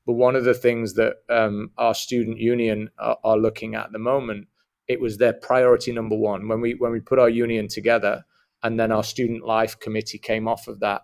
But 0.07 0.15
one 0.15 0.37
of 0.37 0.45
the 0.45 0.55
things 0.55 0.95
that 0.95 1.17
um, 1.31 1.71
our 1.79 1.95
student 1.95 2.39
union 2.39 2.91
are, 2.99 3.17
are, 3.25 3.39
looking 3.39 3.75
at, 3.75 3.87
at 3.87 3.93
the 3.93 3.99
moment, 3.99 4.49
it 4.87 5.01
was 5.01 5.17
their 5.17 5.33
priority 5.33 5.93
number 5.93 6.17
one 6.17 6.47
when 6.47 6.61
we 6.61 6.75
when 6.75 6.93
we 6.93 7.01
put 7.01 7.19
our 7.19 7.31
union 7.31 7.69
together, 7.69 8.25
and 8.63 8.79
then 8.79 8.93
our 8.93 9.05
student 9.05 9.45
life 9.45 9.79
committee 9.79 10.19
came 10.19 10.47
off 10.47 10.69
of 10.69 10.81
that. 10.81 11.03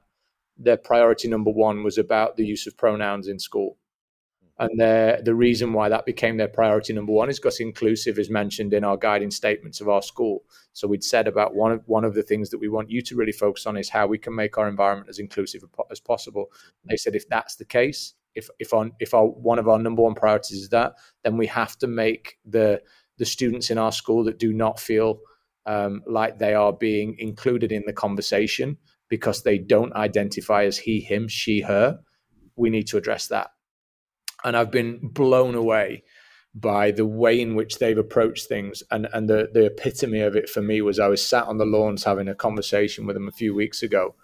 Their 0.63 0.77
priority 0.77 1.27
number 1.27 1.51
one 1.51 1.83
was 1.83 1.99
about 1.99 2.37
the 2.37 2.45
use 2.45 2.67
of 2.67 2.77
pronouns 2.77 3.29
in 3.29 3.39
school, 3.39 3.79
and 4.61 4.79
the 4.79 5.23
the 5.25 5.35
reason 5.35 5.73
why 5.73 5.89
that 5.89 6.05
became 6.05 6.37
their 6.37 6.47
priority 6.47 6.93
number 6.93 7.13
one 7.13 7.31
is 7.31 7.39
because 7.39 7.61
inclusive 7.61 8.19
is 8.19 8.29
mentioned 8.29 8.75
in 8.75 8.85
our 8.85 8.99
guiding 8.99 9.31
statements 9.31 9.81
of 9.81 9.89
our 9.89 10.03
school. 10.03 10.45
So 10.75 10.87
we'd 10.87 11.03
said 11.03 11.27
about 11.27 11.55
one 11.55 11.73
of 11.73 11.83
one 11.87 12.05
of 12.05 12.13
the 12.13 12.23
things 12.23 12.51
that 12.51 12.59
we 12.59 12.69
want 12.69 12.91
you 12.91 13.01
to 13.01 13.17
really 13.17 13.33
focus 13.33 13.65
on 13.65 13.79
is 13.79 13.89
how 13.89 14.07
we 14.07 14.19
can 14.19 14.35
make 14.35 14.59
our 14.59 14.69
environment 14.69 15.09
as 15.09 15.19
inclusive 15.19 15.65
as 15.91 15.99
possible. 15.99 16.53
They 16.85 16.99
said 16.99 17.17
if 17.17 17.27
that's 17.27 17.57
the 17.57 17.65
case, 17.65 18.13
if 18.35 18.51
if 18.59 18.75
on 18.75 18.93
if 19.01 19.15
our 19.15 19.27
one 19.27 19.59
of 19.59 19.67
our 19.67 19.79
number 19.79 20.03
one 20.03 20.15
priorities 20.15 20.61
is 20.61 20.69
that, 20.69 20.93
then 21.25 21.39
we 21.39 21.47
have 21.47 21.79
to 21.79 21.87
make 21.87 22.37
the 22.45 22.83
the 23.17 23.25
students 23.25 23.71
in 23.71 23.79
our 23.79 23.93
school 23.93 24.25
that 24.25 24.39
do 24.39 24.53
not 24.53 24.79
feel 24.79 25.21
um, 25.65 26.03
like 26.07 26.39
they 26.39 26.53
are 26.53 26.73
being 26.73 27.17
included 27.19 27.73
in 27.73 27.83
the 27.87 27.95
conversation 27.95 28.77
because 29.11 29.43
they 29.43 29.59
don't 29.59 29.93
identify 29.93 30.65
as 30.65 30.79
he, 30.79 31.01
him, 31.01 31.29
she, 31.29 31.61
her. 31.61 32.01
We 32.57 32.71
need 32.71 32.87
to 32.89 32.97
address 32.97 33.27
that. 33.27 33.51
And 34.43 34.57
I've 34.57 34.71
been 34.71 35.01
blown 35.03 35.55
away 35.55 36.05
by 36.55 36.91
the 36.91 37.07
way 37.07 37.41
in 37.41 37.55
which 37.55 37.79
they've 37.79 37.99
approached 37.99 38.49
things. 38.49 38.83
And, 38.91 39.07
and 39.13 39.29
the, 39.29 39.51
the 39.53 39.67
epitome 39.67 40.21
of 40.21 40.35
it 40.35 40.49
for 40.49 40.63
me 40.63 40.81
was 40.81 40.99
I 40.99 41.09
was 41.09 41.25
sat 41.25 41.45
on 41.45 41.59
the 41.59 41.67
lawns 41.67 42.05
having 42.05 42.29
a 42.29 42.35
conversation 42.35 43.07
with 43.07 43.15
them 43.15 43.29
a 43.29 43.33
few 43.33 43.55
weeks 43.55 43.83
ago. 43.83 44.15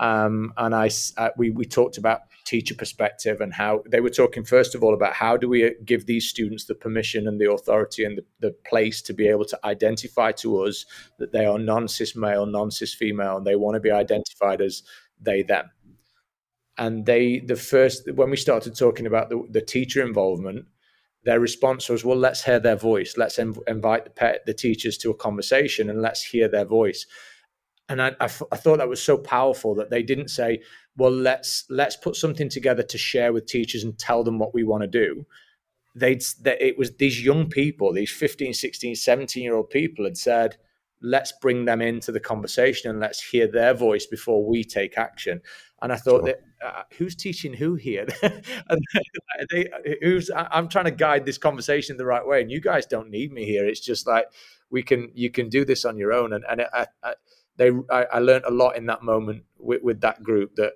Um, 0.00 0.52
and 0.56 0.74
I, 0.74 0.90
uh, 1.16 1.30
we, 1.36 1.50
we 1.50 1.64
talked 1.64 1.98
about 1.98 2.20
teacher 2.44 2.74
perspective 2.74 3.40
and 3.42 3.52
how 3.52 3.82
they 3.86 4.00
were 4.00 4.08
talking 4.08 4.42
first 4.42 4.74
of 4.74 4.82
all 4.82 4.94
about 4.94 5.12
how 5.12 5.36
do 5.36 5.48
we 5.48 5.74
give 5.84 6.06
these 6.06 6.26
students 6.26 6.64
the 6.64 6.74
permission 6.74 7.28
and 7.28 7.38
the 7.38 7.50
authority 7.50 8.04
and 8.04 8.16
the, 8.16 8.24
the 8.40 8.52
place 8.66 9.02
to 9.02 9.12
be 9.12 9.28
able 9.28 9.44
to 9.44 9.58
identify 9.64 10.32
to 10.32 10.62
us 10.62 10.86
that 11.18 11.30
they 11.32 11.44
are 11.44 11.58
non-cis 11.58 12.16
male 12.16 12.46
non-cis 12.46 12.94
female 12.94 13.36
and 13.36 13.46
they 13.46 13.56
want 13.56 13.74
to 13.74 13.80
be 13.80 13.90
identified 13.90 14.62
as 14.62 14.82
they 15.20 15.42
them. 15.42 15.68
And 16.78 17.04
they 17.04 17.40
the 17.40 17.56
first 17.56 18.10
when 18.14 18.30
we 18.30 18.36
started 18.36 18.74
talking 18.74 19.06
about 19.06 19.28
the, 19.28 19.44
the 19.50 19.60
teacher 19.60 20.02
involvement 20.02 20.64
their 21.24 21.40
response 21.40 21.88
was 21.88 22.04
well 22.04 22.16
let's 22.16 22.44
hear 22.44 22.60
their 22.60 22.76
voice. 22.76 23.18
Let's 23.18 23.36
inv- 23.36 23.66
invite 23.66 24.04
the, 24.04 24.40
the 24.46 24.54
teachers 24.54 24.96
to 24.98 25.10
a 25.10 25.14
conversation 25.14 25.90
and 25.90 26.00
let's 26.00 26.22
hear 26.22 26.48
their 26.48 26.64
voice 26.64 27.04
and 27.88 28.02
I, 28.02 28.08
I, 28.20 28.24
f- 28.24 28.42
I 28.52 28.56
thought 28.56 28.78
that 28.78 28.88
was 28.88 29.02
so 29.02 29.16
powerful 29.16 29.74
that 29.76 29.90
they 29.90 30.02
didn't 30.02 30.28
say 30.28 30.60
well 30.96 31.10
let's 31.10 31.64
let's 31.70 31.96
put 31.96 32.16
something 32.16 32.48
together 32.48 32.82
to 32.82 32.98
share 32.98 33.32
with 33.32 33.46
teachers 33.46 33.84
and 33.84 33.98
tell 33.98 34.24
them 34.24 34.38
what 34.38 34.54
we 34.54 34.64
want 34.64 34.82
to 34.82 34.88
do. 34.88 35.26
They'd 35.94 36.22
that 36.42 36.60
it 36.64 36.78
was 36.78 36.96
these 36.96 37.24
young 37.24 37.48
people 37.48 37.92
these 37.92 38.12
15 38.12 38.52
16 38.52 38.94
17 38.94 39.42
year 39.42 39.56
old 39.56 39.70
people 39.70 40.04
had 40.04 40.16
said 40.16 40.56
let's 41.00 41.32
bring 41.40 41.64
them 41.64 41.80
into 41.80 42.10
the 42.10 42.20
conversation 42.20 42.90
and 42.90 42.98
let's 42.98 43.22
hear 43.22 43.46
their 43.46 43.72
voice 43.72 44.04
before 44.04 44.44
we 44.44 44.64
take 44.64 44.98
action. 44.98 45.40
And 45.80 45.92
i 45.92 45.96
thought 45.96 46.26
sure. 46.26 46.34
that 46.34 46.40
uh, 46.64 46.82
who's 46.98 47.14
teaching 47.14 47.54
who 47.54 47.74
here? 47.74 48.06
They, 49.52 49.70
who's 50.02 50.32
i'm 50.34 50.68
trying 50.68 50.86
to 50.86 50.90
guide 50.90 51.24
this 51.24 51.38
conversation 51.38 51.96
the 51.96 52.04
right 52.04 52.26
way 52.26 52.42
and 52.42 52.50
you 52.50 52.60
guys 52.60 52.86
don't 52.86 53.08
need 53.08 53.32
me 53.32 53.44
here. 53.44 53.64
It's 53.64 53.78
just 53.78 54.04
like 54.04 54.26
we 54.68 54.82
can 54.82 55.10
you 55.14 55.30
can 55.30 55.48
do 55.48 55.64
this 55.64 55.84
on 55.84 55.96
your 55.96 56.12
own. 56.12 56.32
And 56.32 56.44
and 56.50 56.62
I, 56.72 56.86
I, 57.04 57.14
they 57.58 57.70
I, 57.90 58.06
I 58.14 58.18
learned 58.20 58.46
a 58.46 58.50
lot 58.50 58.76
in 58.76 58.86
that 58.86 59.02
moment 59.02 59.44
with, 59.58 59.82
with 59.82 60.00
that 60.00 60.22
group 60.22 60.56
that 60.56 60.72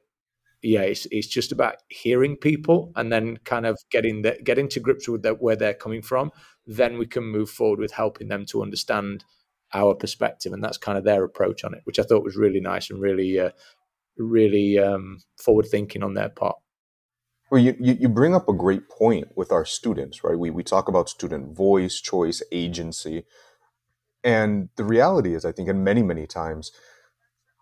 yeah, 0.62 0.82
it's, 0.82 1.06
it's 1.10 1.26
just 1.26 1.50
about 1.50 1.76
hearing 1.88 2.36
people 2.36 2.92
and 2.94 3.12
then 3.12 3.38
kind 3.38 3.66
of 3.66 3.78
getting 3.90 4.22
the, 4.22 4.38
getting 4.44 4.68
to 4.68 4.80
grips 4.80 5.08
with 5.08 5.22
the, 5.22 5.32
where 5.34 5.56
they're 5.56 5.74
coming 5.74 6.02
from. 6.02 6.30
Then 6.66 6.98
we 6.98 7.06
can 7.06 7.24
move 7.24 7.50
forward 7.50 7.80
with 7.80 7.92
helping 7.92 8.28
them 8.28 8.46
to 8.46 8.62
understand 8.62 9.24
our 9.74 9.94
perspective, 9.94 10.52
and 10.52 10.62
that's 10.62 10.78
kind 10.78 10.96
of 10.96 11.02
their 11.02 11.24
approach 11.24 11.64
on 11.64 11.74
it, 11.74 11.80
which 11.84 11.98
I 11.98 12.04
thought 12.04 12.22
was 12.22 12.36
really 12.36 12.60
nice 12.60 12.90
and 12.90 13.00
really, 13.00 13.40
uh, 13.40 13.50
really 14.16 14.78
um, 14.78 15.18
forward 15.36 15.66
thinking 15.66 16.02
on 16.02 16.14
their 16.14 16.28
part. 16.28 16.56
Well, 17.50 17.60
you, 17.60 17.74
you 17.80 18.08
bring 18.08 18.34
up 18.34 18.48
a 18.48 18.54
great 18.54 18.88
point 18.88 19.28
with 19.34 19.50
our 19.50 19.64
students, 19.64 20.22
right? 20.22 20.38
We, 20.38 20.50
we 20.50 20.62
talk 20.62 20.88
about 20.88 21.08
student 21.08 21.56
voice, 21.56 22.00
choice, 22.00 22.40
agency. 22.52 23.24
And 24.24 24.68
the 24.76 24.84
reality 24.84 25.34
is, 25.34 25.44
I 25.44 25.52
think, 25.52 25.68
and 25.68 25.84
many, 25.84 26.02
many 26.02 26.26
times, 26.26 26.70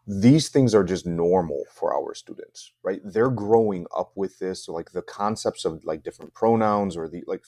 these 0.06 0.48
things 0.48 0.74
are 0.74 0.82
just 0.82 1.06
normal 1.06 1.64
for 1.72 1.94
our 1.94 2.14
students 2.14 2.72
right 2.82 3.00
they're 3.04 3.30
growing 3.30 3.86
up 3.96 4.10
with 4.16 4.38
this 4.38 4.64
so 4.64 4.72
like 4.72 4.90
the 4.90 5.02
concepts 5.02 5.64
of 5.64 5.84
like 5.84 6.02
different 6.02 6.34
pronouns 6.34 6.96
or 6.96 7.08
the 7.08 7.22
like 7.26 7.44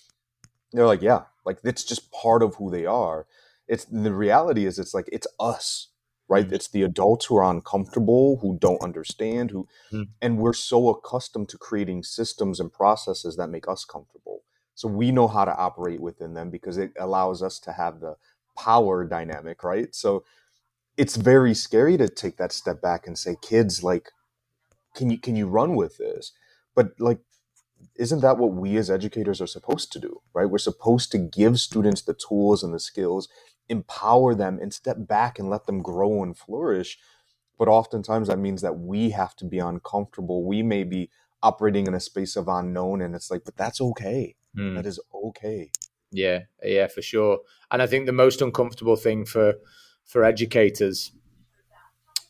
they're 0.72 0.86
like 0.86 1.02
yeah 1.02 1.22
like 1.44 1.58
it's 1.64 1.82
just 1.82 2.12
part 2.12 2.42
of 2.42 2.54
who 2.56 2.70
they 2.70 2.86
are 2.86 3.26
it's 3.66 3.84
the 3.86 4.12
reality 4.12 4.64
is 4.64 4.78
it's 4.78 4.94
like 4.94 5.08
it's 5.10 5.26
us 5.40 5.88
right 6.28 6.46
mm-hmm. 6.46 6.54
it's 6.54 6.68
the 6.68 6.82
adults 6.82 7.26
who 7.26 7.36
are 7.36 7.50
uncomfortable 7.50 8.38
who 8.42 8.56
don't 8.60 8.82
understand 8.82 9.50
who 9.50 9.66
mm-hmm. 9.92 10.02
and 10.20 10.38
we're 10.38 10.52
so 10.52 10.88
accustomed 10.88 11.48
to 11.48 11.58
creating 11.58 12.02
systems 12.02 12.60
and 12.60 12.72
processes 12.72 13.36
that 13.36 13.48
make 13.48 13.66
us 13.66 13.84
comfortable 13.84 14.42
so 14.74 14.88
we 14.88 15.10
know 15.10 15.26
how 15.26 15.44
to 15.44 15.56
operate 15.56 16.00
within 16.00 16.34
them 16.34 16.50
because 16.50 16.78
it 16.78 16.92
allows 16.98 17.42
us 17.42 17.58
to 17.58 17.72
have 17.72 18.00
the 18.00 18.14
power 18.56 19.04
dynamic 19.04 19.64
right? 19.64 19.94
So 19.94 20.24
it's 20.96 21.16
very 21.16 21.54
scary 21.54 21.96
to 21.96 22.08
take 22.08 22.36
that 22.36 22.52
step 22.52 22.80
back 22.80 23.06
and 23.06 23.18
say 23.18 23.36
kids 23.40 23.82
like 23.82 24.10
can 24.94 25.10
you 25.10 25.18
can 25.18 25.36
you 25.36 25.46
run 25.46 25.74
with 25.74 25.98
this? 25.98 26.32
But 26.74 26.92
like 26.98 27.20
isn't 27.96 28.20
that 28.20 28.38
what 28.38 28.52
we 28.52 28.76
as 28.76 28.90
educators 28.90 29.40
are 29.40 29.46
supposed 29.46 29.92
to 29.92 29.98
do 30.00 30.22
right? 30.34 30.50
We're 30.50 30.58
supposed 30.58 31.12
to 31.12 31.18
give 31.18 31.60
students 31.60 32.02
the 32.02 32.14
tools 32.14 32.62
and 32.62 32.74
the 32.74 32.80
skills 32.80 33.28
empower 33.68 34.34
them 34.34 34.58
and 34.60 34.74
step 34.74 34.96
back 34.98 35.38
and 35.38 35.48
let 35.48 35.66
them 35.66 35.82
grow 35.82 36.22
and 36.22 36.36
flourish. 36.36 36.98
But 37.58 37.68
oftentimes 37.68 38.28
that 38.28 38.38
means 38.38 38.60
that 38.62 38.78
we 38.78 39.10
have 39.10 39.36
to 39.36 39.44
be 39.44 39.58
uncomfortable. 39.58 40.44
We 40.44 40.62
may 40.62 40.84
be 40.84 41.10
operating 41.42 41.86
in 41.86 41.94
a 41.94 42.00
space 42.00 42.36
of 42.36 42.48
unknown 42.48 43.00
and 43.02 43.14
it's 43.14 43.30
like 43.30 43.44
but 43.44 43.56
that's 43.56 43.80
okay. 43.80 44.36
Mm. 44.56 44.74
that 44.76 44.86
is 44.86 45.00
okay 45.14 45.70
yeah 46.12 46.40
yeah 46.62 46.86
for 46.86 47.02
sure 47.02 47.38
and 47.70 47.82
i 47.82 47.86
think 47.86 48.06
the 48.06 48.12
most 48.12 48.40
uncomfortable 48.40 48.96
thing 48.96 49.24
for 49.24 49.54
for 50.04 50.24
educators 50.24 51.12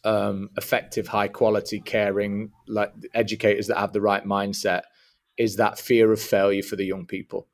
um, 0.05 0.51
effective, 0.57 1.09
high 1.09 1.29
quality, 1.29 1.81
caring, 1.81 2.51
like 2.67 2.93
educators 3.15 3.67
that 3.69 3.79
have 3.79 3.93
the 3.93 4.01
right 4.01 4.25
mindset, 4.25 4.83
is 5.39 5.57
that 5.57 5.79
fear 5.79 6.13
of 6.13 6.21
failure 6.21 6.63
for 6.63 6.77
the 6.77 6.85
young 6.85 7.07
people. 7.07 7.49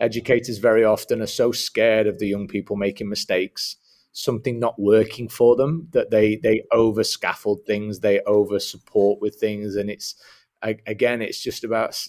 Educators 0.00 0.58
very 0.58 0.84
often 0.84 1.22
are 1.22 1.26
so 1.26 1.52
scared 1.52 2.06
of 2.06 2.18
the 2.18 2.26
young 2.26 2.48
people 2.48 2.76
making 2.76 3.08
mistakes, 3.08 3.76
something 4.12 4.58
not 4.58 4.80
working 4.80 5.28
for 5.28 5.54
them, 5.54 5.88
that 5.92 6.10
they 6.10 6.36
they 6.36 6.64
over 6.72 7.04
scaffold 7.04 7.60
things, 7.66 8.00
they 8.00 8.20
over 8.20 8.58
support 8.58 9.20
with 9.20 9.36
things, 9.36 9.76
and 9.76 9.90
it's 9.90 10.14
again, 10.62 11.22
it's 11.22 11.42
just 11.42 11.64
about 11.64 12.00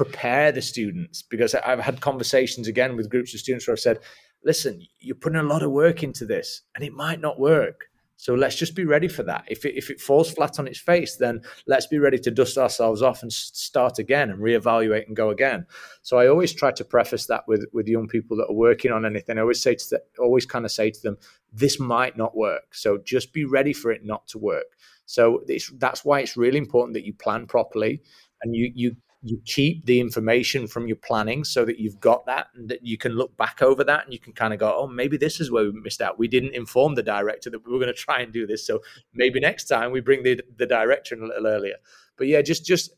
prepare 0.00 0.50
the 0.50 0.62
students 0.62 1.20
because 1.20 1.54
I've 1.54 1.78
had 1.78 2.00
conversations 2.00 2.66
again 2.66 2.96
with 2.96 3.10
groups 3.10 3.34
of 3.34 3.40
students 3.40 3.66
where 3.66 3.74
I've 3.74 3.80
said, 3.80 3.98
listen, 4.42 4.80
you're 4.98 5.14
putting 5.14 5.38
a 5.38 5.42
lot 5.42 5.62
of 5.62 5.72
work 5.72 6.02
into 6.02 6.24
this 6.24 6.62
and 6.74 6.82
it 6.82 6.94
might 6.94 7.20
not 7.20 7.38
work. 7.38 7.90
So 8.16 8.34
let's 8.34 8.56
just 8.56 8.74
be 8.74 8.86
ready 8.86 9.08
for 9.08 9.22
that. 9.24 9.44
If 9.48 9.66
it, 9.66 9.76
if 9.76 9.90
it 9.90 10.00
falls 10.00 10.30
flat 10.30 10.58
on 10.58 10.66
its 10.66 10.78
face, 10.78 11.16
then 11.16 11.42
let's 11.66 11.86
be 11.86 11.98
ready 11.98 12.18
to 12.20 12.30
dust 12.30 12.56
ourselves 12.56 13.02
off 13.02 13.20
and 13.20 13.30
start 13.30 13.98
again 13.98 14.30
and 14.30 14.40
reevaluate 14.40 15.06
and 15.06 15.14
go 15.14 15.28
again. 15.28 15.66
So 16.00 16.16
I 16.16 16.28
always 16.28 16.54
try 16.54 16.70
to 16.70 16.84
preface 16.84 17.26
that 17.26 17.44
with 17.46 17.66
with 17.74 17.86
young 17.86 18.08
people 18.08 18.38
that 18.38 18.48
are 18.48 18.54
working 18.54 18.92
on 18.92 19.04
anything. 19.04 19.36
I 19.36 19.42
always 19.42 19.60
say 19.60 19.74
to 19.74 19.86
them, 19.90 20.00
always 20.18 20.46
kind 20.46 20.64
of 20.64 20.70
say 20.70 20.90
to 20.90 21.02
them, 21.02 21.18
this 21.52 21.78
might 21.78 22.16
not 22.16 22.34
work. 22.34 22.74
So 22.74 22.96
just 23.04 23.34
be 23.34 23.44
ready 23.44 23.74
for 23.74 23.90
it 23.90 24.02
not 24.02 24.26
to 24.28 24.38
work. 24.38 24.78
So 25.04 25.42
that's 25.74 26.06
why 26.06 26.20
it's 26.20 26.38
really 26.38 26.58
important 26.58 26.94
that 26.94 27.04
you 27.04 27.12
plan 27.12 27.46
properly 27.46 28.00
and 28.42 28.56
you 28.56 28.72
you 28.74 28.96
you 29.22 29.40
keep 29.44 29.84
the 29.84 30.00
information 30.00 30.66
from 30.66 30.86
your 30.86 30.96
planning 30.96 31.44
so 31.44 31.64
that 31.64 31.78
you've 31.78 32.00
got 32.00 32.24
that 32.26 32.46
and 32.54 32.68
that 32.70 32.84
you 32.84 32.96
can 32.96 33.12
look 33.12 33.36
back 33.36 33.60
over 33.60 33.84
that 33.84 34.04
and 34.04 34.12
you 34.12 34.18
can 34.18 34.32
kind 34.32 34.54
of 34.54 34.60
go, 34.60 34.74
oh, 34.74 34.86
maybe 34.86 35.18
this 35.18 35.40
is 35.40 35.50
where 35.50 35.64
we 35.64 35.72
missed 35.72 36.00
out. 36.00 36.18
We 36.18 36.28
didn't 36.28 36.54
inform 36.54 36.94
the 36.94 37.02
director 37.02 37.50
that 37.50 37.64
we 37.64 37.72
were 37.72 37.78
going 37.78 37.94
to 37.94 38.00
try 38.00 38.20
and 38.20 38.32
do 38.32 38.46
this. 38.46 38.66
So 38.66 38.80
maybe 39.12 39.38
next 39.38 39.64
time 39.64 39.92
we 39.92 40.00
bring 40.00 40.22
the, 40.22 40.40
the 40.56 40.66
director 40.66 41.14
in 41.14 41.22
a 41.22 41.26
little 41.26 41.46
earlier. 41.46 41.76
But 42.16 42.28
yeah, 42.28 42.40
just 42.40 42.64
just 42.64 42.92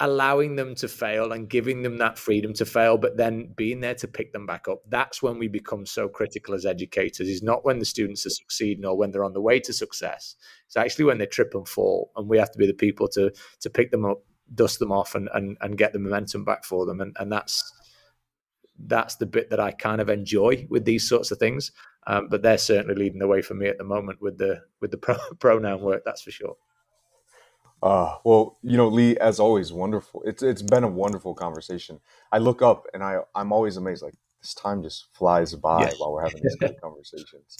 allowing 0.00 0.56
them 0.56 0.74
to 0.74 0.88
fail 0.88 1.32
and 1.32 1.48
giving 1.48 1.82
them 1.82 1.98
that 1.98 2.18
freedom 2.18 2.52
to 2.52 2.64
fail, 2.64 2.98
but 2.98 3.16
then 3.16 3.52
being 3.56 3.80
there 3.80 3.94
to 3.94 4.08
pick 4.08 4.32
them 4.32 4.44
back 4.44 4.66
up. 4.68 4.82
That's 4.88 5.22
when 5.22 5.38
we 5.38 5.46
become 5.46 5.86
so 5.86 6.08
critical 6.08 6.54
as 6.54 6.66
educators, 6.66 7.28
is 7.28 7.42
not 7.42 7.64
when 7.64 7.78
the 7.78 7.84
students 7.84 8.26
are 8.26 8.30
succeeding 8.30 8.84
or 8.84 8.96
when 8.96 9.12
they're 9.12 9.24
on 9.24 9.34
the 9.34 9.40
way 9.40 9.60
to 9.60 9.72
success. 9.72 10.34
It's 10.66 10.76
actually 10.76 11.04
when 11.06 11.18
they 11.18 11.26
trip 11.26 11.54
and 11.54 11.66
fall. 11.66 12.10
And 12.16 12.28
we 12.28 12.38
have 12.38 12.50
to 12.52 12.58
be 12.58 12.66
the 12.66 12.74
people 12.74 13.08
to 13.08 13.32
to 13.60 13.70
pick 13.70 13.90
them 13.92 14.04
up, 14.04 14.22
dust 14.54 14.78
them 14.78 14.92
off 14.92 15.14
and 15.14 15.28
and, 15.34 15.56
and 15.60 15.78
get 15.78 15.92
the 15.92 15.98
momentum 15.98 16.44
back 16.44 16.64
for 16.64 16.86
them. 16.86 17.00
And 17.00 17.16
and 17.18 17.30
that's 17.30 17.72
that's 18.86 19.16
the 19.16 19.26
bit 19.26 19.50
that 19.50 19.60
I 19.60 19.70
kind 19.70 20.00
of 20.00 20.08
enjoy 20.08 20.66
with 20.68 20.84
these 20.84 21.08
sorts 21.08 21.30
of 21.30 21.38
things. 21.38 21.72
Um, 22.06 22.28
but 22.28 22.42
they're 22.42 22.58
certainly 22.58 22.94
leading 22.94 23.18
the 23.18 23.26
way 23.26 23.40
for 23.40 23.54
me 23.54 23.66
at 23.66 23.78
the 23.78 23.84
moment 23.84 24.20
with 24.20 24.38
the 24.38 24.62
with 24.80 24.90
the 24.90 24.98
pro- 25.04 25.34
pronoun 25.38 25.80
work. 25.80 26.02
That's 26.04 26.22
for 26.22 26.30
sure. 26.30 26.56
Uh, 27.82 28.16
well, 28.24 28.58
you 28.62 28.78
know, 28.78 28.88
Lee, 28.88 29.16
as 29.18 29.38
always, 29.38 29.72
wonderful. 29.72 30.22
It's 30.24 30.42
it's 30.42 30.62
been 30.62 30.84
a 30.84 30.88
wonderful 30.88 31.34
conversation. 31.34 32.00
I 32.32 32.38
look 32.38 32.62
up 32.62 32.86
and 32.94 33.02
I 33.02 33.18
I'm 33.34 33.52
always 33.52 33.76
amazed. 33.76 34.02
Like 34.02 34.14
this 34.40 34.54
time 34.54 34.82
just 34.82 35.06
flies 35.12 35.54
by 35.54 35.80
yes. 35.80 35.98
while 35.98 36.12
we're 36.12 36.24
having 36.24 36.42
these 36.42 36.56
great 36.56 36.80
conversations. 36.80 37.56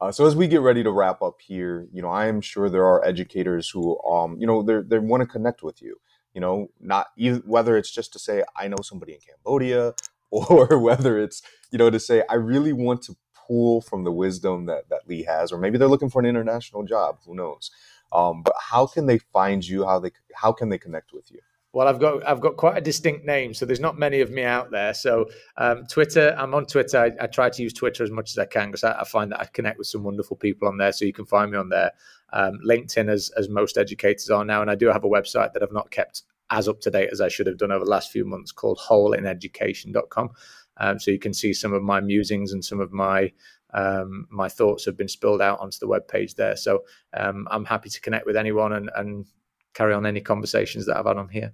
Uh, 0.00 0.12
so 0.12 0.26
as 0.26 0.36
we 0.36 0.46
get 0.46 0.60
ready 0.60 0.82
to 0.82 0.90
wrap 0.90 1.22
up 1.22 1.40
here, 1.40 1.86
you 1.92 2.02
know, 2.02 2.08
I 2.08 2.26
am 2.26 2.40
sure 2.40 2.68
there 2.68 2.84
are 2.84 3.04
educators 3.04 3.68
who, 3.70 4.00
um, 4.04 4.36
you 4.38 4.46
know, 4.46 4.62
they 4.62 4.80
they 4.82 4.98
want 4.98 5.22
to 5.22 5.26
connect 5.26 5.62
with 5.62 5.80
you. 5.80 5.96
You 6.34 6.40
know, 6.42 6.70
not 6.80 7.08
even, 7.16 7.42
whether 7.46 7.76
it's 7.76 7.90
just 7.90 8.12
to 8.14 8.20
say 8.20 8.44
I 8.56 8.68
know 8.68 8.78
somebody 8.82 9.14
in 9.14 9.20
Cambodia, 9.20 9.94
or 10.32 10.78
whether 10.80 11.18
it's 11.18 11.42
you 11.72 11.78
know 11.78 11.90
to 11.90 12.00
say 12.00 12.24
I 12.30 12.34
really 12.36 12.72
want 12.74 13.02
to 13.04 13.16
pull 13.48 13.82
from 13.82 14.04
the 14.04 14.12
wisdom 14.12 14.66
that 14.66 14.88
that 14.90 15.08
Lee 15.08 15.24
has, 15.24 15.52
or 15.52 15.58
maybe 15.58 15.78
they're 15.78 15.88
looking 15.88 16.10
for 16.10 16.20
an 16.20 16.26
international 16.26 16.84
job. 16.84 17.18
Who 17.26 17.34
knows? 17.36 17.70
Um, 18.12 18.42
but 18.42 18.54
how 18.60 18.86
can 18.86 19.06
they 19.06 19.18
find 19.18 19.66
you? 19.66 19.86
How 19.86 20.00
they 20.00 20.12
how 20.34 20.52
can 20.52 20.70
they 20.70 20.78
connect 20.78 21.12
with 21.12 21.30
you? 21.32 21.40
Well, 21.74 21.88
I've 21.88 21.98
got 21.98 22.24
I've 22.26 22.40
got 22.40 22.56
quite 22.56 22.78
a 22.78 22.80
distinct 22.80 23.26
name, 23.26 23.52
so 23.52 23.66
there's 23.66 23.80
not 23.80 23.98
many 23.98 24.20
of 24.20 24.30
me 24.30 24.44
out 24.44 24.70
there. 24.70 24.94
So 24.94 25.28
um, 25.56 25.84
Twitter, 25.90 26.32
I'm 26.38 26.54
on 26.54 26.66
Twitter. 26.66 26.98
I, 26.98 27.24
I, 27.24 27.26
try 27.26 27.50
to 27.50 27.62
use 27.62 27.72
Twitter 27.72 28.04
as 28.04 28.12
much 28.12 28.30
as 28.30 28.38
I 28.38 28.44
can 28.44 28.68
because 28.68 28.84
I, 28.84 29.00
I, 29.00 29.04
find 29.04 29.32
that 29.32 29.40
I 29.40 29.46
connect 29.46 29.78
with 29.78 29.88
some 29.88 30.04
wonderful 30.04 30.36
people 30.36 30.68
on 30.68 30.78
there. 30.78 30.92
So 30.92 31.04
you 31.04 31.12
can 31.12 31.26
find 31.26 31.50
me 31.50 31.58
on 31.58 31.70
there. 31.70 31.90
Um, 32.32 32.60
LinkedIn, 32.64 33.10
as 33.10 33.32
as 33.36 33.48
most 33.48 33.76
educators 33.76 34.30
are 34.30 34.44
now, 34.44 34.62
and 34.62 34.70
I 34.70 34.76
do 34.76 34.86
have 34.86 35.02
a 35.02 35.08
website 35.08 35.52
that 35.52 35.64
I've 35.64 35.72
not 35.72 35.90
kept 35.90 36.22
as 36.50 36.68
up 36.68 36.80
to 36.82 36.92
date 36.92 37.08
as 37.10 37.20
I 37.20 37.26
should 37.26 37.48
have 37.48 37.58
done 37.58 37.72
over 37.72 37.84
the 37.84 37.90
last 37.90 38.12
few 38.12 38.24
months 38.24 38.52
called 38.52 38.78
holeineducation.com. 38.78 40.30
Um, 40.76 41.00
so 41.00 41.10
you 41.10 41.18
can 41.18 41.34
see 41.34 41.52
some 41.52 41.72
of 41.72 41.82
my 41.82 42.00
musings 42.00 42.52
and 42.52 42.64
some 42.64 42.80
of 42.80 42.92
my 42.92 43.32
um, 43.72 44.28
my 44.30 44.48
thoughts 44.48 44.84
have 44.84 44.96
been 44.96 45.08
spilled 45.08 45.42
out 45.42 45.58
onto 45.58 45.78
the 45.80 45.88
web 45.88 46.06
page 46.06 46.36
there. 46.36 46.54
So 46.54 46.84
um, 47.14 47.48
I'm 47.50 47.64
happy 47.64 47.88
to 47.88 48.00
connect 48.00 48.26
with 48.26 48.36
anyone 48.36 48.74
and, 48.74 48.90
and 48.94 49.26
carry 49.74 49.92
on 49.92 50.06
any 50.06 50.20
conversations 50.20 50.86
that 50.86 50.96
I've 50.96 51.06
had 51.06 51.16
on 51.16 51.28
here. 51.28 51.52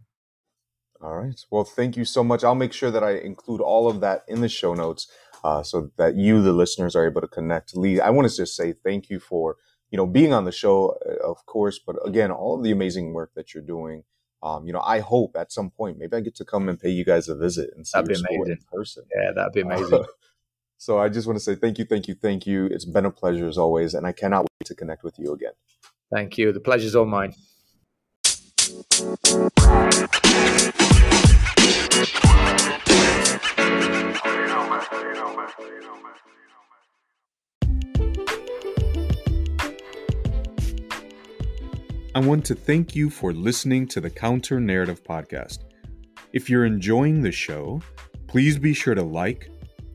All 1.03 1.17
right. 1.17 1.41
Well, 1.51 1.65
thank 1.65 1.97
you 1.97 2.05
so 2.05 2.23
much. 2.23 2.45
I'll 2.45 2.55
make 2.55 2.75
sure 2.75 2.91
that 2.91 3.03
I 3.03 3.13
include 3.13 3.61
all 3.61 3.89
of 3.89 4.01
that 4.01 4.23
in 4.29 4.43
the 4.43 4.49
show 4.49 4.75
notes 4.75 5.09
uh, 5.43 5.63
so 5.63 5.91
that 5.97 6.17
you, 6.17 6.43
the 6.43 6.53
listeners, 6.53 6.95
are 6.95 7.07
able 7.07 7.23
to 7.23 7.29
connect. 7.29 7.75
Lee, 7.75 8.01
I 8.01 8.11
want 8.11 8.29
to 8.29 8.37
just 8.37 8.55
say 8.55 8.73
thank 8.73 9.09
you 9.09 9.19
for 9.19 9.57
you 9.91 9.97
know 9.97 10.07
being 10.07 10.35
on 10.35 10.45
the 10.45 10.53
show, 10.53 10.99
uh, 11.09 11.27
of 11.27 11.45
course, 11.47 11.79
but 11.79 11.97
again, 12.07 12.31
all 12.31 12.59
of 12.59 12.65
the 12.65 12.71
amazing 12.71 13.15
work 13.15 13.33
that 13.35 13.55
you're 13.55 13.63
doing. 13.63 14.05
Um, 14.43 14.67
you 14.67 14.73
know, 14.73 14.81
I 14.81 15.01
hope 15.01 15.37
at 15.39 15.53
some 15.53 15.71
point 15.71 15.99
maybe 15.99 16.17
I 16.17 16.21
get 16.21 16.35
to 16.37 16.45
come 16.47 16.69
and 16.69 16.81
pay 16.81 16.89
you 16.89 17.05
guys 17.05 17.29
a 17.29 17.35
visit 17.35 17.71
and 17.77 17.87
see 17.87 17.93
that'd 17.95 18.09
your 18.09 18.17
school 18.17 18.45
in 18.45 18.59
person. 18.73 19.05
Yeah, 19.15 19.33
that'd 19.35 19.53
be 19.53 19.61
amazing. 19.61 20.05
so 20.79 20.99
I 20.99 21.11
just 21.11 21.27
want 21.27 21.39
to 21.39 21.45
say 21.45 21.55
thank 21.55 21.79
you, 21.79 21.85
thank 21.85 22.09
you, 22.09 22.15
thank 22.15 22.47
you. 22.47 22.67
It's 22.67 22.87
been 22.87 23.05
a 23.05 23.11
pleasure 23.11 23.49
as 23.49 23.59
always, 23.59 23.93
and 23.95 24.07
I 24.07 24.13
cannot 24.13 24.43
wait 24.43 24.67
to 24.67 24.75
connect 24.75 25.03
with 25.03 25.19
you 25.19 25.33
again. 25.33 25.53
Thank 26.13 26.39
you. 26.39 26.53
The 26.53 26.61
pleasure's 26.61 26.97
all 26.97 27.07
mine. 27.07 27.35
I 29.01 29.07
want 42.17 42.45
to 42.45 42.55
thank 42.55 42.95
you 42.95 43.09
for 43.09 43.33
listening 43.33 43.87
to 43.89 44.03
the 44.03 44.11
Counter 44.11 44.61
Narrative 44.61 45.03
Podcast. 45.03 45.61
If 46.35 46.51
you're 46.51 46.67
enjoying 46.67 47.23
the 47.23 47.33
show, 47.33 47.81
please 48.27 48.59
be 48.59 48.75
sure 48.75 48.95
to 48.95 49.03
like, 49.03 49.49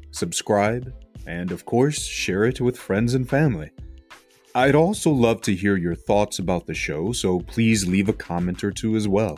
subscribe, 0.10 0.92
and 1.28 1.52
of 1.52 1.66
course, 1.66 2.04
share 2.04 2.46
it 2.46 2.60
with 2.60 2.76
friends 2.76 3.14
and 3.14 3.30
family. 3.30 3.70
I'd 4.56 4.74
also 4.74 5.12
love 5.12 5.42
to 5.42 5.54
hear 5.54 5.76
your 5.76 5.96
thoughts 5.96 6.40
about 6.40 6.66
the 6.66 6.74
show, 6.74 7.12
so 7.12 7.42
please 7.42 7.86
leave 7.86 8.08
a 8.08 8.14
comment 8.14 8.64
or 8.64 8.72
two 8.72 8.96
as 8.96 9.06
well. 9.06 9.38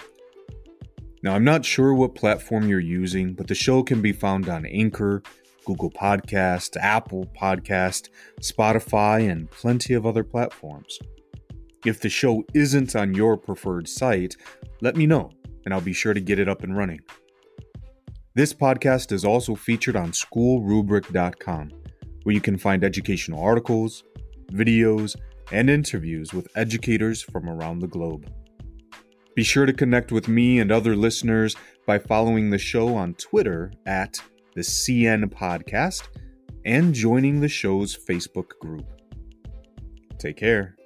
Now, 1.23 1.33
I'm 1.33 1.43
not 1.43 1.65
sure 1.65 1.95
what 1.95 2.13
platform 2.13 2.69
you're 2.69 2.79
using, 2.79 3.33
but 3.33 3.47
the 3.47 3.55
show 3.55 3.81
can 3.81 3.99
be 3.99 4.13
found 4.13 4.47
on 4.47 4.67
Anchor, 4.67 5.23
Google 5.65 5.89
Podcast, 5.89 6.77
Apple 6.79 7.25
Podcast, 7.35 8.09
Spotify, 8.41 9.27
and 9.31 9.49
plenty 9.49 9.95
of 9.95 10.05
other 10.05 10.23
platforms. 10.23 10.99
If 11.83 11.99
the 11.99 12.09
show 12.09 12.45
isn't 12.53 12.95
on 12.95 13.15
your 13.15 13.37
preferred 13.37 13.89
site, 13.89 14.35
let 14.81 14.95
me 14.95 15.07
know 15.07 15.31
and 15.65 15.73
I'll 15.73 15.81
be 15.81 15.93
sure 15.93 16.13
to 16.13 16.21
get 16.21 16.37
it 16.37 16.47
up 16.47 16.63
and 16.63 16.77
running. 16.77 17.01
This 18.35 18.53
podcast 18.53 19.11
is 19.11 19.25
also 19.25 19.55
featured 19.55 19.95
on 19.95 20.11
schoolrubric.com, 20.11 21.71
where 22.21 22.35
you 22.35 22.39
can 22.39 22.57
find 22.57 22.83
educational 22.83 23.43
articles, 23.43 24.03
videos, 24.51 25.15
and 25.51 25.69
interviews 25.69 26.33
with 26.33 26.47
educators 26.55 27.21
from 27.21 27.49
around 27.49 27.79
the 27.79 27.87
globe. 27.87 28.29
Be 29.35 29.43
sure 29.43 29.65
to 29.65 29.73
connect 29.73 30.11
with 30.11 30.27
me 30.27 30.59
and 30.59 30.71
other 30.71 30.95
listeners 30.95 31.55
by 31.85 31.99
following 31.99 32.49
the 32.49 32.57
show 32.57 32.95
on 32.95 33.13
Twitter 33.15 33.71
at 33.85 34.19
the 34.55 34.61
CN 34.61 35.25
Podcast 35.25 36.07
and 36.65 36.93
joining 36.93 37.39
the 37.39 37.47
show's 37.47 37.95
Facebook 37.95 38.49
group. 38.59 38.85
Take 40.17 40.37
care. 40.37 40.76